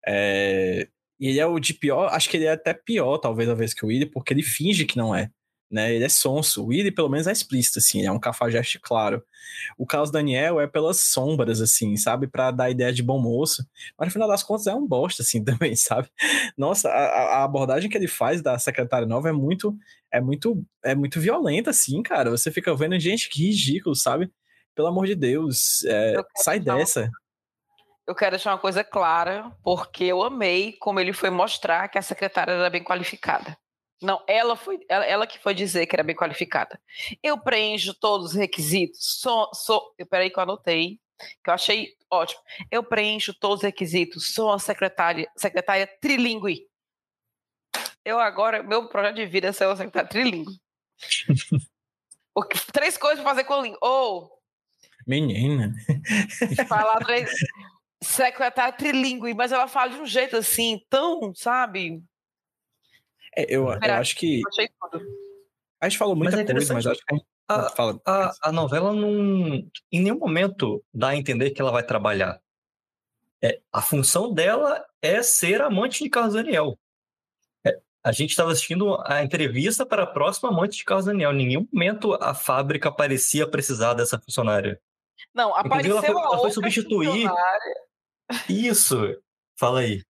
É... 0.07 0.89
E 1.21 1.29
ele 1.29 1.41
é 1.41 1.47
o 1.47 1.59
de 1.59 1.75
pior, 1.75 2.13
acho 2.13 2.31
que 2.31 2.37
ele 2.37 2.47
é 2.47 2.53
até 2.53 2.73
pior, 2.73 3.19
talvez, 3.19 3.49
a 3.49 3.55
vez 3.55 3.75
que 3.75 3.85
o 3.85 3.89
William, 3.89 4.09
porque 4.13 4.33
ele 4.33 4.43
finge 4.43 4.85
que 4.85 4.97
não 4.97 5.13
é 5.15 5.31
né? 5.71 5.95
Ele 5.95 6.05
é 6.05 6.09
sonso. 6.09 6.63
O 6.63 6.67
Willy, 6.67 6.91
pelo 6.91 7.09
menos, 7.09 7.27
é 7.27 7.33
explícito, 7.33 7.79
assim, 7.79 8.05
é 8.05 8.11
um 8.11 8.19
cafajeste 8.19 8.79
claro. 8.79 9.23
O 9.77 9.87
Carlos 9.87 10.11
Daniel 10.11 10.61
é 10.61 10.67
pelas 10.67 11.01
sombras, 11.01 11.61
assim, 11.61 11.97
sabe? 11.97 12.27
para 12.27 12.51
dar 12.51 12.71
ideia 12.71 12.93
de 12.93 13.03
bom 13.03 13.19
moço. 13.21 13.67
Mas 13.99 14.09
no 14.09 14.13
final 14.13 14.29
das 14.29 14.43
contas 14.43 14.67
é 14.67 14.75
um 14.75 14.87
bosta, 14.87 15.23
assim, 15.23 15.45
também, 15.45 15.77
sabe? 15.77 16.09
Nossa, 16.57 16.89
a, 16.89 17.41
a 17.41 17.45
abordagem 17.45 17.91
que 17.91 17.97
ele 17.97 18.09
faz 18.09 18.41
da 18.41 18.59
secretária 18.59 19.07
nova 19.07 19.29
é 19.29 19.33
muito, 19.33 19.77
é 20.11 20.21
muito, 20.21 20.65
é 20.85 20.95
muito 20.95 21.21
violenta, 21.21 21.71
assim, 21.71 22.03
cara. 22.03 22.31
Você 22.31 22.51
fica 22.51 22.75
vendo, 22.75 22.99
gente, 22.99 23.29
que 23.29 23.45
ridículo, 23.49 23.95
sabe? 23.95 24.31
Pelo 24.75 24.89
amor 24.89 25.07
de 25.07 25.15
Deus, 25.15 25.85
é, 25.85 26.15
sai 26.37 26.61
dessa. 26.61 27.11
Eu 28.07 28.15
quero 28.15 28.31
deixar 28.31 28.53
uma 28.53 28.59
coisa 28.59 28.83
clara, 28.83 29.53
porque 29.63 30.05
eu 30.05 30.23
amei 30.23 30.73
como 30.81 30.99
ele 30.99 31.13
foi 31.13 31.29
mostrar 31.29 31.89
que 31.89 31.99
a 31.99 32.03
secretária 32.03 32.53
era 32.53 32.71
bem 32.71 32.83
qualificada. 32.83 33.55
Não, 34.01 34.23
ela 34.29 34.55
foi 34.55 34.79
ela, 34.89 35.05
ela, 35.05 35.27
que 35.27 35.39
foi 35.39 35.55
dizer 35.55 35.87
que 35.87 35.97
era 35.97 36.05
bem 36.05 36.15
qualificada. 36.15 36.81
Eu 37.23 37.39
preencho 37.39 37.93
todos 37.95 38.29
os 38.29 38.35
requisitos. 38.35 39.19
Sou, 39.21 39.53
sou, 39.53 39.95
eu 39.99 40.07
peraí 40.07 40.31
que 40.31 40.39
eu 40.39 40.43
anotei, 40.43 41.01
que 41.43 41.51
eu 41.51 41.55
achei 41.55 41.97
ótimo. 42.11 42.41
Eu 42.71 42.85
preencho 42.85 43.35
todos 43.35 43.59
os 43.59 43.63
requisitos. 43.63 44.33
Sou 44.35 44.51
uma 44.51 44.59
secretária, 44.59 45.29
secretária 45.37 45.87
trilingue. 46.01 46.67
Eu 48.05 48.21
agora, 48.21 48.63
meu 48.63 48.89
projeto 48.89 49.17
de 49.17 49.27
vida 49.27 49.49
é 49.49 49.53
ser 49.53 49.67
uma 49.67 49.77
secretária 49.77 50.09
trilingue. 50.09 50.59
três 52.73 52.97
coisas 52.97 53.21
para 53.21 53.31
fazer 53.31 53.45
com 53.45 53.55
a 53.55 53.63
língua. 53.63 53.79
Ou. 53.83 54.31
Menina. 55.07 55.75
Falar 56.69 56.99
três. 57.01 57.31
Secretária 58.01 58.73
trilingue, 58.73 59.35
mas 59.35 59.51
ela 59.51 59.67
fala 59.67 59.91
de 59.91 60.01
um 60.01 60.07
jeito 60.07 60.37
assim, 60.37 60.81
tão, 60.89 61.35
sabe? 61.35 62.01
É, 63.37 63.45
eu, 63.49 63.69
eu 63.69 63.95
acho 63.95 64.17
que. 64.17 64.43
A 65.81 65.89
gente 65.89 65.99
falou 65.99 66.17
muita 66.17 66.37
mas 66.37 66.49
é 66.49 66.53
coisa, 66.53 66.75
mas 66.75 66.87
acho 66.87 67.01
que. 67.05 67.21
A, 67.49 67.71
Fala. 67.71 68.01
A, 68.05 68.33
a 68.43 68.53
novela 68.53 68.93
não. 68.93 69.55
Em 69.91 70.03
nenhum 70.03 70.19
momento 70.19 70.85
dá 70.93 71.09
a 71.09 71.17
entender 71.17 71.51
que 71.51 71.61
ela 71.61 71.73
vai 71.73 71.83
trabalhar. 71.83 72.41
É, 73.43 73.61
a 73.73 73.81
função 73.81 74.33
dela 74.33 74.85
é 75.01 75.23
ser 75.23 75.63
amante 75.63 76.03
de 76.03 76.11
Carlos 76.11 76.35
Daniel. 76.35 76.79
É, 77.65 77.79
a 78.05 78.13
gente 78.13 78.31
estava 78.31 78.53
assistindo 78.53 79.01
a 79.07 79.23
entrevista 79.23 79.87
para 79.87 80.03
a 80.03 80.07
próxima 80.07 80.51
amante 80.51 80.77
de 80.77 80.85
Carlos 80.85 81.07
Daniel. 81.07 81.33
Em 81.33 81.47
nenhum 81.47 81.69
momento 81.73 82.15
a 82.21 82.35
fábrica 82.35 82.93
parecia 82.93 83.49
precisar 83.49 83.95
dessa 83.95 84.19
funcionária. 84.19 84.81
Não, 85.33 85.55
apareceu 85.55 85.93
ela 85.93 86.03
foi, 86.03 86.11
ela 86.11 86.39
foi 86.39 86.51
substituir. 86.51 87.31
Isso. 88.49 88.99
Fala 89.57 89.81
aí 89.81 90.03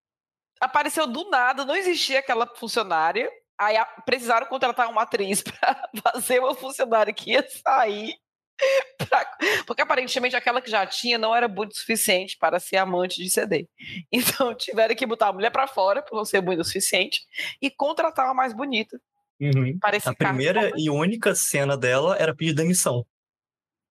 apareceu 0.60 1.08
do 1.08 1.30
nada, 1.30 1.66
não 1.66 1.76
existia 1.76 2.20
aquela 2.20 2.48
funcionária. 2.56 3.30
Aí 3.60 3.76
precisaram 4.06 4.48
contratar 4.48 4.90
uma 4.90 5.02
atriz 5.02 5.42
para 5.44 5.90
fazer 6.04 6.40
uma 6.40 6.54
funcionária 6.54 7.14
que 7.14 7.32
ia 7.32 7.46
sair. 7.50 8.16
Pra... 8.98 9.38
Porque 9.66 9.82
aparentemente 9.82 10.36
aquela 10.36 10.62
que 10.62 10.70
já 10.70 10.86
tinha 10.86 11.18
não 11.18 11.36
era 11.36 11.48
muito 11.48 11.78
suficiente 11.78 12.38
para 12.38 12.60
ser 12.60 12.78
amante 12.78 13.22
de 13.22 13.30
CD. 13.30 13.68
Então 14.12 14.54
tiveram 14.58 14.96
que 14.96 15.06
botar 15.06 15.28
a 15.28 15.34
mulher 15.34 15.52
para 15.52 15.68
fora, 15.68 16.02
por 16.02 16.16
não 16.16 16.26
ser 16.26 16.42
muito 16.42 16.62
o 16.62 16.66
suficiente, 16.66 17.22
e 17.62 17.70
contratar 17.70 18.26
uma 18.26 18.34
mais 18.34 18.54
bonita. 18.54 19.00
Uhum. 19.40 19.78
a 20.04 20.16
primeira 20.16 20.72
e 20.76 20.90
única 20.90 21.36
cena 21.36 21.78
dela 21.78 22.18
era 22.18 22.36
pedir 22.36 22.54
demissão. 22.54 23.06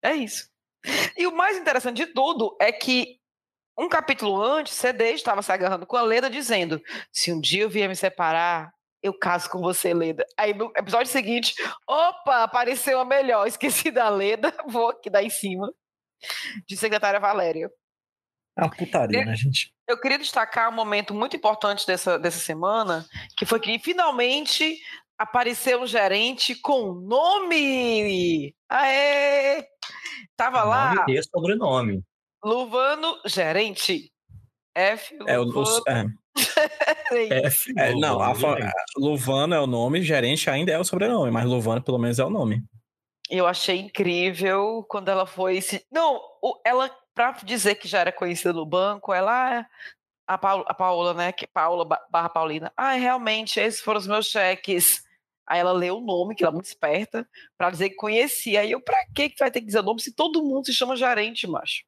É 0.03 0.13
isso. 0.13 0.49
E 1.17 1.25
o 1.25 1.35
mais 1.35 1.57
interessante 1.57 2.05
de 2.05 2.07
tudo 2.07 2.57
é 2.59 2.73
que 2.73 3.18
um 3.79 3.87
capítulo 3.87 4.43
antes, 4.43 4.73
CD 4.73 5.11
estava 5.11 5.41
se 5.41 5.51
agarrando 5.51 5.85
com 5.85 5.95
a 5.95 6.01
Leda, 6.01 6.29
dizendo: 6.29 6.81
Se 7.11 7.31
um 7.31 7.39
dia 7.39 7.63
eu 7.63 7.69
vier 7.69 7.87
me 7.87 7.95
separar, 7.95 8.73
eu 9.01 9.13
caso 9.13 9.49
com 9.49 9.59
você, 9.59 9.93
Leda. 9.93 10.25
Aí 10.37 10.53
no 10.53 10.71
episódio 10.75 11.11
seguinte, 11.11 11.55
opa, 11.87 12.43
apareceu 12.43 12.99
a 12.99 13.05
melhor, 13.05 13.47
esqueci 13.47 13.89
da 13.89 14.09
Leda, 14.09 14.53
vou 14.67 14.89
aqui 14.89 15.09
dar 15.09 15.23
em 15.23 15.29
cima, 15.29 15.73
de 16.67 16.75
secretária 16.75 17.19
Valéria. 17.19 17.71
É 18.57 18.63
uma 18.63 18.69
putaria, 18.69 19.23
né, 19.23 19.35
gente? 19.35 19.73
Eu 19.87 19.99
queria 19.99 20.17
destacar 20.17 20.69
um 20.69 20.75
momento 20.75 21.13
muito 21.13 21.35
importante 21.37 21.87
dessa, 21.87 22.19
dessa 22.19 22.39
semana, 22.39 23.05
que 23.37 23.45
foi 23.45 23.59
que 23.61 23.79
finalmente 23.79 24.77
apareceu 25.17 25.81
um 25.81 25.87
gerente 25.87 26.55
com 26.55 26.93
nome! 26.93 28.53
Aê! 28.67 29.65
Tava 30.35 30.63
lá. 30.63 30.95
Nome 30.95 31.17
e 31.17 31.23
sobrenome. 31.23 32.03
Luvano 32.43 33.19
gerente. 33.25 34.11
F. 34.75 35.17
É, 35.27 35.39
o, 35.39 35.45
é. 35.87 37.45
F, 37.47 37.73
é, 37.77 37.93
não, 37.95 38.21
a, 38.21 38.33
Luvano 38.97 39.53
é 39.53 39.59
o 39.59 39.67
nome, 39.67 40.01
gerente 40.01 40.49
ainda 40.49 40.71
é 40.71 40.79
o 40.79 40.83
sobrenome, 40.83 41.31
mas 41.31 41.45
Luvano 41.45 41.81
pelo 41.81 41.97
menos 41.97 42.19
é 42.19 42.23
o 42.23 42.29
nome. 42.29 42.63
Eu 43.29 43.45
achei 43.45 43.79
incrível 43.79 44.85
quando 44.89 45.09
ela 45.09 45.25
foi. 45.25 45.59
Não, 45.91 46.19
ela, 46.65 46.89
para 47.13 47.31
dizer 47.43 47.75
que 47.75 47.87
já 47.87 47.99
era 47.99 48.11
conhecida 48.11 48.53
no 48.53 48.65
banco, 48.65 49.13
ela. 49.13 49.65
A, 50.27 50.37
Paula, 50.37 50.65
a 50.67 50.73
Paula 50.73 51.13
né? 51.13 51.31
Que 51.31 51.45
Paula 51.47 51.85
barra 52.09 52.29
Paulina. 52.29 52.71
Ah, 52.77 52.93
realmente, 52.93 53.59
esses 53.59 53.81
foram 53.81 53.99
os 53.99 54.07
meus 54.07 54.27
cheques. 54.27 55.03
Aí 55.49 55.59
ela 55.59 55.71
leu 55.71 55.97
o 55.97 56.01
nome, 56.01 56.35
que 56.35 56.43
ela 56.43 56.51
é 56.51 56.53
muito 56.53 56.67
esperta, 56.67 57.27
para 57.57 57.71
dizer 57.71 57.89
que 57.89 57.95
conhecia. 57.95 58.61
Aí 58.61 58.71
eu, 58.71 58.79
pra 58.79 58.97
que 59.15 59.33
vai 59.39 59.49
ter 59.49 59.61
que 59.61 59.65
dizer 59.65 59.79
o 59.79 59.83
nome 59.83 59.99
se 59.99 60.13
todo 60.13 60.43
mundo 60.43 60.67
se 60.67 60.73
chama 60.73 60.95
gerente, 60.95 61.47
macho? 61.47 61.83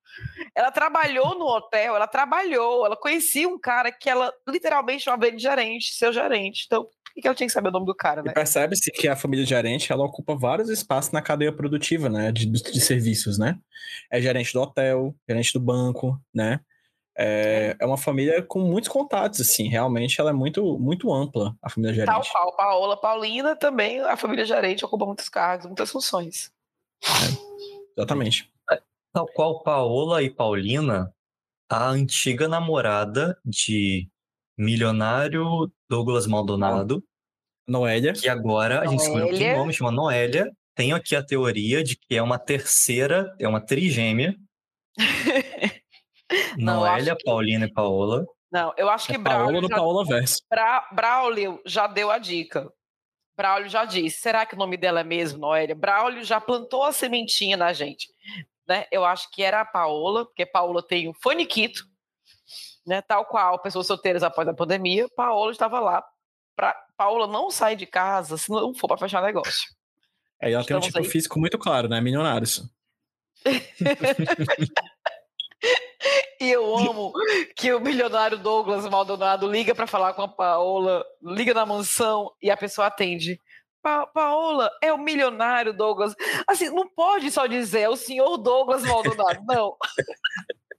Ela 0.56 0.72
trabalhou 0.72 1.38
no 1.38 1.46
hotel, 1.46 1.96
ela 1.96 2.08
trabalhou, 2.08 2.88
ela 2.88 2.98
conhecia 2.98 3.48
um 3.48 3.60
cara 3.60 3.92
que 3.92 4.10
ela 4.10 4.34
literalmente 4.50 5.04
chamava 5.04 5.28
ele 5.28 5.38
de 5.38 5.44
gerente, 5.44 5.94
seu 5.94 6.12
gerente. 6.12 6.64
Então, 6.66 6.86
por 6.86 7.22
que 7.22 7.28
ela 7.28 7.36
tinha 7.36 7.46
que 7.46 7.54
saber 7.54 7.70
o 7.70 7.72
nome 7.72 7.86
do 7.86 7.94
cara, 7.94 8.24
né? 8.24 8.32
Percebe-se 8.34 8.90
que 8.92 9.08
a 9.08 9.16
família 9.16 9.46
gerente, 9.46 9.92
ela 9.92 10.04
ocupa 10.04 10.36
vários 10.36 10.70
espaços 10.70 11.12
na 11.12 11.22
cadeia 11.22 11.52
produtiva, 11.52 12.10
né, 12.10 12.32
de, 12.32 12.48
de 12.48 12.82
serviços, 12.82 13.38
né? 13.38 13.60
É 14.10 14.20
gerente 14.20 14.54
do 14.54 14.62
hotel, 14.62 15.14
gerente 15.30 15.54
do 15.54 15.60
banco, 15.60 16.20
né? 16.34 16.60
É, 17.18 17.76
é 17.80 17.86
uma 17.86 17.98
família 17.98 18.42
com 18.42 18.60
muitos 18.60 18.90
contatos, 18.90 19.42
assim, 19.42 19.68
realmente 19.68 20.20
ela 20.20 20.30
é 20.30 20.34
muito, 20.34 20.80
muito 20.80 21.14
ampla, 21.14 21.56
a 21.62 21.70
família 21.70 21.94
gerente. 21.94 22.14
Tal 22.14 22.24
qual 22.32 22.56
Paola 22.56 22.98
Paulina, 22.98 23.56
também 23.56 24.00
a 24.00 24.16
família 24.16 24.46
gerente 24.46 24.86
ocupa 24.86 25.06
muitos 25.06 25.28
cargos, 25.28 25.66
muitas 25.66 25.92
funções. 25.92 26.52
É, 27.04 27.98
exatamente. 27.98 28.50
Tal 29.14 29.28
qual 29.28 29.62
Paola 29.62 30.24
e 30.24 30.30
Paulina, 30.30 31.14
a 31.70 31.90
antiga 31.90 32.48
namorada 32.48 33.38
de 33.44 34.10
milionário 34.58 35.70
Douglas 35.90 36.26
Maldonado. 36.28 37.04
Noélia. 37.68 38.14
Que 38.14 38.28
agora, 38.28 38.82
a 38.82 38.86
gente 38.86 39.02
escolheu 39.02 39.30
que 39.30 39.54
nome, 39.54 39.74
chama 39.74 39.92
Noélia. 39.92 40.52
Tenho 40.76 40.96
aqui 40.96 41.16
a 41.16 41.24
teoria 41.24 41.84
de 41.84 41.96
que 41.96 42.16
é 42.16 42.22
uma 42.22 42.40
terceira, 42.40 43.36
é 43.40 43.48
uma 43.48 43.62
trigêmea. 43.62 44.36
Noélia, 46.58 47.16
que... 47.16 47.24
Paulina 47.24 47.66
e 47.66 47.72
Paola. 47.72 48.26
Não, 48.52 48.74
eu 48.78 48.90
acho 48.90 49.08
que 49.08 49.16
é 49.16 49.18
Braulio. 49.18 49.62
Paola 49.62 49.70
já... 49.70 49.76
Paola 49.76 50.06
Verso. 50.06 50.38
Bra... 50.50 50.90
Braulio 50.92 51.62
já 51.66 51.88
deu 51.88 52.12
a 52.12 52.18
dica. 52.18 52.70
Braulio 53.36 53.70
já 53.70 53.86
disse. 53.86 54.20
Será 54.20 54.46
que 54.46 54.56
o 54.56 54.58
nome 54.58 54.76
dela 54.76 55.00
é 55.00 55.04
mesmo, 55.04 55.40
Noélia? 55.40 55.74
Braulio 55.74 56.24
já 56.24 56.42
plantou 56.42 56.84
a 56.84 56.92
sementinha 56.92 57.56
na 57.56 57.72
gente. 57.72 58.08
Né? 58.68 58.86
Eu 58.92 59.06
acho 59.06 59.32
que 59.32 59.42
era 59.42 59.62
a 59.62 59.66
Paola, 59.66 60.26
porque 60.26 60.46
Paola 60.46 60.86
tem 60.86 61.08
o 61.08 61.14
Faniquito, 61.14 61.84
né? 62.86 63.02
tal 63.02 63.26
qual 63.26 63.60
pessoas 63.60 63.88
solteiras 63.88 64.22
após 64.22 64.48
a 64.48 64.54
pandemia. 64.54 65.08
Paola 65.16 65.52
estava 65.52 65.80
lá. 65.80 66.04
Pra... 66.56 66.76
Paola 66.98 67.28
não 67.28 67.50
sai 67.50 67.76
de 67.76 67.86
casa 67.86 68.38
se 68.38 68.50
não 68.50 68.74
for 68.74 68.88
para 68.88 68.98
fechar 68.98 69.22
negócio. 69.24 69.70
É, 70.42 70.52
ela 70.52 70.66
tem 70.66 70.76
um 70.76 70.80
tipo 70.82 70.98
aí. 70.98 71.06
físico 71.06 71.40
muito 71.40 71.58
claro, 71.58 71.88
né? 71.88 72.02
Milionários. 72.02 72.64
E 76.40 76.50
eu 76.50 76.76
amo 76.78 77.14
que 77.56 77.72
o 77.74 77.80
milionário 77.80 78.38
Douglas 78.38 78.88
Maldonado 78.90 79.50
liga 79.50 79.76
para 79.76 79.86
falar 79.86 80.14
com 80.14 80.24
a 80.24 80.28
Paola, 80.28 81.06
liga 81.22 81.54
na 81.54 81.66
mansão 81.66 82.32
e 82.42 82.50
a 82.50 82.58
pessoa 82.58 82.88
atende. 82.88 83.40
Pa 83.82 84.06
Paola, 84.06 84.72
é 84.82 84.92
o 84.94 84.98
milionário 84.98 85.74
Douglas. 85.74 86.16
Assim, 86.48 86.70
não 86.70 86.88
pode 86.88 87.32
só 87.32 87.48
dizer 87.48 87.82
é 87.82 87.90
o 87.90 87.96
senhor 87.96 88.38
Douglas 88.38 88.84
Maldonado, 88.84 89.42
não. 89.48 89.76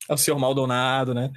É 0.08 0.14
o 0.14 0.16
senhor 0.16 0.38
Maldonado, 0.38 1.14
né? 1.14 1.30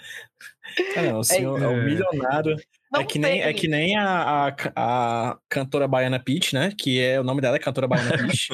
É, 0.95 1.13
o 1.13 1.23
senhor 1.23 1.61
é, 1.61 1.65
é 1.65 1.67
o 1.67 1.83
milionário 1.83 2.55
é 3.01 3.03
que, 3.05 3.19
nem, 3.19 3.41
é 3.41 3.53
que 3.53 3.67
nem 3.67 3.97
a, 3.97 4.47
a, 4.47 4.55
a, 4.75 5.37
cantora 5.49 5.87
baiana 5.87 6.19
Peach, 6.19 6.53
né? 6.53 6.71
Que 6.77 7.01
é 7.01 7.19
o 7.19 7.23
nome 7.23 7.41
dela 7.41 7.55
é 7.55 7.59
cantora 7.59 7.87
baiana 7.87 8.11
Peach. 8.17 8.49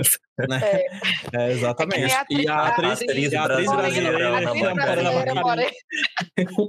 né? 0.47 0.59
É. 0.63 0.85
é 1.33 1.51
exatamente. 1.51 2.13
É 2.13 2.25
e 2.29 2.47
a 2.47 2.67
atriz, 2.67 3.01
atriz, 3.01 3.33
a 3.33 3.43
atriz 3.45 3.71
brasileira 3.71 4.41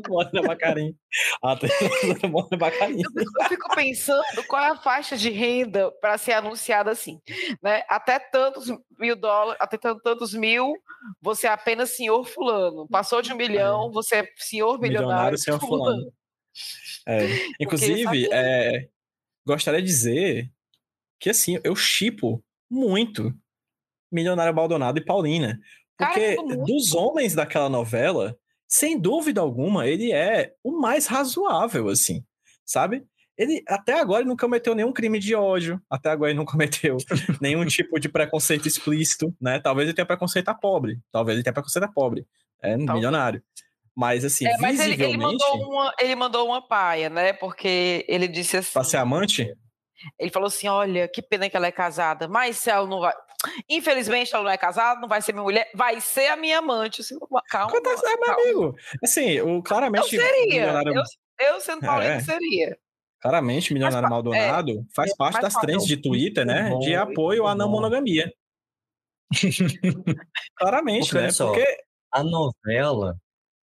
Morena 0.09 0.43
Bacarim. 0.43 0.97
A 1.43 1.53
atriz 1.53 1.73
Morena 2.31 2.57
Bacarim. 2.57 3.03
Eu 3.03 3.45
fico 3.49 3.75
pensando 3.75 4.45
qual 4.47 4.62
é 4.62 4.68
a 4.70 4.77
faixa 4.77 5.16
de 5.16 5.31
renda 5.31 5.91
para 6.01 6.18
ser 6.18 6.33
anunciada 6.33 6.91
assim. 6.91 7.20
Né? 7.62 7.83
Até 7.89 8.18
tantos 8.18 8.73
mil 8.99 9.16
dólares, 9.16 9.61
até 9.61 9.77
tantos 9.79 10.35
mil, 10.35 10.75
você 11.20 11.47
é 11.47 11.51
apenas 11.51 11.91
senhor 11.91 12.25
fulano. 12.25 12.87
Passou 12.89 13.23
de 13.23 13.33
um 13.33 13.37
milhão, 13.37 13.89
é. 13.89 13.93
você 13.93 14.16
é 14.16 14.29
senhor 14.37 14.79
milionário. 14.79 15.09
Milionário, 15.09 15.39
senhor 15.39 15.61
fulano. 15.61 15.85
fulano. 15.85 16.22
É. 17.07 17.27
Inclusive, 17.61 18.29
é, 18.33 18.89
gostaria 19.47 19.81
de 19.81 19.87
dizer 19.87 20.51
que 21.19 21.31
assim, 21.31 21.59
eu 21.63 21.77
chipo 21.77 22.43
muito 22.71 23.35
Milionário 24.11 24.53
Baldonado 24.53 24.99
e 24.99 25.05
Paulina. 25.05 25.59
Porque 25.97 26.37
Cara, 26.37 26.57
dos 26.59 26.95
homens 26.95 27.35
daquela 27.35 27.69
novela, 27.69 28.37
sem 28.69 28.99
dúvida 28.99 29.41
alguma, 29.41 29.87
ele 29.87 30.13
é 30.13 30.55
o 30.63 30.81
mais 30.81 31.07
razoável, 31.07 31.89
assim, 31.89 32.25
sabe? 32.65 33.05
Ele 33.37 33.63
até 33.67 33.99
agora 33.99 34.21
ele 34.21 34.29
nunca 34.29 34.47
cometeu 34.47 34.75
nenhum 34.75 34.93
crime 34.93 35.19
de 35.19 35.35
ódio, 35.35 35.81
até 35.89 36.11
agora 36.11 36.31
ele 36.31 36.39
não 36.39 36.45
cometeu 36.47 36.97
nenhum 37.41 37.65
tipo 37.67 37.99
de 37.99 38.09
preconceito 38.09 38.67
explícito, 38.67 39.35
né? 39.41 39.59
Talvez 39.61 39.89
ele 39.89 39.95
tenha 39.95 40.07
preconceito 40.07 40.49
a 40.49 40.55
pobre, 40.55 40.99
talvez 41.11 41.37
ele 41.37 41.45
tenha 41.45 41.55
preconceito 41.55 41.85
a 41.85 41.89
pobre, 41.89 42.27
é 42.61 42.71
Talvez. 42.71 42.95
milionário. 42.95 43.43
Mas 43.95 44.24
assim, 44.24 44.47
é, 44.47 44.57
mas 44.59 44.78
visivelmente... 44.78 45.03
ele, 45.03 45.12
ele, 45.12 45.18
mandou 45.18 45.70
uma, 45.70 45.95
ele 46.01 46.16
mandou 46.16 46.47
uma 46.47 46.66
paia, 46.66 47.11
né? 47.11 47.32
Porque 47.34 48.05
ele 48.09 48.26
disse 48.26 48.57
assim. 48.57 48.72
Pra 48.72 48.84
ser 48.84 48.97
amante? 48.97 49.53
Ele 50.18 50.30
falou 50.30 50.47
assim: 50.47 50.68
olha, 50.68 51.07
que 51.09 51.20
pena 51.20 51.49
que 51.49 51.57
ela 51.57 51.66
é 51.66 51.72
casada, 51.72 52.26
mas 52.26 52.57
se 52.57 52.70
ela 52.70 52.86
não 52.86 53.01
vai. 53.01 53.12
Infelizmente, 53.68 54.34
ela 54.34 54.45
não 54.45 54.51
é 54.51 54.57
casada, 54.57 55.01
não 55.01 55.09
vai 55.09 55.20
ser 55.20 55.32
minha 55.32 55.43
mulher, 55.43 55.70
vai 55.74 56.01
ser 56.01 56.28
a 56.28 56.36
minha 56.36 56.59
amante. 56.59 57.01
Assim, 57.01 57.16
calma. 57.49 57.68
Acontece, 57.68 58.07
é, 58.07 58.16
meu 58.16 58.32
amigo. 58.32 58.76
Assim, 59.03 59.40
o, 59.40 59.62
claramente. 59.62 60.14
Eu 60.14 60.22
seria. 60.22 60.47
Milionário... 60.47 60.95
Eu, 60.95 61.47
eu 61.47 61.61
sendo 61.61 61.80
Paulinho, 61.80 62.12
é. 62.12 62.20
seria. 62.20 62.78
Claramente, 63.20 63.72
Milionário 63.72 64.03
mas, 64.03 64.11
Maldonado 64.11 64.72
é, 64.72 64.95
faz 64.95 65.16
parte 65.16 65.40
das 65.40 65.55
trends 65.55 65.86
de 65.86 65.97
Twitter, 65.97 66.45
né? 66.45 66.70
Bom, 66.70 66.80
de 66.80 66.95
apoio 66.95 67.47
à 67.47 67.55
não 67.55 67.68
monogamia. 67.68 68.32
claramente, 70.57 71.09
Porque, 71.11 71.22
né? 71.22 71.30
Só, 71.30 71.47
Porque 71.47 71.64
a 72.11 72.24
novela 72.24 73.16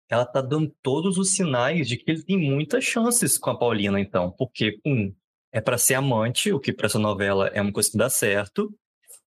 ela 0.09 0.25
tá 0.25 0.41
dando 0.41 0.75
todos 0.83 1.19
os 1.19 1.33
sinais 1.33 1.87
de 1.87 1.97
que 1.97 2.11
ele 2.11 2.23
tem 2.23 2.39
muitas 2.39 2.85
chances 2.85 3.37
com 3.37 3.51
a 3.51 3.59
Paulina, 3.59 4.01
então. 4.01 4.31
Porque, 4.31 4.81
um, 4.85 5.15
é 5.53 5.61
para 5.61 5.79
ser 5.79 5.95
amante, 5.95 6.53
o 6.53 6.61
que 6.61 6.73
para 6.73 6.87
essa 6.87 6.99
novela 6.99 7.49
é 7.49 7.61
uma 7.61 7.73
coisa 7.73 7.91
que 7.91 7.99
dá 7.99 8.09
certo. 8.09 8.75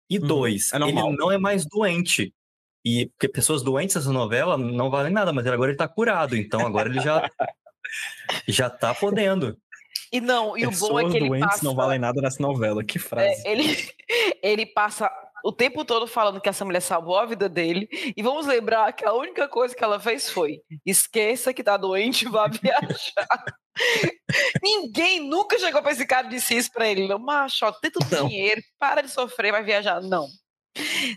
E 0.10 0.18
uhum, 0.18 0.28
dois, 0.28 0.74
é 0.74 0.78
ele 0.78 0.94
não 0.94 1.32
é 1.32 1.38
mais 1.38 1.66
doente. 1.66 2.34
E 2.84 3.08
porque 3.08 3.28
pessoas 3.28 3.62
doentes 3.62 3.96
nessa 3.96 4.12
novela 4.12 4.58
não 4.58 4.90
valem 4.90 5.14
nada, 5.14 5.32
mas 5.32 5.46
agora 5.46 5.72
ele 5.72 5.78
tá 5.78 5.88
curado, 5.88 6.36
então 6.36 6.66
agora 6.66 6.90
ele 6.90 7.00
já 7.00 7.30
já 8.48 8.70
tá 8.70 8.94
podendo. 8.94 9.58
E 10.12 10.20
não, 10.20 10.58
e 10.58 10.68
Pessoas 10.68 10.90
o 10.90 10.94
bom 10.94 11.00
é 11.00 11.12
que 11.12 11.18
ele 11.18 11.30
doentes 11.30 11.48
passa... 11.48 11.64
não 11.64 11.76
valem 11.76 12.00
nada 12.00 12.22
nessa 12.22 12.42
novela, 12.42 12.84
que 12.84 13.00
frase. 13.00 13.48
É, 13.48 13.52
ele, 13.52 13.64
ele 14.44 14.66
passa 14.66 15.10
o 15.44 15.52
tempo 15.52 15.84
todo 15.86 16.08
falando 16.08 16.42
que 16.42 16.50
essa 16.50 16.66
mulher 16.66 16.82
salvou 16.82 17.18
a 17.18 17.26
vida 17.26 17.48
dele. 17.48 17.88
E 18.16 18.22
vamos 18.22 18.46
lembrar 18.46 18.92
que 18.94 19.06
a 19.06 19.14
única 19.14 19.48
coisa 19.48 19.76
que 19.76 19.84
ela 19.84 20.00
fez 20.00 20.30
foi: 20.30 20.62
esqueça 20.86 21.54
que 21.54 21.64
tá 21.64 21.78
doente 21.78 22.26
e 22.26 22.30
vá 22.30 22.48
viajar. 22.50 23.46
Ninguém 24.62 25.20
nunca 25.20 25.58
chegou 25.58 25.82
pra 25.82 25.92
esse 25.92 26.06
cara 26.06 26.28
e 26.28 26.32
disse 26.32 26.56
isso 26.56 26.72
pra 26.72 26.88
ele. 26.88 27.08
Não, 27.08 27.20
macho, 27.20 27.66
ó, 27.66 27.72
tem 27.72 27.92
tudo 27.92 28.28
dinheiro, 28.28 28.62
para 28.80 29.02
de 29.02 29.10
sofrer, 29.10 29.52
vai 29.52 29.64
viajar. 29.64 30.02
Não. 30.02 30.28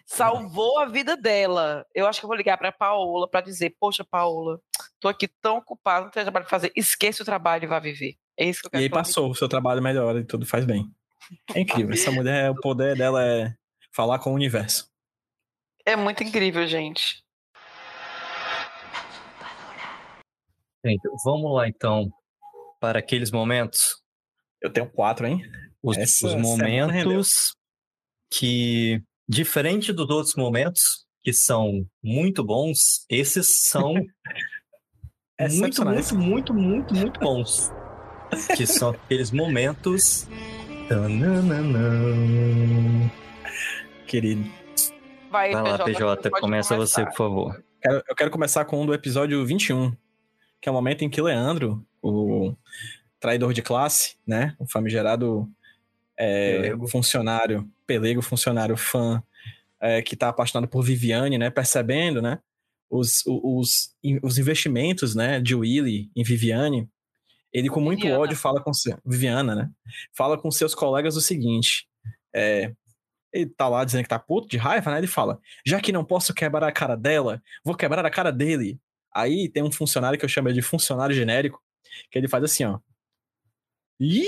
Salvou 0.06 0.78
a 0.80 0.86
vida 0.86 1.16
dela. 1.16 1.86
Eu 1.94 2.06
acho 2.06 2.20
que 2.20 2.26
eu 2.26 2.28
vou 2.28 2.36
ligar 2.36 2.58
pra 2.58 2.72
Paola 2.72 3.28
para 3.28 3.40
dizer: 3.40 3.74
Poxa, 3.78 4.04
Paola, 4.04 4.60
tô 4.98 5.08
aqui 5.08 5.28
tão 5.40 5.58
ocupado, 5.58 6.06
não 6.06 6.10
tenho 6.10 6.24
trabalho 6.24 6.44
pra 6.44 6.50
fazer. 6.50 6.72
Esqueça 6.74 7.22
o 7.22 7.26
trabalho 7.26 7.64
e 7.64 7.68
vá 7.68 7.78
viver. 7.78 8.16
É 8.36 8.44
isso 8.46 8.60
que 8.60 8.66
eu 8.66 8.70
quero 8.70 8.82
E 8.82 8.84
aí 8.84 8.90
passou, 8.90 9.30
o 9.30 9.34
seu 9.34 9.48
trabalho 9.48 9.82
melhora 9.82 10.18
e 10.18 10.24
tudo 10.24 10.44
faz 10.44 10.64
bem. 10.64 10.86
É 11.54 11.60
incrível. 11.60 11.92
Essa 11.92 12.10
mulher, 12.10 12.50
o 12.50 12.56
poder 12.56 12.96
dela 12.96 13.24
é 13.24 13.54
falar 13.94 14.18
com 14.18 14.30
o 14.30 14.34
universo. 14.34 14.88
É 15.86 15.96
muito 15.96 16.22
incrível, 16.22 16.66
gente. 16.66 17.22
Gente, 20.84 21.02
vamos 21.24 21.54
lá 21.54 21.68
então 21.68 22.10
para 22.80 22.98
aqueles 22.98 23.30
momentos. 23.30 24.02
Eu 24.60 24.70
tenho 24.70 24.90
quatro, 24.90 25.26
hein? 25.26 25.40
Os, 25.82 25.96
os 26.22 26.34
momentos 26.34 27.54
que, 28.30 29.02
diferente 29.28 29.92
dos 29.92 30.08
outros 30.10 30.34
momentos, 30.34 31.06
que 31.22 31.32
são 31.32 31.86
muito 32.02 32.42
bons, 32.44 33.04
esses 33.08 33.62
são 33.62 33.94
muito, 35.40 35.84
muito, 35.84 36.14
muito, 36.14 36.54
muito, 36.54 36.94
muito 36.94 37.20
bons. 37.20 37.70
que 38.56 38.66
são 38.66 38.90
aqueles 39.04 39.30
momentos. 39.30 40.26
Tananana 40.88 41.62
querido. 44.06 44.44
Vai, 45.30 45.52
Vai 45.52 45.62
lá, 45.62 45.84
PJ, 45.84 46.30
começa 46.30 46.74
começar. 46.74 46.76
você, 46.76 47.04
por 47.06 47.16
favor. 47.16 47.64
Eu 47.82 48.14
quero 48.16 48.30
começar 48.30 48.64
com 48.64 48.80
um 48.80 48.86
do 48.86 48.94
episódio 48.94 49.44
21, 49.44 49.90
que 50.60 50.68
é 50.68 50.72
o 50.72 50.74
momento 50.74 51.02
em 51.02 51.10
que 51.10 51.20
Leandro, 51.20 51.84
o 52.02 52.54
traidor 53.20 53.52
de 53.52 53.60
classe, 53.60 54.16
né? 54.26 54.54
O 54.58 54.66
famigerado 54.66 55.50
é, 56.18 56.72
funcionário, 56.88 57.68
pelego 57.86 58.22
funcionário 58.22 58.76
fã, 58.76 59.22
é, 59.80 60.00
que 60.00 60.16
tá 60.16 60.28
apaixonado 60.28 60.68
por 60.68 60.82
Viviane, 60.82 61.36
né? 61.36 61.50
Percebendo, 61.50 62.22
né? 62.22 62.38
Os, 62.88 63.22
os, 63.26 63.94
os 64.22 64.38
investimentos, 64.38 65.14
né? 65.14 65.40
De 65.40 65.54
Willy 65.54 66.10
em 66.14 66.22
Viviane. 66.22 66.88
Ele, 67.52 67.68
com 67.68 67.80
muito 67.80 68.00
Viviana. 68.00 68.22
ódio, 68.22 68.36
fala 68.36 68.62
com... 68.62 68.70
Viviana, 69.04 69.54
né? 69.54 69.70
Fala 70.16 70.38
com 70.38 70.50
seus 70.50 70.74
colegas 70.74 71.16
o 71.16 71.20
seguinte... 71.20 71.86
É, 72.36 72.72
ele 73.34 73.50
tá 73.50 73.68
lá 73.68 73.84
dizendo 73.84 74.04
que 74.04 74.08
tá 74.08 74.18
puto 74.18 74.48
de 74.48 74.56
raiva, 74.56 74.92
né? 74.92 74.98
Ele 74.98 75.06
fala: 75.08 75.40
já 75.66 75.80
que 75.80 75.92
não 75.92 76.04
posso 76.04 76.32
quebrar 76.32 76.68
a 76.68 76.72
cara 76.72 76.96
dela, 76.96 77.42
vou 77.64 77.76
quebrar 77.76 78.06
a 78.06 78.10
cara 78.10 78.30
dele. 78.30 78.78
Aí 79.12 79.48
tem 79.48 79.62
um 79.62 79.72
funcionário 79.72 80.18
que 80.18 80.24
eu 80.24 80.28
chamo 80.28 80.52
de 80.52 80.62
funcionário 80.62 81.14
genérico, 81.14 81.60
que 82.10 82.18
ele 82.18 82.28
faz 82.28 82.44
assim, 82.44 82.64
ó. 82.64 82.78
Ih! 84.00 84.26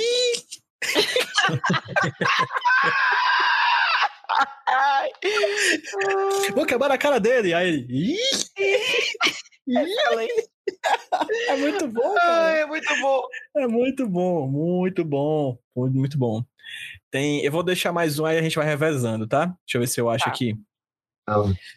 vou 6.55 6.67
quebrar 6.67 6.93
a 6.93 6.99
cara 6.99 7.19
dele. 7.21 7.55
Aí 7.55 7.69
ele. 7.69 7.87
É 11.49 11.57
muito 11.57 11.89
bom. 11.89 12.15
Ai, 12.21 12.63
é 12.63 12.67
muito 12.67 12.97
bom. 13.01 13.23
É 13.57 13.67
muito 13.67 14.09
bom, 14.09 14.49
muito 14.49 15.05
bom. 15.05 15.59
Muito 15.75 16.19
bom. 16.19 16.45
Tem, 17.17 17.43
eu 17.43 17.51
vou 17.51 17.63
deixar 17.63 17.95
mais 17.95 18.19
um 18.19 18.27
aí 18.27 18.37
a 18.37 18.43
gente 18.43 18.57
vai 18.57 18.67
revezando, 18.67 19.27
tá? 19.27 19.47
Deixa 19.47 19.77
eu 19.77 19.81
ver 19.81 19.87
se 19.87 19.99
eu 19.99 20.11
acho 20.11 20.25
tá. 20.25 20.31
aqui. 20.31 20.55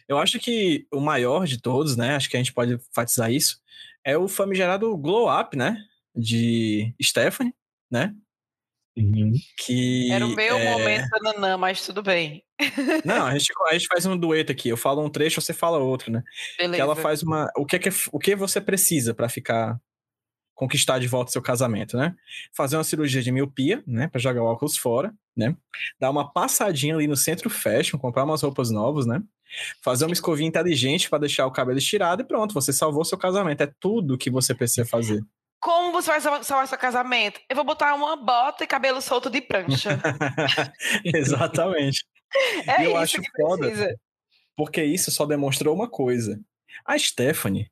Eu 0.06 0.18
acho 0.18 0.38
que 0.38 0.86
o 0.92 1.00
maior 1.00 1.46
de 1.46 1.58
todos, 1.58 1.96
né? 1.96 2.14
Acho 2.14 2.28
que 2.28 2.36
a 2.36 2.40
gente 2.40 2.52
pode 2.52 2.74
enfatizar 2.74 3.32
isso. 3.32 3.58
É 4.04 4.18
o 4.18 4.28
famigerado 4.28 4.94
Glow 4.98 5.34
Up, 5.34 5.56
né? 5.56 5.82
De 6.14 6.94
Stephanie, 7.02 7.54
né? 7.90 8.14
Uhum. 8.94 9.32
Que 9.64 10.12
Era 10.12 10.26
o 10.26 10.36
meu 10.36 10.58
é... 10.58 10.72
momento, 10.72 11.08
Nanã, 11.22 11.56
mas 11.56 11.86
tudo 11.86 12.02
bem. 12.02 12.44
Não, 13.02 13.24
a 13.24 13.32
gente, 13.32 13.50
a 13.70 13.72
gente 13.72 13.86
faz 13.86 14.04
um 14.04 14.18
dueto 14.18 14.52
aqui. 14.52 14.68
Eu 14.68 14.76
falo 14.76 15.02
um 15.02 15.08
trecho, 15.08 15.40
você 15.40 15.54
fala 15.54 15.78
outro, 15.78 16.12
né? 16.12 16.22
Beleza. 16.58 16.74
Que 16.74 16.80
ela 16.82 16.94
faz 16.94 17.22
uma. 17.22 17.50
O 17.56 17.64
que, 17.64 17.76
é 17.76 17.78
que, 17.78 17.88
o 18.12 18.18
que 18.18 18.36
você 18.36 18.60
precisa 18.60 19.14
para 19.14 19.26
ficar 19.26 19.80
conquistar 20.60 20.98
de 20.98 21.08
volta 21.08 21.32
seu 21.32 21.40
casamento, 21.40 21.96
né? 21.96 22.14
Fazer 22.54 22.76
uma 22.76 22.84
cirurgia 22.84 23.22
de 23.22 23.32
miopia, 23.32 23.82
né, 23.86 24.08
para 24.08 24.20
jogar 24.20 24.42
o 24.42 24.46
óculos 24.46 24.76
fora, 24.76 25.14
né? 25.36 25.56
Dar 25.98 26.10
uma 26.10 26.30
passadinha 26.30 26.94
ali 26.94 27.06
no 27.06 27.16
centro 27.16 27.48
fashion, 27.48 27.98
comprar 27.98 28.24
umas 28.24 28.42
roupas 28.42 28.70
novas, 28.70 29.06
né? 29.06 29.22
Fazer 29.82 30.04
uma 30.04 30.12
escovinha 30.12 30.48
inteligente 30.48 31.08
para 31.08 31.20
deixar 31.20 31.46
o 31.46 31.50
cabelo 31.50 31.78
estirado 31.78 32.22
e 32.22 32.24
pronto, 32.24 32.54
você 32.54 32.72
salvou 32.72 33.04
seu 33.04 33.18
casamento. 33.18 33.62
É 33.62 33.72
tudo 33.80 34.18
que 34.18 34.30
você 34.30 34.54
precisa 34.54 34.86
fazer. 34.86 35.22
Como 35.60 35.92
você 35.92 36.08
vai 36.10 36.20
salvar 36.20 36.66
seu 36.66 36.78
casamento? 36.78 37.40
Eu 37.48 37.56
vou 37.56 37.64
botar 37.64 37.94
uma 37.94 38.16
bota 38.16 38.64
e 38.64 38.66
cabelo 38.66 39.02
solto 39.02 39.28
de 39.28 39.42
prancha. 39.42 40.00
Exatamente. 41.04 42.06
É 42.66 42.82
e 42.82 42.84
eu 42.86 42.96
acho 42.96 43.20
que 43.20 43.30
foda, 43.36 43.66
precisa. 43.66 43.94
porque 44.56 44.82
isso 44.82 45.10
só 45.10 45.26
demonstrou 45.26 45.74
uma 45.74 45.88
coisa. 45.88 46.40
A 46.86 46.98
Stephanie 46.98 47.70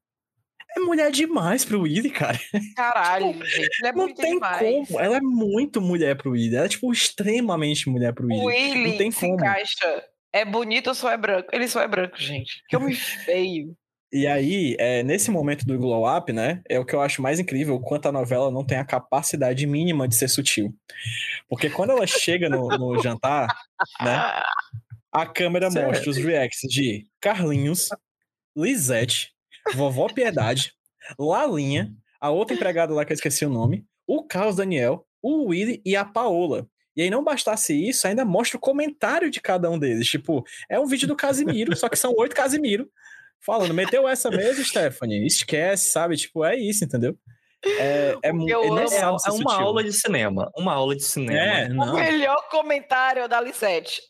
é 0.76 0.80
mulher 0.80 1.10
demais 1.10 1.64
pro 1.64 1.82
Willy, 1.82 2.10
cara. 2.10 2.38
Caralho, 2.76 3.32
tipo, 3.32 3.44
gente. 3.44 3.86
É 3.86 3.92
não 3.92 4.12
tem 4.14 4.34
demais. 4.34 4.88
como. 4.88 5.00
Ela 5.00 5.16
é 5.16 5.20
muito 5.20 5.80
mulher 5.80 6.16
pro 6.16 6.32
Willy. 6.32 6.56
Ela 6.56 6.66
é, 6.66 6.68
tipo, 6.68 6.92
extremamente 6.92 7.88
mulher 7.88 8.12
pro 8.12 8.26
Willy. 8.26 8.40
O 8.40 8.44
Willy 8.46 8.90
não 8.90 8.98
tem 8.98 9.10
se 9.10 9.20
como. 9.20 9.34
encaixa. 9.34 10.04
É 10.32 10.44
bonito 10.44 10.88
ou 10.88 10.94
só 10.94 11.10
é 11.10 11.16
branco? 11.16 11.48
Ele 11.52 11.66
só 11.68 11.80
é 11.80 11.88
branco, 11.88 12.16
gente. 12.18 12.62
Que 12.68 12.76
homem 12.76 12.94
feio. 12.94 13.74
E 14.10 14.26
aí, 14.26 14.74
é, 14.78 15.02
nesse 15.02 15.30
momento 15.30 15.66
do 15.66 15.76
glow 15.76 16.06
up, 16.06 16.32
né, 16.32 16.62
é 16.68 16.78
o 16.78 16.84
que 16.84 16.94
eu 16.94 17.00
acho 17.00 17.20
mais 17.20 17.38
incrível, 17.38 17.74
o 17.74 17.80
quanto 17.80 18.08
a 18.08 18.12
novela 18.12 18.50
não 18.50 18.64
tem 18.64 18.78
a 18.78 18.84
capacidade 18.84 19.66
mínima 19.66 20.08
de 20.08 20.14
ser 20.14 20.28
sutil. 20.28 20.74
Porque 21.46 21.68
quando 21.68 21.90
ela 21.90 22.06
chega 22.06 22.48
no, 22.48 22.68
no 22.68 23.02
jantar, 23.02 23.54
né, 24.00 24.42
a 25.12 25.26
câmera 25.26 25.68
mostra 25.70 26.08
os 26.08 26.16
reacts 26.16 26.60
de 26.70 27.06
Carlinhos, 27.20 27.90
Lisette, 28.56 29.34
Vovó 29.74 30.08
Piedade, 30.08 30.72
Lalinha, 31.18 31.92
a 32.20 32.30
outra 32.30 32.54
empregada 32.54 32.92
lá 32.92 33.04
que 33.04 33.12
eu 33.12 33.16
esqueci 33.16 33.44
o 33.44 33.50
nome, 33.50 33.84
o 34.06 34.24
Carlos 34.24 34.56
Daniel, 34.56 35.06
o 35.22 35.46
Willy 35.46 35.82
e 35.84 35.96
a 35.96 36.04
Paola. 36.04 36.66
E 36.96 37.02
aí 37.02 37.10
não 37.10 37.22
bastasse 37.22 37.72
isso, 37.88 38.08
ainda 38.08 38.24
mostra 38.24 38.56
o 38.56 38.60
comentário 38.60 39.30
de 39.30 39.40
cada 39.40 39.70
um 39.70 39.78
deles. 39.78 40.08
Tipo, 40.08 40.44
é 40.68 40.80
um 40.80 40.86
vídeo 40.86 41.06
do 41.06 41.14
Casimiro, 41.14 41.76
só 41.76 41.88
que 41.88 41.96
são 41.96 42.12
oito 42.16 42.34
Casimiro 42.34 42.90
falando, 43.40 43.72
meteu 43.72 44.08
essa 44.08 44.30
mesmo, 44.30 44.64
Stephanie? 44.64 45.24
Esquece, 45.24 45.90
sabe? 45.90 46.16
Tipo, 46.16 46.44
é 46.44 46.56
isso, 46.56 46.84
entendeu? 46.84 47.16
É, 47.64 47.70
é, 47.70 48.16
é, 48.22 48.28
é, 48.28 48.30
é 48.30 49.30
uma 49.30 49.54
aula 49.54 49.82
de 49.82 49.92
cinema. 49.92 50.50
Uma 50.56 50.72
aula 50.74 50.96
de 50.96 51.02
cinema. 51.02 51.36
É, 51.36 51.90
o 51.90 51.94
melhor 51.94 52.48
comentário 52.50 53.28
da 53.28 53.40
Lisette. 53.40 54.00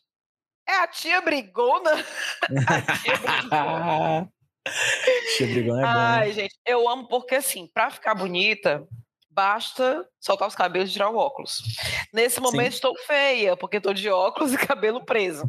É 0.66 0.80
a 0.80 0.86
tia 0.86 1.20
Brigona? 1.20 1.92
a 2.66 2.96
tia 2.98 3.16
Brigona. 3.16 4.32
Brigona 5.40 5.80
é 5.80 5.84
bom. 5.84 5.98
Ai, 5.98 6.32
gente, 6.32 6.54
eu 6.66 6.88
amo 6.88 7.08
porque 7.08 7.36
assim, 7.36 7.66
pra 7.66 7.90
ficar 7.90 8.14
bonita, 8.14 8.86
basta 9.30 10.04
soltar 10.18 10.48
os 10.48 10.54
cabelos 10.56 10.90
e 10.90 10.92
tirar 10.92 11.10
o 11.10 11.16
óculos. 11.16 11.62
Nesse 12.12 12.40
momento 12.40 12.72
Sim. 12.72 12.76
estou 12.76 12.98
feia, 12.98 13.56
porque 13.56 13.76
estou 13.76 13.94
de 13.94 14.08
óculos 14.08 14.52
e 14.54 14.58
cabelo 14.58 15.04
preso. 15.04 15.44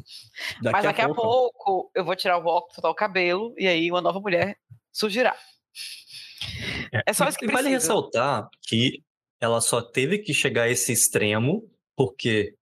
Daqui 0.61 0.73
Mas 0.73 0.83
daqui 0.83 1.01
a 1.01 1.07
pouco. 1.07 1.21
a 1.21 1.23
pouco. 1.23 1.91
eu 1.95 2.05
vou 2.05 2.15
tirar 2.15 2.37
o 2.37 2.45
óculos, 2.45 2.75
soltar 2.75 2.91
o 2.91 2.95
cabelo, 2.95 3.55
e 3.57 3.67
aí 3.67 3.89
uma 3.89 4.01
nova 4.01 4.19
mulher 4.19 4.57
surgirá. 4.91 5.35
É, 6.93 7.03
é 7.07 7.13
só 7.13 7.27
isso 7.27 7.37
que 7.37 7.45
precisa. 7.45 7.63
Vale 7.63 7.75
ressaltar 7.75 8.47
que 8.61 9.03
ela 9.41 9.59
só 9.59 9.81
teve 9.81 10.19
que 10.19 10.33
chegar 10.33 10.63
a 10.63 10.69
esse 10.69 10.91
extremo 10.91 11.63
porque 11.95 12.55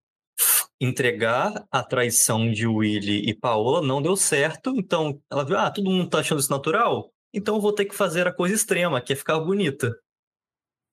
entregar 0.79 1.65
a 1.71 1.83
traição 1.83 2.51
de 2.51 2.67
Willy 2.67 3.29
e 3.29 3.33
Paola 3.33 3.81
não 3.81 4.01
deu 4.01 4.15
certo, 4.15 4.73
então 4.77 5.19
ela 5.31 5.43
viu, 5.43 5.57
ah, 5.57 5.71
todo 5.71 5.89
mundo 5.89 6.09
tá 6.09 6.19
achando 6.19 6.39
isso 6.39 6.51
natural, 6.51 7.11
então 7.33 7.55
eu 7.55 7.61
vou 7.61 7.73
ter 7.73 7.85
que 7.85 7.95
fazer 7.95 8.27
a 8.27 8.33
coisa 8.33 8.55
extrema, 8.55 9.01
que 9.01 9.13
é 9.13 9.15
ficar 9.15 9.39
bonita. 9.39 9.91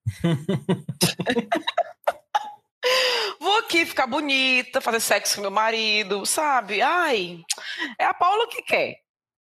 Vou 3.41 3.57
aqui 3.59 3.87
ficar 3.87 4.07
bonita, 4.07 4.81
fazer 4.81 5.01
sexo 5.01 5.37
com 5.37 5.43
meu 5.43 5.51
marido, 5.51 6.27
sabe? 6.27 6.83
Ai, 6.83 7.41
é 7.99 8.05
a 8.05 8.15
Paula 8.15 8.47
que 8.49 8.63
quer, 8.63 8.97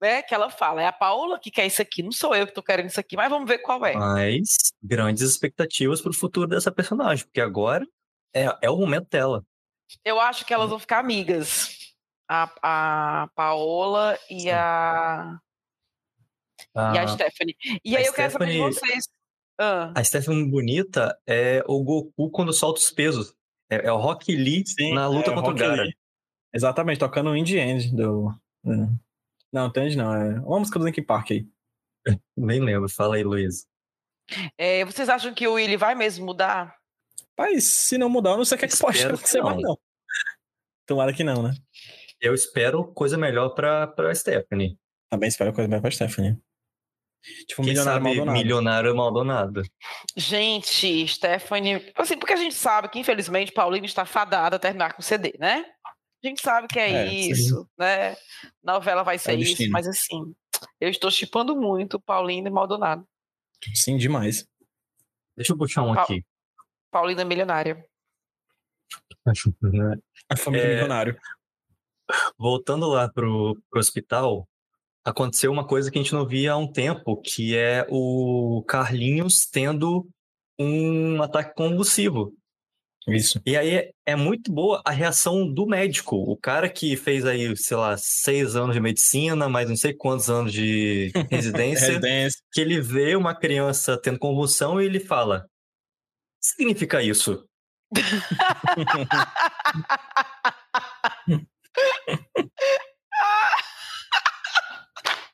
né? 0.01 0.23
Que 0.23 0.35
ela 0.35 0.51
fala, 0.51 0.83
é 0.83 0.87
a 0.87 0.93
Paula 0.93 1.39
que 1.39 1.51
quer 1.51 1.67
isso 1.67 1.81
aqui, 1.81 2.03
não 2.03 2.13
sou 2.13 2.35
eu 2.35 2.47
que 2.47 2.53
tô 2.53 2.63
querendo 2.63 2.89
isso 2.89 3.01
aqui, 3.01 3.17
mas 3.17 3.31
vamos 3.31 3.49
ver 3.49 3.59
qual 3.59 3.85
é. 3.87 3.95
Mas 3.95 4.73
grandes 4.83 5.23
expectativas 5.23 6.01
pro 6.01 6.13
futuro 6.13 6.49
dessa 6.49 6.73
personagem, 6.73 7.25
porque 7.25 7.41
agora 7.41 7.87
é, 8.35 8.47
é 8.63 8.71
o 8.71 8.77
momento 8.77 9.09
dela. 9.09 9.45
Eu 10.05 10.21
acho 10.21 10.45
que 10.45 10.55
elas 10.55 10.71
vão 10.71 10.79
ficar 10.79 10.99
amigas. 10.99 11.95
A, 12.29 12.51
a 12.63 13.29
Paola 13.35 14.19
e 14.31 14.51
a. 14.51 15.39
Ah, 16.75 16.95
e 16.95 16.99
a 16.99 17.09
Stephanie. 17.09 17.57
E 17.85 17.97
aí 17.97 18.05
eu 18.05 18.13
Stephanie... 18.13 18.15
quero 18.15 18.33
saber 18.33 18.53
de 18.53 18.59
vocês 18.59 19.09
ah. 19.59 19.93
A 19.95 20.05
Stephanie 20.05 20.49
Bonita 20.49 21.19
é 21.27 21.65
o 21.67 21.83
Goku 21.83 22.31
quando 22.31 22.53
solta 22.53 22.81
os 22.81 22.91
pesos. 22.91 23.35
É, 23.69 23.89
é 23.89 23.93
o 23.93 23.97
Rock 23.97 24.35
Lee 24.35 24.65
Sim, 24.65 24.95
na 24.95 25.09
luta 25.09 25.33
é, 25.33 25.35
contra 25.35 25.51
o 25.51 25.55
Gara. 25.55 25.83
Lee. 25.83 25.97
Exatamente, 26.55 27.01
tocando 27.01 27.31
o 27.31 27.37
Indie 27.37 27.59
End 27.59 27.95
do. 27.95 28.31
É. 28.65 28.71
Não, 29.53 29.67
entende 29.67 29.97
não. 29.97 30.15
É 30.15 30.41
uma 30.41 30.61
música 30.61 30.79
do 30.79 30.85
Linkin 30.85 31.03
Park 31.03 31.33
aí. 31.33 31.47
Nem 32.37 32.61
lembro, 32.61 32.89
fala 32.89 33.17
aí, 33.17 33.25
Luiz. 33.25 33.67
É, 34.57 34.85
vocês 34.85 35.09
acham 35.09 35.35
que 35.35 35.49
o 35.49 35.55
Willy 35.55 35.77
vai 35.77 35.95
mesmo 35.95 36.25
mudar? 36.25 36.78
Mas 37.39 37.65
se 37.65 37.97
não 37.97 38.09
mudar, 38.09 38.31
eu 38.31 38.39
não 38.39 38.45
sei 38.45 38.57
o 38.57 38.59
que, 38.59 38.65
é 38.65 38.69
que 38.69 38.77
pode 38.77 39.01
acontecer 39.01 39.41
mais, 39.41 39.63
não. 39.63 39.79
Tomara 40.85 41.13
que 41.13 41.23
não, 41.23 41.43
né? 41.43 41.55
Eu 42.21 42.35
espero 42.35 42.93
coisa 42.93 43.17
melhor 43.17 43.51
pra, 43.51 43.87
pra 43.87 44.13
Stephanie. 44.13 44.77
Também 45.09 45.29
espero 45.29 45.53
coisa 45.53 45.69
melhor 45.69 45.81
pra 45.81 45.91
Stephanie. 45.91 46.37
Tipo, 47.47 47.63
Quem 47.63 47.71
milionário 47.71 48.03
sabe 48.03 48.05
Maldonado. 48.05 48.39
milionário 48.39 48.97
Maldonado. 48.97 49.63
Gente, 50.17 51.07
Stephanie. 51.07 51.93
Assim, 51.95 52.17
porque 52.19 52.33
a 52.33 52.37
gente 52.37 52.55
sabe 52.55 52.89
que, 52.89 52.99
infelizmente, 52.99 53.53
Paulinho 53.53 53.85
está 53.85 54.05
fadada 54.05 54.57
a 54.57 54.59
terminar 54.59 54.95
com 54.95 55.03
CD, 55.03 55.35
né? 55.39 55.65
A 56.25 56.27
gente 56.27 56.43
sabe 56.43 56.67
que 56.67 56.79
é, 56.79 56.91
é 56.91 57.07
isso, 57.07 57.61
sim. 57.61 57.67
né? 57.79 58.17
Novela 58.63 59.05
vai 59.05 59.19
ser 59.19 59.33
é 59.33 59.35
isso, 59.37 59.71
mas 59.71 59.87
assim, 59.87 60.35
eu 60.81 60.89
estou 60.89 61.11
chipando 61.11 61.55
muito 61.55 62.01
Paulinho 62.01 62.47
e 62.47 62.51
Maldonado. 62.51 63.07
Sim, 63.75 63.97
demais. 63.97 64.45
Deixa 65.37 65.53
eu 65.53 65.59
puxar 65.59 65.83
um 65.83 65.95
pa 65.95 66.03
aqui. 66.03 66.25
Paulina 66.99 67.25
Milionária. 67.25 67.85
A 70.29 70.37
família 70.37 70.67
é... 70.67 70.75
milionário. 70.75 71.17
Voltando 72.37 72.89
lá 72.89 73.09
pro, 73.09 73.57
pro 73.71 73.79
hospital, 73.79 74.49
aconteceu 75.05 75.53
uma 75.53 75.65
coisa 75.65 75.93
que 75.93 75.99
a 75.99 76.03
gente 76.03 76.13
não 76.13 76.27
via 76.27 76.53
há 76.53 76.57
um 76.57 76.67
tempo, 76.67 77.17
que 77.21 77.57
é 77.57 77.87
o 77.89 78.65
Carlinhos 78.67 79.47
tendo 79.47 80.09
um 80.59 81.23
ataque 81.23 81.55
convulsivo. 81.55 82.35
Isso. 83.07 83.41
E 83.47 83.57
aí 83.57 83.93
é 84.05 84.17
muito 84.17 84.51
boa 84.51 84.83
a 84.85 84.91
reação 84.91 85.47
do 85.47 85.67
médico. 85.67 86.17
O 86.17 86.37
cara 86.37 86.69
que 86.69 86.97
fez 86.97 87.25
aí, 87.25 87.57
sei 87.57 87.77
lá, 87.77 87.97
seis 87.97 88.57
anos 88.57 88.75
de 88.75 88.81
medicina, 88.81 89.49
mais 89.49 89.69
não 89.69 89.77
sei 89.77 89.95
quantos 89.95 90.29
anos 90.29 90.53
de 90.53 91.13
residência, 91.31 91.87
residência. 91.87 92.41
que 92.53 92.61
ele 92.61 92.81
vê 92.81 93.15
uma 93.15 93.37
criança 93.37 93.97
tendo 93.97 94.19
convulsão 94.19 94.81
e 94.81 94.85
ele 94.85 94.99
fala: 94.99 95.49
significa 96.49 97.03
isso? 97.03 97.47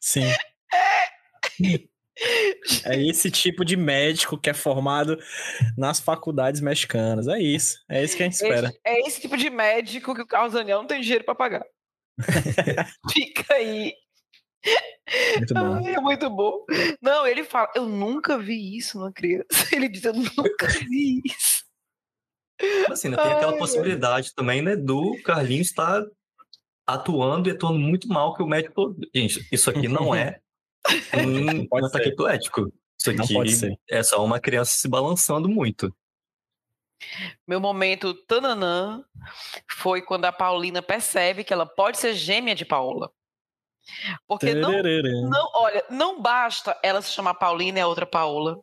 Sim. 0.01 0.33
É 2.85 3.09
esse 3.09 3.31
tipo 3.31 3.65
de 3.65 3.77
médico 3.77 4.39
que 4.39 4.51
é 4.51 4.55
formado 4.55 5.19
nas 5.77 5.99
faculdades 5.99 6.61
mexicanas. 6.61 7.27
É 7.27 7.41
isso. 7.41 7.79
É 7.89 8.05
isso 8.05 8.17
que 8.17 8.23
a 8.23 8.27
gente 8.27 8.35
espera. 8.35 8.69
Esse, 8.69 8.81
é 8.85 9.01
esse 9.01 9.21
tipo 9.21 9.37
de 9.37 9.51
médico 9.51 10.15
que 10.15 10.23
o 10.23 10.27
Carlos 10.27 10.53
Daniel 10.53 10.79
não 10.79 10.87
tem 10.87 11.01
dinheiro 11.01 11.25
para 11.25 11.35
pagar. 11.35 11.65
Fica 13.13 13.55
aí. 13.55 13.93
Muito 15.37 15.55
bom. 15.55 15.89
É 15.89 16.01
muito 16.01 16.31
bom. 16.31 16.65
Não, 17.01 17.27
ele 17.27 17.45
fala, 17.45 17.71
eu 17.75 17.87
nunca 17.87 18.39
vi 18.39 18.77
isso 18.77 18.99
numa 18.99 19.13
criança. 19.13 19.47
Ele 19.73 19.89
diz, 19.89 20.05
eu 20.05 20.15
nunca 20.15 20.67
vi 20.89 21.21
isso. 21.25 21.65
Assim, 22.91 23.09
né, 23.09 23.17
tem 23.17 23.27
Ai, 23.27 23.33
aquela 23.35 23.59
possibilidade 23.59 24.35
também, 24.35 24.63
né, 24.63 24.77
do 24.77 25.21
Carlinhos 25.25 25.69
estar 25.69 26.03
atuando 26.87 27.49
e 27.49 27.53
atuando 27.53 27.79
muito 27.79 28.09
mal 28.09 28.35
que 28.35 28.43
o 28.43 28.47
médico. 28.47 28.97
Gente, 29.15 29.47
isso 29.53 29.69
aqui 29.71 29.89
não 29.89 30.15
é 30.15 30.41
um, 31.15 31.67
um 31.71 31.85
ataque 31.85 32.09
epilético. 32.09 32.73
Isso 32.99 33.11
aqui 33.11 33.77
é 33.91 34.03
só 34.03 34.25
uma 34.25 34.41
criança 34.41 34.73
se 34.79 34.89
balançando 34.89 35.49
muito. 35.49 35.95
Meu 37.47 37.61
momento 37.61 38.15
tananã 38.27 39.05
foi 39.69 40.01
quando 40.01 40.25
a 40.25 40.33
Paulina 40.33 40.81
percebe 40.81 41.45
que 41.45 41.53
ela 41.53 41.67
pode 41.67 41.99
ser 41.99 42.15
gêmea 42.15 42.55
de 42.55 42.65
Paola. 42.65 43.11
Porque 44.27 44.55
não, 44.55 44.71
não, 45.29 45.51
olha, 45.55 45.85
não 45.91 46.21
basta 46.23 46.79
ela 46.83 47.03
se 47.03 47.13
chamar 47.13 47.35
Paulina 47.35 47.79
e 47.79 47.83
a 47.83 47.87
outra 47.87 48.07
Paola. 48.07 48.59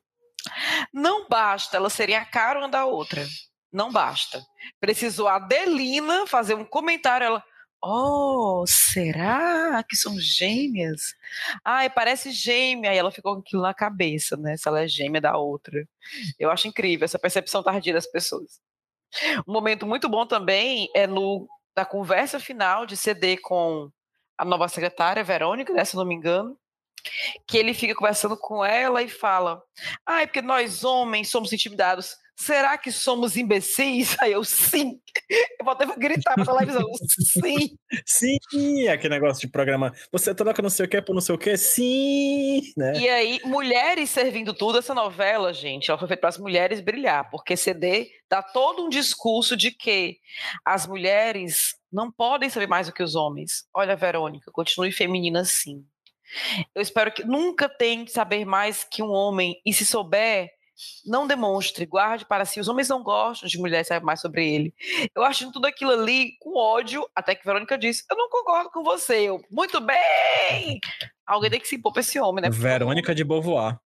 Não 0.94 1.28
basta 1.28 1.78
ela 1.78 1.90
serem 1.90 2.16
a 2.16 2.26
cara 2.26 2.60
uma 2.60 2.70
da 2.70 2.86
outra. 2.86 3.26
Não 3.72 3.92
basta. 3.92 4.44
Precisou 4.80 5.28
a 5.28 5.36
Adelina 5.36 6.26
fazer 6.28 6.56
um 6.56 6.66
comentário. 6.66 7.26
Ela, 7.26 7.44
Oh, 7.84 8.64
será 8.68 9.84
que 9.90 9.96
são 9.96 10.20
gêmeas? 10.20 11.16
Ai, 11.66 11.90
parece 11.90 12.32
gêmea. 12.32 12.94
E 12.94 12.98
ela 12.98 13.12
ficou 13.12 13.34
com 13.34 13.40
aquilo 13.42 13.64
na 13.64 13.74
cabeça, 13.74 14.38
né? 14.38 14.56
Se 14.56 14.68
ela 14.68 14.82
é 14.82 14.88
gêmea 14.88 15.20
da 15.20 15.36
outra. 15.36 15.88
Eu 16.38 16.52
acho 16.52 16.68
incrível 16.68 17.06
essa 17.06 17.18
percepção 17.18 17.64
tardia 17.64 17.94
das 17.94 18.06
pessoas. 18.06 18.62
Um 19.48 19.54
momento 19.54 19.88
muito 19.88 20.08
bom 20.08 20.28
também 20.28 20.90
é 20.96 21.08
no 21.08 21.48
da 21.76 21.86
conversa 21.86 22.40
final 22.40 22.86
de 22.86 22.96
CD 22.98 23.38
com 23.38 23.90
a 24.42 24.46
nova 24.46 24.68
secretária, 24.68 25.24
Verônica, 25.24 25.72
né, 25.72 25.86
se 25.86 25.96
não 25.96 26.04
me 26.04 26.16
engano, 26.16 26.58
que 27.48 27.60
ele 27.60 27.76
fica 27.76 27.94
conversando 27.94 28.36
com 28.36 28.66
ela 28.66 29.04
e 29.04 29.08
fala: 29.08 29.62
Ah, 30.04 30.24
é 30.24 30.26
porque 30.26 30.42
nós 30.42 30.84
homens 30.84 31.30
somos 31.30 31.54
intimidados. 31.54 32.16
Será 32.36 32.78
que 32.78 32.92
somos 32.92 33.38
imbecis? 33.38 34.16
Aí 34.20 34.32
eu, 34.32 34.44
sim. 34.44 35.00
Eu 35.60 35.66
vou 35.66 35.74
até 35.74 35.86
gritar 35.98 36.36
pra 36.36 36.46
televisão, 36.46 36.88
sim. 37.20 37.78
Sim, 38.06 38.88
aquele 38.88 39.14
negócio 39.14 39.42
de 39.42 39.52
programa. 39.52 39.94
Você 40.12 40.34
troca 40.34 40.62
não 40.62 40.70
sei 40.70 40.86
o 40.86 40.90
que 40.90 41.02
por 41.02 41.14
não 41.14 41.22
sei 41.22 41.36
o 41.36 41.38
que? 41.38 41.56
Sim. 41.58 42.62
Né? 42.76 42.94
E 42.98 43.10
aí, 43.10 43.40
mulheres 43.44 44.10
servindo 44.10 44.54
tudo, 44.54 44.80
essa 44.80 44.94
novela, 44.94 45.54
gente, 45.54 45.90
ela 45.90 46.00
foi 46.00 46.08
feita 46.08 46.22
para 46.22 46.30
as 46.30 46.38
mulheres 46.38 46.82
brilhar, 46.82 47.30
porque 47.30 47.56
CD 47.56 48.10
dá 48.30 48.42
todo 48.42 48.86
um 48.86 48.90
discurso 48.90 49.56
de 49.56 49.72
que 49.72 50.18
as 50.66 50.88
mulheres 50.88 51.76
não 51.92 52.12
podem 52.12 52.50
saber 52.50 52.68
mais 52.68 52.88
do 52.88 52.94
que 52.94 53.04
os 53.04 53.16
homens. 53.16 53.66
Olha, 53.74 53.96
Verônica, 53.96 54.52
continue 54.52 54.92
feminina 54.92 55.44
sim. 55.44 55.86
Eu 56.74 56.82
espero 56.82 57.12
que 57.12 57.24
nunca 57.24 57.68
tente 57.68 58.12
saber 58.12 58.46
mais 58.46 58.84
que 58.84 59.04
um 59.04 59.12
homem 59.12 59.60
e 59.66 59.74
se 59.74 59.86
souber, 59.86 60.50
não 61.06 61.28
demonstre, 61.28 61.86
guarde 61.86 62.26
para 62.26 62.46
si. 62.46 62.60
Os 62.60 62.68
homens 62.68 62.90
não 62.90 63.04
gostam 63.04 63.48
de 63.48 63.58
mulheres 63.58 63.88
saber 63.88 64.06
mais 64.06 64.22
sobre 64.22 64.48
ele. 64.48 64.74
Eu 65.16 65.24
acho 65.24 65.52
tudo 65.52 65.66
aquilo 65.66 65.92
ali 65.92 66.38
com 66.40 66.58
ódio, 66.58 67.08
até 67.16 67.36
que 67.36 67.46
Verônica 67.46 67.78
disse: 67.78 68.04
Eu 68.10 68.18
não 68.18 68.30
concordo 68.30 68.70
com 68.70 68.84
você. 68.84 69.30
Eu, 69.30 69.42
muito 69.50 69.80
bem! 69.82 70.80
Alguém 71.26 71.50
tem 71.50 71.60
que 71.60 71.68
se 71.68 71.76
impor 71.76 71.94
para 71.94 72.02
esse 72.02 72.20
homem, 72.20 72.44
né? 72.44 72.50
Verônica 72.50 73.16
de 73.16 73.24
Beauvoir. 73.24 73.80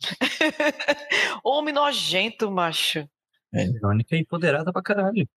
homem 1.44 1.72
nojento, 1.72 2.50
macho. 2.50 3.08
É, 3.54 3.66
Verônica 3.66 4.16
é 4.16 4.18
empoderada 4.18 4.72
pra 4.72 4.82
caralho. 4.82 5.28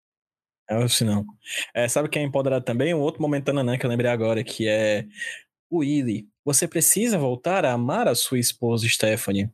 É 0.67 0.75
assim 0.83 1.05
não. 1.05 1.23
É, 1.73 1.87
sabe 1.87 2.09
quem 2.09 2.23
é 2.23 2.25
empoderado 2.25 2.65
também? 2.65 2.93
Um 2.93 3.01
outro 3.01 3.21
momento 3.21 3.53
né, 3.53 3.77
que 3.77 3.85
eu 3.85 3.89
lembrei 3.89 4.09
agora, 4.09 4.43
que 4.43 4.67
é 4.67 5.05
o 5.69 5.79
Willy. 5.79 6.27
Você 6.43 6.67
precisa 6.67 7.17
voltar 7.17 7.65
a 7.65 7.73
amar 7.73 8.07
a 8.07 8.15
sua 8.15 8.39
esposa, 8.39 8.87
Stephanie. 8.87 9.49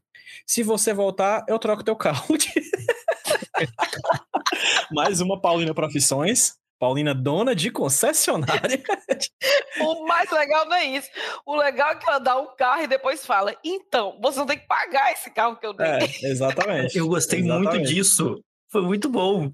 Se 0.46 0.64
você 0.64 0.94
voltar, 0.94 1.46
eu 1.48 1.60
troco 1.60 1.84
teu 1.84 1.96
carro. 1.96 2.26
Mais 4.92 5.22
uma 5.22 5.40
Paulina 5.40 5.74
Profissões. 5.74 6.60
Paulina, 6.82 7.14
dona 7.14 7.54
de 7.54 7.70
concessionária. 7.70 8.82
o 9.82 10.08
mais 10.08 10.32
legal 10.32 10.66
não 10.66 10.76
é 10.76 10.86
isso. 10.86 11.08
O 11.46 11.56
legal 11.56 11.92
é 11.92 11.96
que 11.96 12.10
ela 12.10 12.18
dá 12.18 12.40
um 12.40 12.56
carro 12.56 12.82
e 12.82 12.88
depois 12.88 13.24
fala: 13.24 13.56
então, 13.64 14.18
você 14.20 14.40
não 14.40 14.48
tem 14.48 14.58
que 14.58 14.66
pagar 14.66 15.12
esse 15.12 15.30
carro 15.30 15.58
que 15.58 15.68
eu 15.68 15.74
dei. 15.74 15.86
É, 15.86 16.00
exatamente. 16.24 16.98
Eu 16.98 17.08
gostei 17.08 17.42
exatamente. 17.42 17.70
muito 17.70 17.88
disso. 17.88 18.44
Foi 18.72 18.82
muito 18.82 19.10
bom. 19.10 19.52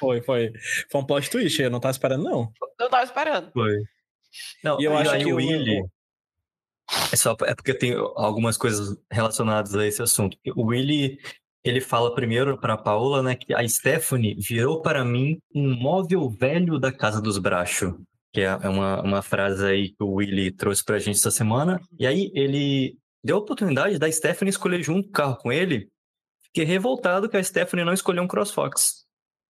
Foi, 0.00 0.20
foi. 0.22 0.50
Foi 0.90 1.00
um 1.00 1.06
plot 1.06 1.30
twist, 1.30 1.62
eu 1.62 1.70
não 1.70 1.78
tava 1.78 1.92
esperando, 1.92 2.24
não. 2.24 2.50
Não 2.80 2.90
tava 2.90 3.04
esperando. 3.04 3.52
Foi. 3.52 3.76
Não, 4.64 4.80
e 4.80 4.84
eu 4.84 4.96
acho 4.96 5.18
que 5.18 5.32
o 5.32 5.36
Willy. 5.36 5.82
É, 7.12 7.16
só, 7.16 7.36
é 7.44 7.54
porque 7.54 7.74
tem 7.74 7.94
algumas 7.94 8.56
coisas 8.56 8.96
relacionadas 9.10 9.74
a 9.74 9.86
esse 9.86 10.02
assunto. 10.02 10.38
O 10.54 10.66
Willy, 10.66 11.18
ele 11.64 11.80
fala 11.80 12.14
primeiro 12.14 12.58
para 12.58 12.74
a 12.74 12.78
Paola, 12.78 13.22
né, 13.22 13.34
que 13.34 13.52
a 13.52 13.66
Stephanie 13.68 14.36
virou 14.38 14.82
para 14.82 15.04
mim 15.04 15.38
um 15.54 15.74
móvel 15.74 16.30
velho 16.30 16.78
da 16.78 16.92
casa 16.92 17.20
dos 17.20 17.38
Bracho, 17.38 17.98
que 18.32 18.40
é, 18.40 18.44
é 18.44 18.68
uma, 18.68 19.02
uma 19.02 19.22
frase 19.22 19.66
aí 19.66 19.88
que 19.88 20.02
o 20.02 20.14
Willy 20.14 20.52
trouxe 20.52 20.84
para 20.84 20.96
a 20.96 20.98
gente 20.98 21.16
essa 21.16 21.30
semana. 21.30 21.80
E 21.98 22.06
aí 22.06 22.30
ele 22.34 22.96
deu 23.24 23.36
a 23.36 23.40
oportunidade 23.40 23.98
da 23.98 24.10
Stephanie 24.10 24.50
escolher 24.50 24.82
junto 24.82 25.08
o 25.08 25.12
carro 25.12 25.36
com 25.36 25.52
ele. 25.52 25.88
Fiquei 26.44 26.64
revoltado 26.64 27.28
que 27.28 27.36
a 27.36 27.42
Stephanie 27.42 27.84
não 27.84 27.92
escolheu 27.92 28.22
um 28.22 28.28
CrossFox. 28.28 29.04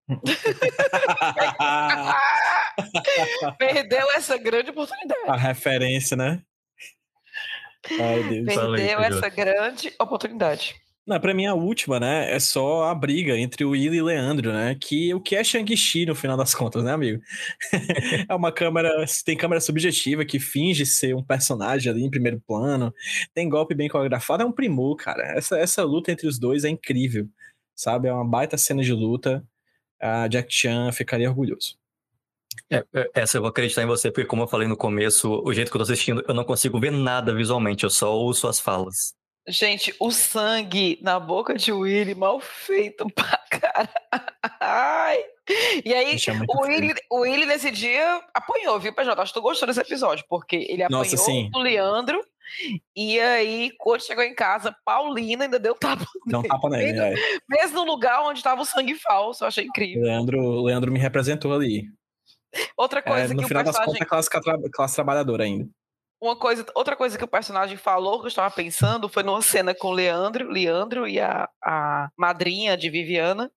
Perdeu 3.59 4.07
essa 4.15 4.39
grande 4.39 4.71
oportunidade. 4.71 5.29
A 5.29 5.37
referência, 5.37 6.17
né? 6.17 6.43
Ai, 8.01 8.23
Deus. 8.29 8.47
Perdeu 8.47 9.01
essa 9.01 9.29
grande 9.29 9.93
oportunidade. 9.99 10.75
Não, 11.07 11.21
pra 11.21 11.33
mim 11.33 11.47
a 11.47 11.55
última, 11.55 12.01
né, 12.01 12.35
é 12.35 12.41
só 12.41 12.89
a 12.89 12.95
briga 12.95 13.39
entre 13.39 13.65
o 13.65 13.71
Will 13.71 13.95
e 13.95 14.01
o 14.01 14.05
Leandro, 14.07 14.53
né, 14.53 14.75
que 14.75 15.15
o 15.15 15.21
que 15.21 15.37
é 15.37 15.45
Shang-Chi 15.45 16.05
no 16.05 16.17
final 16.17 16.37
das 16.37 16.53
contas, 16.53 16.83
né, 16.83 16.91
amigo? 16.93 17.23
é 18.29 18.35
uma 18.35 18.51
câmera, 18.51 18.91
tem 19.25 19.37
câmera 19.37 19.61
subjetiva 19.61 20.25
que 20.25 20.41
finge 20.41 20.85
ser 20.85 21.15
um 21.15 21.23
personagem 21.23 21.93
ali 21.93 22.03
em 22.03 22.11
primeiro 22.11 22.43
plano, 22.45 22.93
tem 23.33 23.49
golpe 23.49 23.73
bem 23.73 23.89
coreografado, 23.89 24.43
é 24.43 24.47
um 24.47 24.51
primor, 24.51 24.97
cara. 24.97 25.23
Essa, 25.37 25.57
essa 25.57 25.85
luta 25.85 26.11
entre 26.11 26.27
os 26.27 26.41
dois 26.41 26.65
é 26.65 26.69
incrível, 26.69 27.29
sabe? 27.73 28.09
É 28.09 28.13
uma 28.13 28.29
baita 28.29 28.59
cena 28.59 28.83
de 28.83 28.93
luta, 28.93 29.45
a 30.01 30.27
Jack 30.27 30.53
Chan 30.53 30.91
ficaria 30.91 31.29
orgulhoso. 31.29 31.79
É, 32.71 32.85
é, 32.95 33.11
essa 33.15 33.37
eu 33.37 33.43
vou 33.43 33.51
acreditar 33.51 33.83
em 33.83 33.87
você, 33.87 34.11
porque 34.11 34.27
como 34.27 34.43
eu 34.43 34.49
falei 34.49 34.67
no 34.67 34.77
começo, 34.77 35.43
o 35.45 35.53
jeito 35.53 35.71
que 35.71 35.77
eu 35.77 35.85
tô 35.85 35.85
assistindo, 35.85 36.25
eu 36.27 36.35
não 36.35 36.45
consigo 36.45 36.81
ver 36.81 36.91
nada 36.91 37.35
visualmente, 37.35 37.85
eu 37.85 37.91
só 37.91 38.15
ouço 38.15 38.49
as 38.49 38.61
falas. 38.61 39.15
Gente, 39.49 39.95
o 40.01 40.11
sangue 40.11 40.99
na 41.01 41.21
boca 41.21 41.55
de 41.55 41.73
Willy, 41.73 42.15
mal 42.15 42.41
feito 42.41 43.07
pra 43.15 43.39
caralho. 43.49 45.25
E 45.85 45.95
aí, 45.95 46.17
é 46.17 46.33
o, 46.49 46.63
Willy, 46.63 46.95
o 47.09 47.21
Willy 47.21 47.47
nesse 47.47 47.71
dia 47.71 48.21
apanhou, 48.35 48.81
viu, 48.81 48.93
PJ? 48.93 49.23
Acho 49.23 49.33
que 49.33 49.39
tu 49.39 49.43
gostou 49.43 49.69
desse 49.69 49.81
episódio, 49.81 50.25
porque 50.29 50.67
ele 50.69 50.83
apanhou 50.83 51.05
Nossa, 51.05 51.51
do 51.53 51.59
Leandro, 51.61 52.21
e 52.95 53.19
aí, 53.21 53.73
quando 53.79 54.03
chegou 54.03 54.25
em 54.25 54.35
casa, 54.35 54.75
Paulina 54.85 55.45
ainda 55.45 55.59
deu 55.59 55.75
tapa 55.75 56.05
Deu 56.27 56.41
um 56.41 56.43
tapa 56.43 56.69
nele, 56.71 56.99
é. 56.99 57.15
Mesmo 57.49 57.85
no 57.85 57.91
lugar 57.91 58.23
onde 58.23 58.43
tava 58.43 58.63
o 58.63 58.65
sangue 58.65 58.95
falso, 58.95 59.45
eu 59.45 59.49
achei 59.49 59.65
incrível. 59.65 60.03
Leandro, 60.03 60.63
Leandro 60.63 60.93
me 60.93 60.99
representou 60.99 61.53
ali. 61.53 61.85
Outra 62.77 63.01
é, 63.01 63.03
coisa 63.03 63.33
é, 63.33 63.35
no 63.35 63.43
que 63.43 63.49
final 63.49 63.63
o 63.63 63.65
personagem... 63.65 63.73
das 63.73 63.87
contas, 63.87 64.01
é 64.01 64.05
classe, 64.05 64.71
classe 64.71 64.95
trabalhadora 64.95 65.45
ainda. 65.45 65.69
Uma 66.19 66.35
coisa, 66.35 66.65
outra 66.75 66.97
coisa 66.97 67.19
que 67.19 67.25
o 67.25 67.29
personagem 67.29 67.77
falou, 67.77 68.21
que 68.21 68.25
eu 68.25 68.29
estava 68.29 68.53
pensando, 68.53 69.07
foi 69.07 69.23
numa 69.23 69.43
cena 69.43 69.75
com 69.75 69.89
o 69.89 69.93
Leandro, 69.93 70.49
Leandro 70.49 71.07
e 71.07 71.21
a, 71.21 71.47
a 71.63 72.09
madrinha 72.17 72.75
de 72.75 72.89
Viviana, 72.89 73.51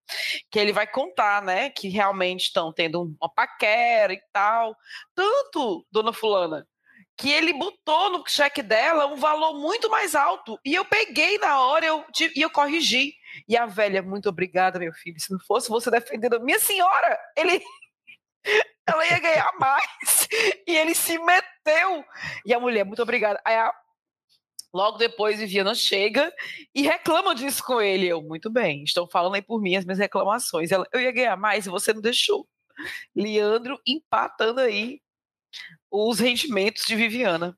que 0.51 0.59
ele 0.59 0.73
vai 0.73 0.85
contar, 0.85 1.41
né, 1.41 1.69
que 1.69 1.87
realmente 1.87 2.41
estão 2.41 2.73
tendo 2.73 3.01
uma 3.01 3.33
paquera 3.33 4.11
e 4.11 4.21
tal. 4.33 4.75
Tanto, 5.15 5.85
dona 5.89 6.11
fulana, 6.11 6.67
que 7.17 7.31
ele 7.31 7.53
botou 7.53 8.11
no 8.11 8.23
cheque 8.27 8.61
dela 8.61 9.05
um 9.05 9.15
valor 9.15 9.53
muito 9.57 9.89
mais 9.89 10.13
alto. 10.13 10.59
E 10.65 10.75
eu 10.75 10.83
peguei 10.83 11.37
na 11.37 11.61
hora 11.61 11.85
eu, 11.85 12.03
e 12.35 12.41
eu 12.41 12.49
corrigi. 12.49 13.13
E 13.47 13.55
a 13.55 13.65
velha, 13.65 14.01
muito 14.01 14.27
obrigada, 14.27 14.79
meu 14.79 14.91
filho. 14.93 15.19
Se 15.19 15.31
não 15.31 15.39
fosse 15.47 15.69
você 15.69 15.89
defendendo, 15.89 16.41
minha 16.41 16.59
senhora, 16.59 17.17
ele 17.37 17.61
ela 18.87 19.05
ia 19.05 19.19
ganhar 19.19 19.51
mais. 19.59 20.27
E 20.67 20.77
ele 20.77 20.93
se 20.93 21.17
meteu. 21.17 22.05
E 22.45 22.53
a 22.53 22.59
mulher, 22.59 22.85
muito 22.85 23.01
obrigada. 23.01 23.41
Aí 23.43 23.55
a, 23.55 23.73
logo 24.71 24.99
depois, 24.99 25.39
Viviana 25.39 25.73
chega 25.73 26.31
e 26.75 26.83
reclama 26.83 27.33
disso 27.33 27.63
com 27.63 27.81
ele. 27.81 28.07
Eu, 28.07 28.21
muito 28.21 28.51
bem, 28.51 28.83
estão 28.83 29.07
falando 29.09 29.33
aí 29.33 29.41
por 29.41 29.59
mim 29.59 29.75
as 29.75 29.83
minhas 29.83 29.97
reclamações. 29.97 30.71
Ela, 30.71 30.85
eu 30.93 31.01
ia 31.01 31.11
ganhar 31.11 31.35
mais 31.35 31.65
e 31.65 31.69
você 31.69 31.91
não 31.91 32.01
deixou. 32.01 32.47
Leandro 33.15 33.79
empatando 33.85 34.59
aí 34.61 35.01
os 35.91 36.19
rendimentos 36.19 36.85
de 36.85 36.95
Viviana. 36.95 37.57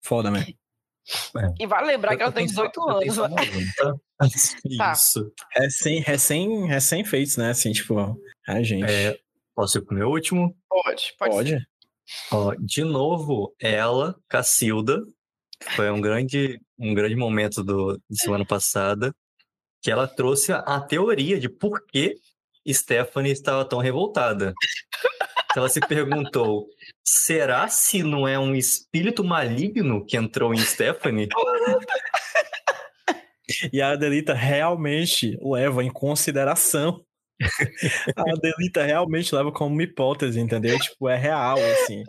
Foda, 0.00 0.30
né? 0.30 0.46
E 1.58 1.66
vale 1.66 1.86
lembrar 1.86 2.16
que 2.16 2.22
ela 2.22 2.30
tem 2.30 2.44
18 2.44 2.82
anos. 2.82 3.16
Né? 3.16 3.28
Tá. 4.76 4.92
Isso. 4.92 5.32
Recém, 5.52 6.00
recém, 6.00 6.66
recém 6.66 7.04
feitos, 7.04 7.36
né? 7.36 7.50
Assim, 7.50 7.72
tipo, 7.72 8.20
gente. 8.62 8.90
É, 8.90 9.18
Posso 9.58 9.78
ir 9.78 9.80
pro 9.82 9.96
meu 9.96 10.08
último? 10.08 10.56
Pode, 10.68 11.14
pode. 11.18 11.34
Pode. 11.34 11.66
Ó, 12.30 12.54
de 12.60 12.84
novo, 12.84 13.52
ela, 13.60 14.14
Cacilda, 14.28 15.02
foi 15.74 15.90
um 15.90 16.00
grande, 16.00 16.60
um 16.78 16.94
grande 16.94 17.16
momento 17.16 17.64
do, 17.64 18.00
de 18.08 18.22
semana 18.22 18.46
passada, 18.46 19.12
que 19.82 19.90
ela 19.90 20.06
trouxe 20.06 20.52
a, 20.52 20.58
a 20.58 20.80
teoria 20.80 21.40
de 21.40 21.48
por 21.48 21.84
que 21.84 22.14
Stephanie 22.68 23.32
estava 23.32 23.64
tão 23.64 23.80
revoltada. 23.80 24.54
Ela 25.56 25.68
se 25.68 25.80
perguntou: 25.80 26.68
será 27.02 27.66
se 27.66 28.02
não 28.02 28.28
é 28.28 28.38
um 28.38 28.54
espírito 28.54 29.24
maligno 29.24 30.06
que 30.06 30.16
entrou 30.16 30.54
em 30.54 30.58
Stephanie? 30.58 31.28
E 33.72 33.80
a 33.80 33.92
Adelita 33.92 34.34
realmente 34.34 35.36
leva 35.40 35.82
em 35.82 35.90
consideração 35.90 37.02
a 38.16 38.34
Delita 38.40 38.84
realmente 38.84 39.34
leva 39.34 39.52
como 39.52 39.72
uma 39.72 39.82
hipótese, 39.82 40.40
entendeu? 40.40 40.78
Tipo, 40.78 41.08
é 41.08 41.16
real, 41.16 41.58
assim. 41.58 42.02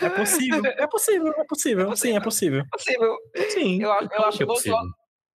É 0.00 0.08
possível, 0.08 0.62
é 0.64 0.86
possível, 0.86 1.34
é 1.36 1.44
possível. 1.44 1.96
Sim, 1.96 2.16
é 2.16 2.20
possível. 2.20 2.60
É 2.60 2.68
possível. 2.70 3.16
Sim. 3.50 3.82
Eu, 3.82 3.90
eu 3.90 4.24
acho 4.24 4.42
é 4.42 4.46
bom 4.46 4.54
que 4.54 4.70
logo, 4.70 4.90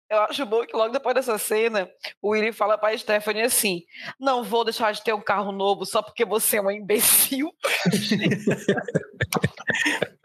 eu 0.10 0.22
acho 0.22 0.46
bom 0.46 0.66
que 0.66 0.76
logo 0.76 0.94
depois 0.94 1.16
dessa 1.16 1.38
cena, 1.38 1.90
o 2.22 2.30
Willy 2.30 2.52
fala 2.52 2.78
pra 2.78 2.98
Stephanie 2.98 3.44
assim: 3.44 3.82
Não 4.20 4.44
vou 4.44 4.64
deixar 4.64 4.94
de 4.94 5.04
ter 5.04 5.14
um 5.14 5.22
carro 5.22 5.52
novo 5.52 5.86
só 5.86 6.02
porque 6.02 6.24
você 6.24 6.58
é 6.58 6.62
uma 6.62 6.74
imbecil. 6.74 7.52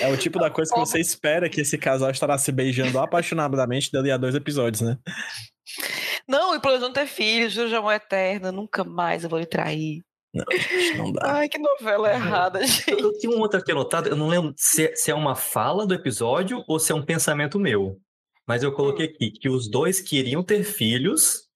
É 0.00 0.08
o 0.08 0.16
tipo 0.16 0.38
da 0.38 0.50
coisa 0.50 0.72
que 0.72 0.80
você 0.80 1.00
espera 1.00 1.48
que 1.48 1.60
esse 1.60 1.78
casal 1.78 2.10
estará 2.10 2.36
se 2.38 2.50
beijando 2.52 2.98
apaixonadamente 2.98 3.90
dali 3.92 4.10
a 4.10 4.16
dois 4.16 4.34
episódios, 4.34 4.82
né? 4.82 4.98
Não, 6.28 6.54
e 6.54 6.60
planejando 6.60 6.94
ter 6.94 7.06
filhos, 7.06 7.52
juro 7.52 7.68
de 7.68 7.74
amor 7.74 7.92
eterna, 7.92 8.50
nunca 8.50 8.84
mais 8.84 9.24
eu 9.24 9.30
vou 9.30 9.38
lhe 9.38 9.46
trair. 9.46 10.02
Não, 10.34 10.44
não 10.96 11.12
dá. 11.12 11.36
Ai, 11.36 11.48
que 11.48 11.58
novela 11.58 12.12
errada, 12.12 12.66
gente. 12.66 12.90
Eu 12.90 13.16
tinha 13.18 13.32
um 13.32 13.40
outro 13.40 13.60
aqui 13.60 13.70
anotado, 13.70 14.08
eu 14.08 14.16
não 14.16 14.28
lembro 14.28 14.52
se, 14.56 14.86
é, 14.86 14.96
se 14.96 15.10
é 15.10 15.14
uma 15.14 15.36
fala 15.36 15.86
do 15.86 15.94
episódio 15.94 16.64
ou 16.66 16.78
se 16.78 16.90
é 16.90 16.94
um 16.94 17.04
pensamento 17.04 17.58
meu. 17.58 18.00
Mas 18.46 18.62
eu 18.62 18.72
coloquei 18.72 19.06
aqui 19.06 19.30
que 19.30 19.48
os 19.48 19.70
dois 19.70 20.00
queriam 20.00 20.42
ter 20.42 20.64
filhos, 20.64 21.48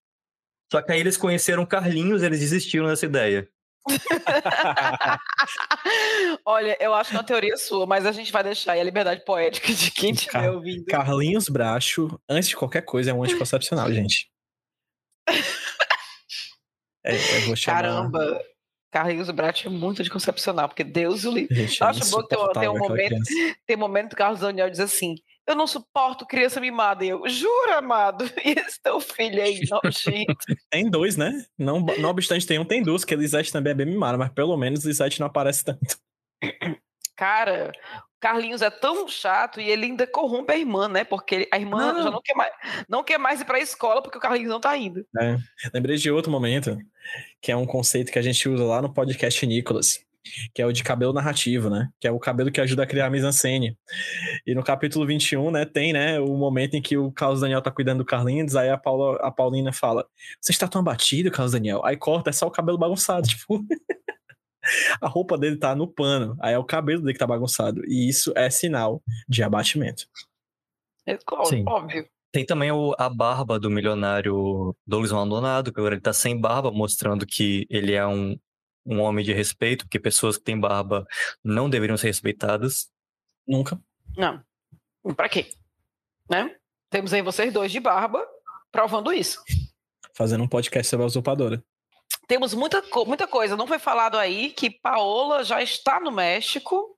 só 0.70 0.80
que 0.80 0.92
aí 0.92 1.00
eles 1.00 1.16
conheceram 1.16 1.66
Carlinhos, 1.66 2.22
eles 2.22 2.40
desistiram 2.40 2.86
dessa 2.86 3.04
ideia. 3.04 3.48
Olha, 6.44 6.76
eu 6.80 6.94
acho 6.94 7.10
que 7.10 7.16
é 7.16 7.18
uma 7.18 7.24
teoria 7.26 7.56
sua, 7.56 7.86
mas 7.86 8.06
a 8.06 8.12
gente 8.12 8.32
vai 8.32 8.42
deixar 8.42 8.72
aí 8.72 8.80
a 8.80 8.84
liberdade 8.84 9.24
poética 9.24 9.72
de 9.72 9.90
quem 9.90 10.12
estiver 10.12 10.32
Car 10.42 10.52
ouvindo. 10.54 10.84
Carlinhos 10.86 11.48
Bracho, 11.48 12.18
antes 12.28 12.48
de 12.48 12.56
qualquer 12.56 12.82
coisa, 12.82 13.10
é 13.10 13.14
um 13.14 13.22
anticoncepcional, 13.22 13.90
gente. 13.92 14.30
É, 17.04 17.14
eu 17.14 17.40
vou 17.46 17.56
chamar... 17.56 17.82
Caramba, 17.82 18.40
Carlinhos 18.90 19.30
Bracho 19.30 19.68
é 19.68 19.70
muito 19.70 20.00
anticoncepcional, 20.00 20.68
porque 20.68 20.84
Deus 20.84 21.24
o 21.24 21.32
livre. 21.32 21.54
Gente, 21.54 21.80
Eu 21.80 21.86
é 21.86 21.90
acho 21.90 22.10
bom 22.10 22.22
que 22.22 22.28
tem, 22.54 22.68
um- 22.68 22.78
momento, 22.78 23.06
criança. 23.08 23.30
tem 23.66 23.76
um 23.76 23.80
momento 23.80 24.08
que 24.08 24.14
o 24.14 24.18
Carlos 24.18 24.40
Daniel 24.40 24.70
diz 24.70 24.80
assim: 24.80 25.14
Eu 25.48 25.56
não 25.56 25.66
suporto 25.66 26.26
criança 26.26 26.60
mimada. 26.60 27.02
E 27.06 27.08
eu, 27.08 27.26
jura, 27.26 27.78
amado? 27.78 28.24
E 28.44 28.50
esse 28.50 28.80
teu 28.82 29.00
filho 29.00 29.42
aí, 29.42 29.60
nojento. 29.70 30.36
Tem 30.70 30.90
dois, 30.90 31.16
né? 31.16 31.46
Não, 31.56 31.80
não 31.80 32.10
obstante, 32.10 32.46
tem 32.46 32.58
um, 32.58 32.64
tem 32.66 32.82
duas, 32.82 33.02
que 33.02 33.16
Lisette 33.16 33.50
também 33.50 33.70
é 33.70 33.74
bem 33.74 33.86
mimada, 33.86 34.18
mas 34.18 34.30
pelo 34.30 34.56
menos 34.58 34.84
Lisette 34.84 35.18
não 35.18 35.26
aparece 35.26 35.64
tanto. 35.64 35.98
Cara, 37.16 37.72
o 37.96 38.20
Carlinhos 38.20 38.60
é 38.60 38.68
tão 38.68 39.08
chato 39.08 39.60
e 39.60 39.70
ele 39.70 39.86
ainda 39.86 40.06
corrompe 40.06 40.52
a 40.52 40.58
irmã, 40.58 40.86
né? 40.86 41.02
Porque 41.02 41.48
a 41.50 41.58
irmã 41.58 41.94
Não. 41.94 42.02
já 42.02 42.10
não 42.10 42.20
quer, 42.22 42.34
mais, 42.34 42.52
não 42.88 43.02
quer 43.02 43.18
mais 43.18 43.40
ir 43.40 43.44
pra 43.46 43.58
escola 43.58 44.02
porque 44.02 44.18
o 44.18 44.20
Carlinhos 44.20 44.50
não 44.50 44.60
tá 44.60 44.76
indo. 44.76 45.04
Lembrei 45.72 45.96
de 45.96 46.10
outro 46.10 46.30
momento, 46.30 46.78
que 47.40 47.50
é 47.50 47.56
um 47.56 47.66
conceito 47.66 48.12
que 48.12 48.18
a 48.18 48.22
gente 48.22 48.48
usa 48.48 48.64
lá 48.64 48.82
no 48.82 48.92
podcast 48.92 49.44
Nicolas, 49.46 50.04
que 50.54 50.62
é 50.62 50.66
o 50.66 50.72
de 50.72 50.82
cabelo 50.82 51.12
narrativo, 51.12 51.70
né? 51.70 51.88
Que 52.00 52.08
é 52.08 52.12
o 52.12 52.18
cabelo 52.18 52.50
que 52.50 52.60
ajuda 52.60 52.82
a 52.82 52.86
criar 52.86 53.06
a 53.06 53.10
mise-en-scène. 53.10 53.76
E 54.46 54.54
no 54.54 54.62
capítulo 54.62 55.06
21, 55.06 55.50
né, 55.50 55.64
tem, 55.64 55.92
né, 55.92 56.18
o 56.20 56.36
momento 56.36 56.74
em 56.74 56.82
que 56.82 56.96
o 56.96 57.10
Carlos 57.12 57.40
Daniel 57.40 57.62
tá 57.62 57.70
cuidando 57.70 57.98
do 57.98 58.04
Carlinhos, 58.04 58.56
aí 58.56 58.70
a, 58.70 58.78
Paula, 58.78 59.16
a 59.22 59.30
Paulina 59.30 59.72
fala, 59.72 60.06
você 60.40 60.52
está 60.52 60.68
tão 60.68 60.80
abatido, 60.80 61.30
Carlos 61.30 61.52
Daniel? 61.52 61.84
Aí 61.84 61.96
corta, 61.96 62.30
é 62.30 62.32
só 62.32 62.46
o 62.46 62.50
cabelo 62.50 62.78
bagunçado, 62.78 63.26
tipo... 63.28 63.64
a 65.00 65.08
roupa 65.08 65.38
dele 65.38 65.56
tá 65.56 65.74
no 65.74 65.86
pano, 65.86 66.36
aí 66.40 66.54
é 66.54 66.58
o 66.58 66.64
cabelo 66.64 67.00
dele 67.00 67.12
que 67.12 67.18
tá 67.18 67.26
bagunçado. 67.26 67.82
E 67.86 68.08
isso 68.08 68.32
é 68.36 68.50
sinal 68.50 69.02
de 69.28 69.42
abatimento. 69.42 70.06
É 71.06 71.18
Sim. 71.46 71.64
óbvio. 71.66 72.06
Tem 72.30 72.44
também 72.44 72.70
o, 72.70 72.94
a 72.98 73.08
barba 73.08 73.58
do 73.58 73.70
milionário 73.70 74.76
Douglas 74.86 75.12
Maldonado, 75.12 75.72
que 75.72 75.80
agora 75.80 75.94
ele 75.94 76.02
tá 76.02 76.12
sem 76.12 76.38
barba, 76.38 76.70
mostrando 76.70 77.26
que 77.26 77.66
ele 77.70 77.94
é 77.94 78.06
um, 78.06 78.38
um 78.88 79.00
homem 79.00 79.24
de 79.24 79.32
respeito, 79.32 79.84
porque 79.84 80.00
pessoas 80.00 80.38
que 80.38 80.44
têm 80.44 80.58
barba 80.58 81.06
não 81.44 81.68
deveriam 81.68 81.96
ser 81.96 82.06
respeitadas. 82.06 82.90
Nunca. 83.46 83.78
Não. 84.16 84.42
Pra 85.14 85.28
quê? 85.28 85.50
Né? 86.30 86.56
Temos 86.90 87.12
aí 87.12 87.20
vocês 87.20 87.52
dois 87.52 87.70
de 87.70 87.80
barba 87.80 88.26
provando 88.72 89.12
isso. 89.12 89.42
Fazendo 90.14 90.42
um 90.42 90.48
podcast 90.48 90.88
sobre 90.88 91.04
a 91.04 91.06
usurpadora. 91.06 91.62
Temos 92.26 92.54
muita, 92.54 92.82
muita 93.06 93.26
coisa. 93.26 93.56
Não 93.56 93.66
foi 93.66 93.78
falado 93.78 94.18
aí 94.18 94.50
que 94.50 94.70
Paola 94.70 95.44
já 95.44 95.62
está 95.62 96.00
no 96.00 96.10
México, 96.10 96.96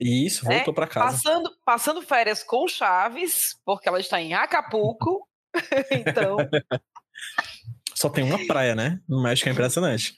E 0.00 0.26
isso, 0.26 0.50
É, 0.50 0.56
voltou 0.56 0.74
pra 0.74 0.86
casa. 0.86 1.06
passando, 1.06 1.50
passando 1.64 2.02
férias 2.02 2.42
com 2.42 2.66
Chaves, 2.66 3.56
porque 3.64 3.88
ela 3.88 4.00
está 4.00 4.20
em 4.20 4.34
Acapulco. 4.34 5.28
então, 5.90 6.36
Só 7.94 8.08
tem 8.10 8.24
uma 8.24 8.44
praia, 8.46 8.74
né? 8.74 9.00
No 9.08 9.22
México 9.22 9.48
é 9.48 9.52
impressionante. 9.52 10.14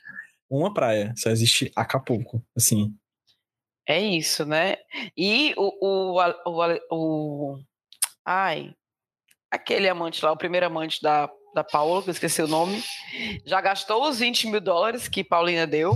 Uma 0.50 0.72
praia, 0.72 1.12
só 1.16 1.30
existe 1.30 1.72
Acapulco, 1.74 2.44
assim. 2.56 2.94
é 3.88 4.00
isso, 4.00 4.44
né? 4.44 4.76
E 5.16 5.54
o, 5.56 6.16
o, 6.16 6.20
o, 6.46 6.78
o- 6.90 7.58
Ai, 8.24 8.74
aquele 9.50 9.88
amante 9.88 10.24
lá, 10.24 10.32
o 10.32 10.36
primeiro 10.36 10.66
amante 10.66 11.02
da, 11.02 11.28
da 11.54 11.62
Paola, 11.64 12.02
que 12.02 12.08
eu 12.10 12.12
esqueci 12.12 12.40
o 12.42 12.48
nome, 12.48 12.82
já 13.44 13.60
gastou 13.60 14.08
os 14.08 14.18
20 14.18 14.48
mil 14.48 14.60
dólares 14.60 15.08
que 15.08 15.22
Paulina 15.24 15.66
deu. 15.66 15.92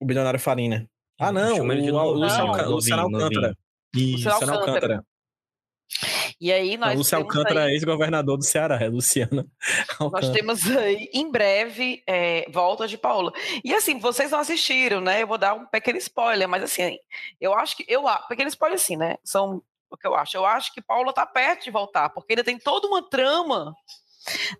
O 0.00 0.04
bilionário 0.06 0.40
Farina. 0.40 0.88
Ah, 1.20 1.30
não, 1.30 1.70
ele 1.72 1.82
de 1.82 1.90
o, 1.92 1.94
o 1.94 1.98
novo. 1.98 2.18
Luciano, 2.20 3.08
Não. 3.08 3.20
Alcântara. 3.22 3.56
Luciano 3.94 4.52
Alcântara. 4.52 5.06
E 6.40 6.52
aí 6.52 6.76
Não, 6.76 6.88
nós 6.94 7.08
temos 7.08 7.12
Alcântara 7.12 7.64
aí- 7.64 7.70
é 7.70 7.74
ex-governador 7.74 8.36
do 8.36 8.44
Ceará, 8.44 8.76
é 8.82 8.88
Luciano 8.88 9.48
Nós 10.00 10.00
Alcântara. 10.00 10.32
temos 10.32 10.70
aí, 10.76 11.08
em 11.12 11.30
breve, 11.30 12.02
é, 12.06 12.46
volta 12.50 12.86
de 12.88 12.98
Paola. 12.98 13.32
E 13.64 13.72
assim, 13.74 13.98
vocês 13.98 14.30
não 14.30 14.38
assistiram, 14.40 15.00
né? 15.00 15.22
Eu 15.22 15.26
vou 15.26 15.38
dar 15.38 15.54
um 15.54 15.64
pequeno 15.66 15.98
spoiler, 15.98 16.48
mas 16.48 16.62
assim, 16.62 16.98
eu 17.40 17.54
acho 17.54 17.76
que. 17.76 17.84
Eu, 17.88 18.06
a- 18.08 18.18
pequeno 18.18 18.48
spoiler, 18.48 18.76
assim, 18.76 18.96
né? 18.96 19.16
São 19.24 19.62
o 19.90 19.96
que 19.96 20.06
eu 20.06 20.14
acho. 20.14 20.36
Eu 20.36 20.44
acho 20.44 20.74
que 20.74 20.82
Paula 20.82 21.12
tá 21.12 21.24
perto 21.24 21.64
de 21.64 21.70
voltar, 21.70 22.08
porque 22.10 22.32
ainda 22.32 22.42
tem 22.44 22.58
toda 22.58 22.86
uma 22.88 23.02
trama 23.08 23.74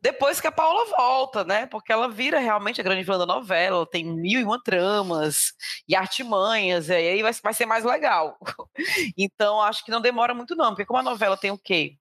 depois 0.03 0.41
que 0.41 0.47
a 0.47 0.53
Paula 0.53 0.85
volta, 0.97 1.45
né? 1.45 1.67
Porque 1.67 1.93
ela 1.93 2.09
vira 2.09 2.39
realmente 2.39 2.81
a 2.81 2.85
grande 2.85 3.03
vilã 3.03 3.19
da 3.19 3.27
novela, 3.27 3.77
ela 3.77 3.87
tem 3.87 4.05
mil 4.05 4.41
e 4.41 4.45
uma 4.45 4.63
tramas 4.63 5.53
e 5.89 5.97
artimanhas, 5.97 6.89
e 6.89 6.95
aí 6.95 7.23
vai, 7.23 7.33
vai 7.33 7.55
ser 7.55 7.67
mais 7.67 7.85
legal. 7.85 8.39
Então, 9.17 9.61
acho 9.61 9.85
que 9.85 9.91
não 9.91 10.01
demora 10.01 10.35
muito, 10.35 10.57
não, 10.57 10.71
porque 10.71 10.85
como 10.85 10.99
a 10.99 11.03
novela 11.03 11.37
tem 11.37 11.51
o 11.51 11.59
quê? 11.59 11.97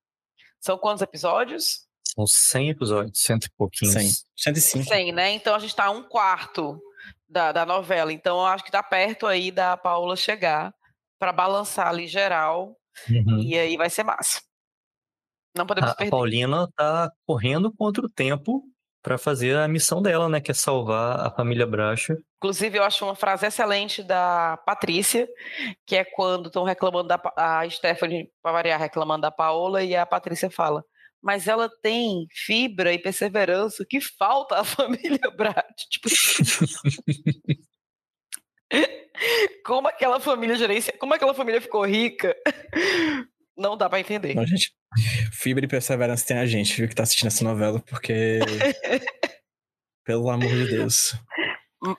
São 0.60 0.78
quantos 0.78 1.02
episódios? 1.02 1.86
São 2.16 2.26
100 2.26 2.70
episódios, 2.70 3.22
cento 3.22 3.46
e 3.46 3.52
pouquinhos. 3.52 3.94
100. 3.94 4.12
105. 4.36 4.86
100, 4.86 5.12
né? 5.12 5.32
Então 5.32 5.56
a 5.56 5.60
gente 5.60 5.72
está 5.72 5.86
a 5.86 5.92
um 5.92 6.04
quarto 6.04 6.82
da, 7.28 7.52
da 7.52 7.66
novela. 7.66 8.14
Então 8.14 8.38
eu 8.38 8.46
acho 8.46 8.64
que 8.64 8.72
tá 8.72 8.84
perto 8.84 9.26
aí 9.28 9.52
da 9.52 9.76
Paula 9.76 10.16
chegar 10.16 10.74
para 11.20 11.32
balançar 11.32 11.88
ali 11.88 12.08
geral. 12.08 12.78
Uhum. 13.10 13.40
E 13.40 13.58
aí 13.58 13.76
vai 13.76 13.90
ser 13.90 14.04
massa. 14.04 14.42
Não 15.56 15.66
podemos 15.66 15.92
A, 15.92 15.94
a 15.94 15.96
perder. 15.96 16.12
Paulina 16.12 16.68
tá 16.76 17.12
correndo 17.26 17.72
contra 17.72 18.06
o 18.06 18.10
tempo 18.10 18.64
para 19.04 19.18
fazer 19.18 19.58
a 19.58 19.68
missão 19.68 20.02
dela, 20.02 20.30
né? 20.30 20.40
Que 20.40 20.52
é 20.52 20.54
salvar 20.54 21.20
a 21.20 21.30
família 21.30 21.68
Bracha. 21.68 22.18
Inclusive, 22.38 22.78
eu 22.78 22.84
acho 22.84 23.04
uma 23.04 23.16
frase 23.16 23.46
excelente 23.46 24.02
da 24.02 24.58
Patrícia, 24.66 25.28
que 25.86 25.96
é 25.98 26.06
quando 26.06 26.48
estão 26.48 26.64
reclamando 26.64 27.10
da 27.10 27.22
a 27.36 27.70
Stephanie, 27.70 28.32
para 28.42 28.54
variar, 28.54 28.80
reclamando 28.80 29.22
da 29.24 29.32
Paola, 29.32 29.84
e 29.84 29.96
a 29.96 30.06
Patrícia 30.06 30.50
fala. 30.50 30.84
Mas 31.22 31.48
ela 31.48 31.70
tem 31.82 32.26
fibra 32.32 32.94
e 32.94 33.00
perseverança 33.00 33.86
que 33.88 34.00
falta 34.00 34.58
à 34.58 34.64
família 34.66 35.30
Brat. 35.36 35.74
Tipo, 35.90 36.10
como 39.66 39.88
aquela 39.88 40.20
família 40.20 40.56
gerencia, 40.56 40.94
como 40.98 41.14
aquela 41.14 41.34
família 41.34 41.62
ficou 41.62 41.86
rica, 41.86 42.36
não 43.58 43.78
dá 43.78 43.90
para 43.90 44.00
entender. 44.00 44.36
Não, 44.36 44.46
gente. 44.46 44.74
Fibra 45.32 45.66
e 45.66 45.68
perseverança 45.68 46.26
tem 46.26 46.38
a 46.38 46.46
gente, 46.46 46.76
viu, 46.76 46.88
que 46.88 46.96
tá 46.96 47.04
assistindo 47.04 47.28
essa 47.28 47.44
novela, 47.44 47.80
porque. 47.82 48.40
Pelo 50.06 50.30
amor 50.30 50.50
de 50.50 50.68
Deus. 50.68 51.16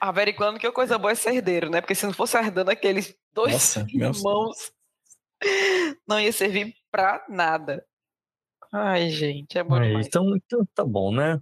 Averiguando 0.00 0.58
que 0.58 0.66
a 0.66 0.72
coisa 0.72 0.98
boa 0.98 1.12
é 1.12 1.14
ser 1.14 1.34
herdeiro, 1.34 1.70
né? 1.70 1.80
Porque 1.80 1.94
se 1.94 2.06
não 2.06 2.12
fosse 2.12 2.36
herdando 2.36 2.70
aqueles 2.70 3.16
dois 3.32 3.52
Nossa, 3.52 3.86
irmãos, 3.88 4.72
não 6.06 6.20
ia 6.20 6.32
servir 6.32 6.74
pra 6.90 7.24
nada. 7.28 7.84
Ai, 8.72 9.10
gente, 9.10 9.58
é 9.58 9.62
bom 9.62 9.76
Aí, 9.76 9.88
demais. 9.88 10.06
então, 10.06 10.36
então 10.36 10.66
tá 10.74 10.84
bom, 10.84 11.14
né? 11.14 11.40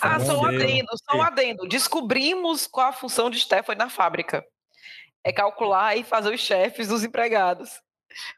Ah, 0.00 0.20
só 0.20 0.40
um 0.40 0.46
adendo, 0.46 0.88
só 1.04 1.16
um 1.18 1.22
adendo. 1.22 1.66
Descobrimos 1.66 2.66
qual 2.66 2.88
a 2.88 2.92
função 2.92 3.28
de 3.28 3.40
Stephanie 3.40 3.78
na 3.78 3.90
fábrica. 3.90 4.44
É 5.24 5.32
calcular 5.32 5.96
e 5.96 6.04
fazer 6.04 6.32
os 6.32 6.40
chefes 6.40 6.88
dos 6.88 7.02
empregados. 7.02 7.80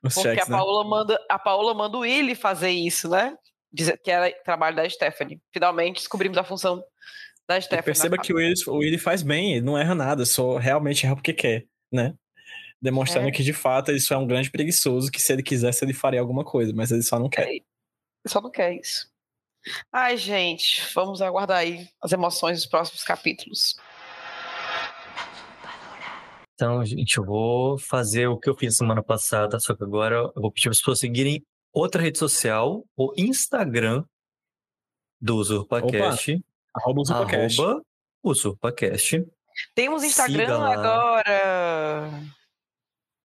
Os 0.02 0.14
Porque 0.14 0.28
cheques, 0.28 0.46
a 0.48 0.50
né? 0.50 0.56
Paola 0.56 0.84
manda, 0.88 1.20
a 1.30 1.38
Paola 1.38 1.74
manda 1.74 1.96
o 1.96 2.00
Willy 2.00 2.34
fazer 2.34 2.70
isso, 2.70 3.08
né? 3.08 3.36
Dizer 3.72 3.98
que 3.98 4.10
era 4.10 4.30
trabalho 4.44 4.76
da 4.76 4.88
Stephanie. 4.88 5.40
Finalmente 5.52 5.96
descobrimos 5.96 6.38
a 6.38 6.44
função 6.44 6.82
da 7.48 7.58
E 7.58 7.62
Stephanie. 7.62 7.78
na 7.78 7.82
perceba 7.82 8.18
que 8.18 8.32
o 8.32 8.36
Willy, 8.36 8.54
o 8.66 8.76
Willy 8.76 8.98
faz 8.98 9.22
bem, 9.22 9.52
ele 9.52 9.64
não 9.66 9.76
erra 9.78 9.94
nada, 9.94 10.24
só 10.24 10.56
realmente 10.56 11.04
erra 11.06 11.14
porque 11.16 11.32
quer, 11.32 11.64
né? 11.92 12.14
Demonstrando 12.80 13.28
É. 13.28 13.30
que 13.30 13.42
de 13.42 13.52
fato 13.52 13.90
isso 13.92 14.12
é 14.12 14.16
um 14.16 14.26
grande 14.26 14.50
preguiçoso, 14.50 15.10
que 15.10 15.20
se 15.20 15.32
ele 15.32 15.42
quisesse 15.42 15.84
ele 15.84 15.92
faria 15.94 16.20
alguma 16.20 16.44
coisa, 16.44 16.72
mas 16.74 16.90
ele 16.90 17.02
só 17.02 17.18
não 17.18 17.28
quer. 17.28 17.48
Ele 17.48 17.64
só 18.26 18.40
não 18.40 18.50
quer 18.50 18.74
isso. 18.74 19.08
Ai, 19.92 20.16
gente, 20.16 20.82
vamos 20.94 21.20
aguardar 21.20 21.58
aí 21.58 21.88
as 22.00 22.12
emoções 22.12 22.58
dos 22.58 22.66
próximos 22.66 23.02
capítulos. 23.02 23.74
Então, 26.57 26.82
gente, 26.86 27.18
eu 27.18 27.24
vou 27.24 27.78
fazer 27.78 28.28
o 28.28 28.38
que 28.38 28.48
eu 28.48 28.57
fiz 28.57 28.78
semana 28.78 29.02
passada, 29.02 29.61
só 29.61 29.76
que 29.76 29.84
agora 29.84 30.32
eu 30.34 30.40
vou 30.40 30.50
pedir 30.50 30.64
para 30.64 30.72
as 30.72 30.78
pessoas 30.78 31.00
seguirem 31.00 31.44
outra 31.70 32.00
rede 32.00 32.18
social, 32.18 32.82
o 32.96 33.12
Instagram 33.14 34.02
do 35.20 35.36
UsurpaCast, 35.36 36.42
Arroba 36.74 37.00
o 37.02 37.04
Supercast. 37.04 37.61
arroba 37.61 37.82
UsurpaCast. 38.24 39.26
Temos 39.74 40.02
Instagram 40.02 40.62
agora. 40.62 42.22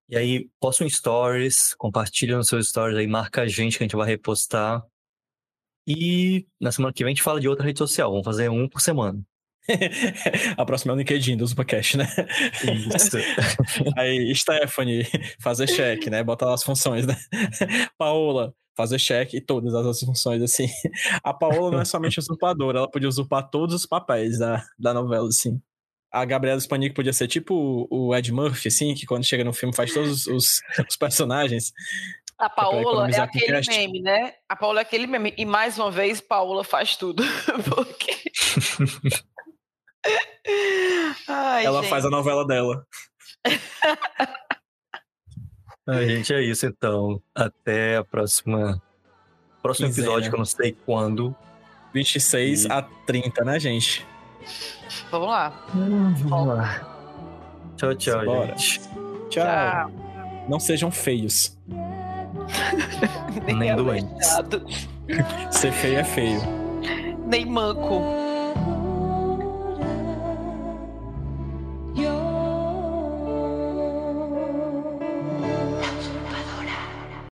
E 0.09 0.17
aí, 0.17 0.49
posta 0.59 0.83
um 0.83 0.89
stories, 0.89 1.73
compartilha 1.75 2.35
nos 2.35 2.47
seus 2.47 2.67
stories 2.67 2.97
aí, 2.97 3.07
marca 3.07 3.43
a 3.43 3.47
gente 3.47 3.77
que 3.77 3.83
a 3.85 3.87
gente 3.87 3.95
vai 3.95 4.09
repostar. 4.09 4.85
E 5.87 6.45
na 6.59 6.69
semana 6.69 6.93
que 6.93 7.01
vem 7.01 7.13
a 7.13 7.15
gente 7.15 7.23
fala 7.23 7.39
de 7.39 7.47
outra 7.47 7.65
rede 7.65 7.79
social. 7.79 8.11
Vamos 8.11 8.25
fazer 8.25 8.49
um 8.49 8.67
por 8.67 8.81
semana. 8.81 9.25
a 10.57 10.65
próxima 10.65 10.93
é 10.93 10.95
o 10.95 10.97
LinkedIn 10.97 11.37
do 11.37 11.45
Zupacast, 11.45 11.97
né? 11.97 12.07
Isso. 12.63 13.17
Aí, 13.97 14.33
Stephanie, 14.35 15.05
fazer 15.39 15.67
check, 15.67 16.07
né? 16.07 16.23
Botar 16.23 16.47
lá 16.47 16.53
as 16.53 16.63
funções, 16.63 17.05
né? 17.05 17.15
Paola, 17.97 18.53
fazer 18.75 18.99
check 18.99 19.33
e 19.33 19.41
todas 19.41 19.73
as 19.73 19.99
funções, 19.99 20.41
assim. 20.41 20.67
A 21.23 21.33
Paola 21.33 21.71
não 21.71 21.81
é 21.81 21.85
somente 21.85 22.19
usurpadora, 22.19 22.79
ela 22.79 22.89
podia 22.89 23.09
usurpar 23.09 23.49
todos 23.49 23.75
os 23.75 23.85
papéis 23.85 24.39
da, 24.39 24.63
da 24.77 24.93
novela, 24.93 25.27
assim. 25.27 25.61
A 26.11 26.25
Gabriela 26.25 26.59
Spanik 26.59 26.93
podia 26.93 27.13
ser 27.13 27.27
tipo 27.27 27.87
o 27.89 28.13
Ed 28.13 28.33
Murphy, 28.33 28.67
assim, 28.67 28.93
que 28.93 29.05
quando 29.05 29.23
chega 29.23 29.45
no 29.45 29.53
filme 29.53 29.73
faz 29.73 29.93
todos 29.93 30.27
os, 30.27 30.61
os 30.89 30.97
personagens. 30.97 31.71
A 32.41 32.49
Paola 32.49 33.07
é 33.07 33.19
aquele 33.19 33.61
meme, 33.69 34.01
né? 34.01 34.33
A 34.49 34.55
Paola 34.55 34.79
é 34.79 34.81
aquele 34.81 35.05
meme. 35.05 35.31
E 35.37 35.45
mais 35.45 35.77
uma 35.77 35.91
vez, 35.91 36.19
Paola 36.19 36.63
faz 36.63 36.97
tudo. 36.97 37.23
Porque. 37.69 38.31
Ai, 41.27 41.65
Ela 41.65 41.81
gente. 41.81 41.89
faz 41.89 42.05
a 42.05 42.09
novela 42.09 42.45
dela. 42.45 42.85
a 45.87 46.05
gente, 46.05 46.33
é 46.33 46.41
isso 46.41 46.65
então. 46.65 47.21
Até 47.35 47.97
a 47.97 48.03
próxima. 48.03 48.81
Próximo 49.61 49.87
Quinzena. 49.87 50.07
episódio, 50.07 50.29
que 50.29 50.35
eu 50.35 50.39
não 50.39 50.45
sei 50.45 50.75
quando. 50.85 51.35
26 51.93 52.65
e... 52.65 52.71
a 52.71 52.81
30, 52.81 53.43
né, 53.43 53.59
gente? 53.59 54.05
Vamos 55.11 55.27
lá. 55.27 55.65
Hum, 55.75 56.13
vamos 56.15 56.47
lá. 56.55 56.87
Tchau, 57.77 57.95
tchau, 57.95 58.25
Bora. 58.25 58.47
gente. 58.47 58.79
Tchau. 59.29 59.29
tchau. 59.29 59.91
Não 60.49 60.59
sejam 60.59 60.89
feios. 60.91 61.57
Nem, 63.45 63.55
Nem 63.55 63.75
doentes. 63.75 64.29
Ser 65.51 65.71
feio 65.71 65.99
é 65.99 66.03
feio. 66.03 66.41
Nem 67.27 67.45
manco. 67.45 68.01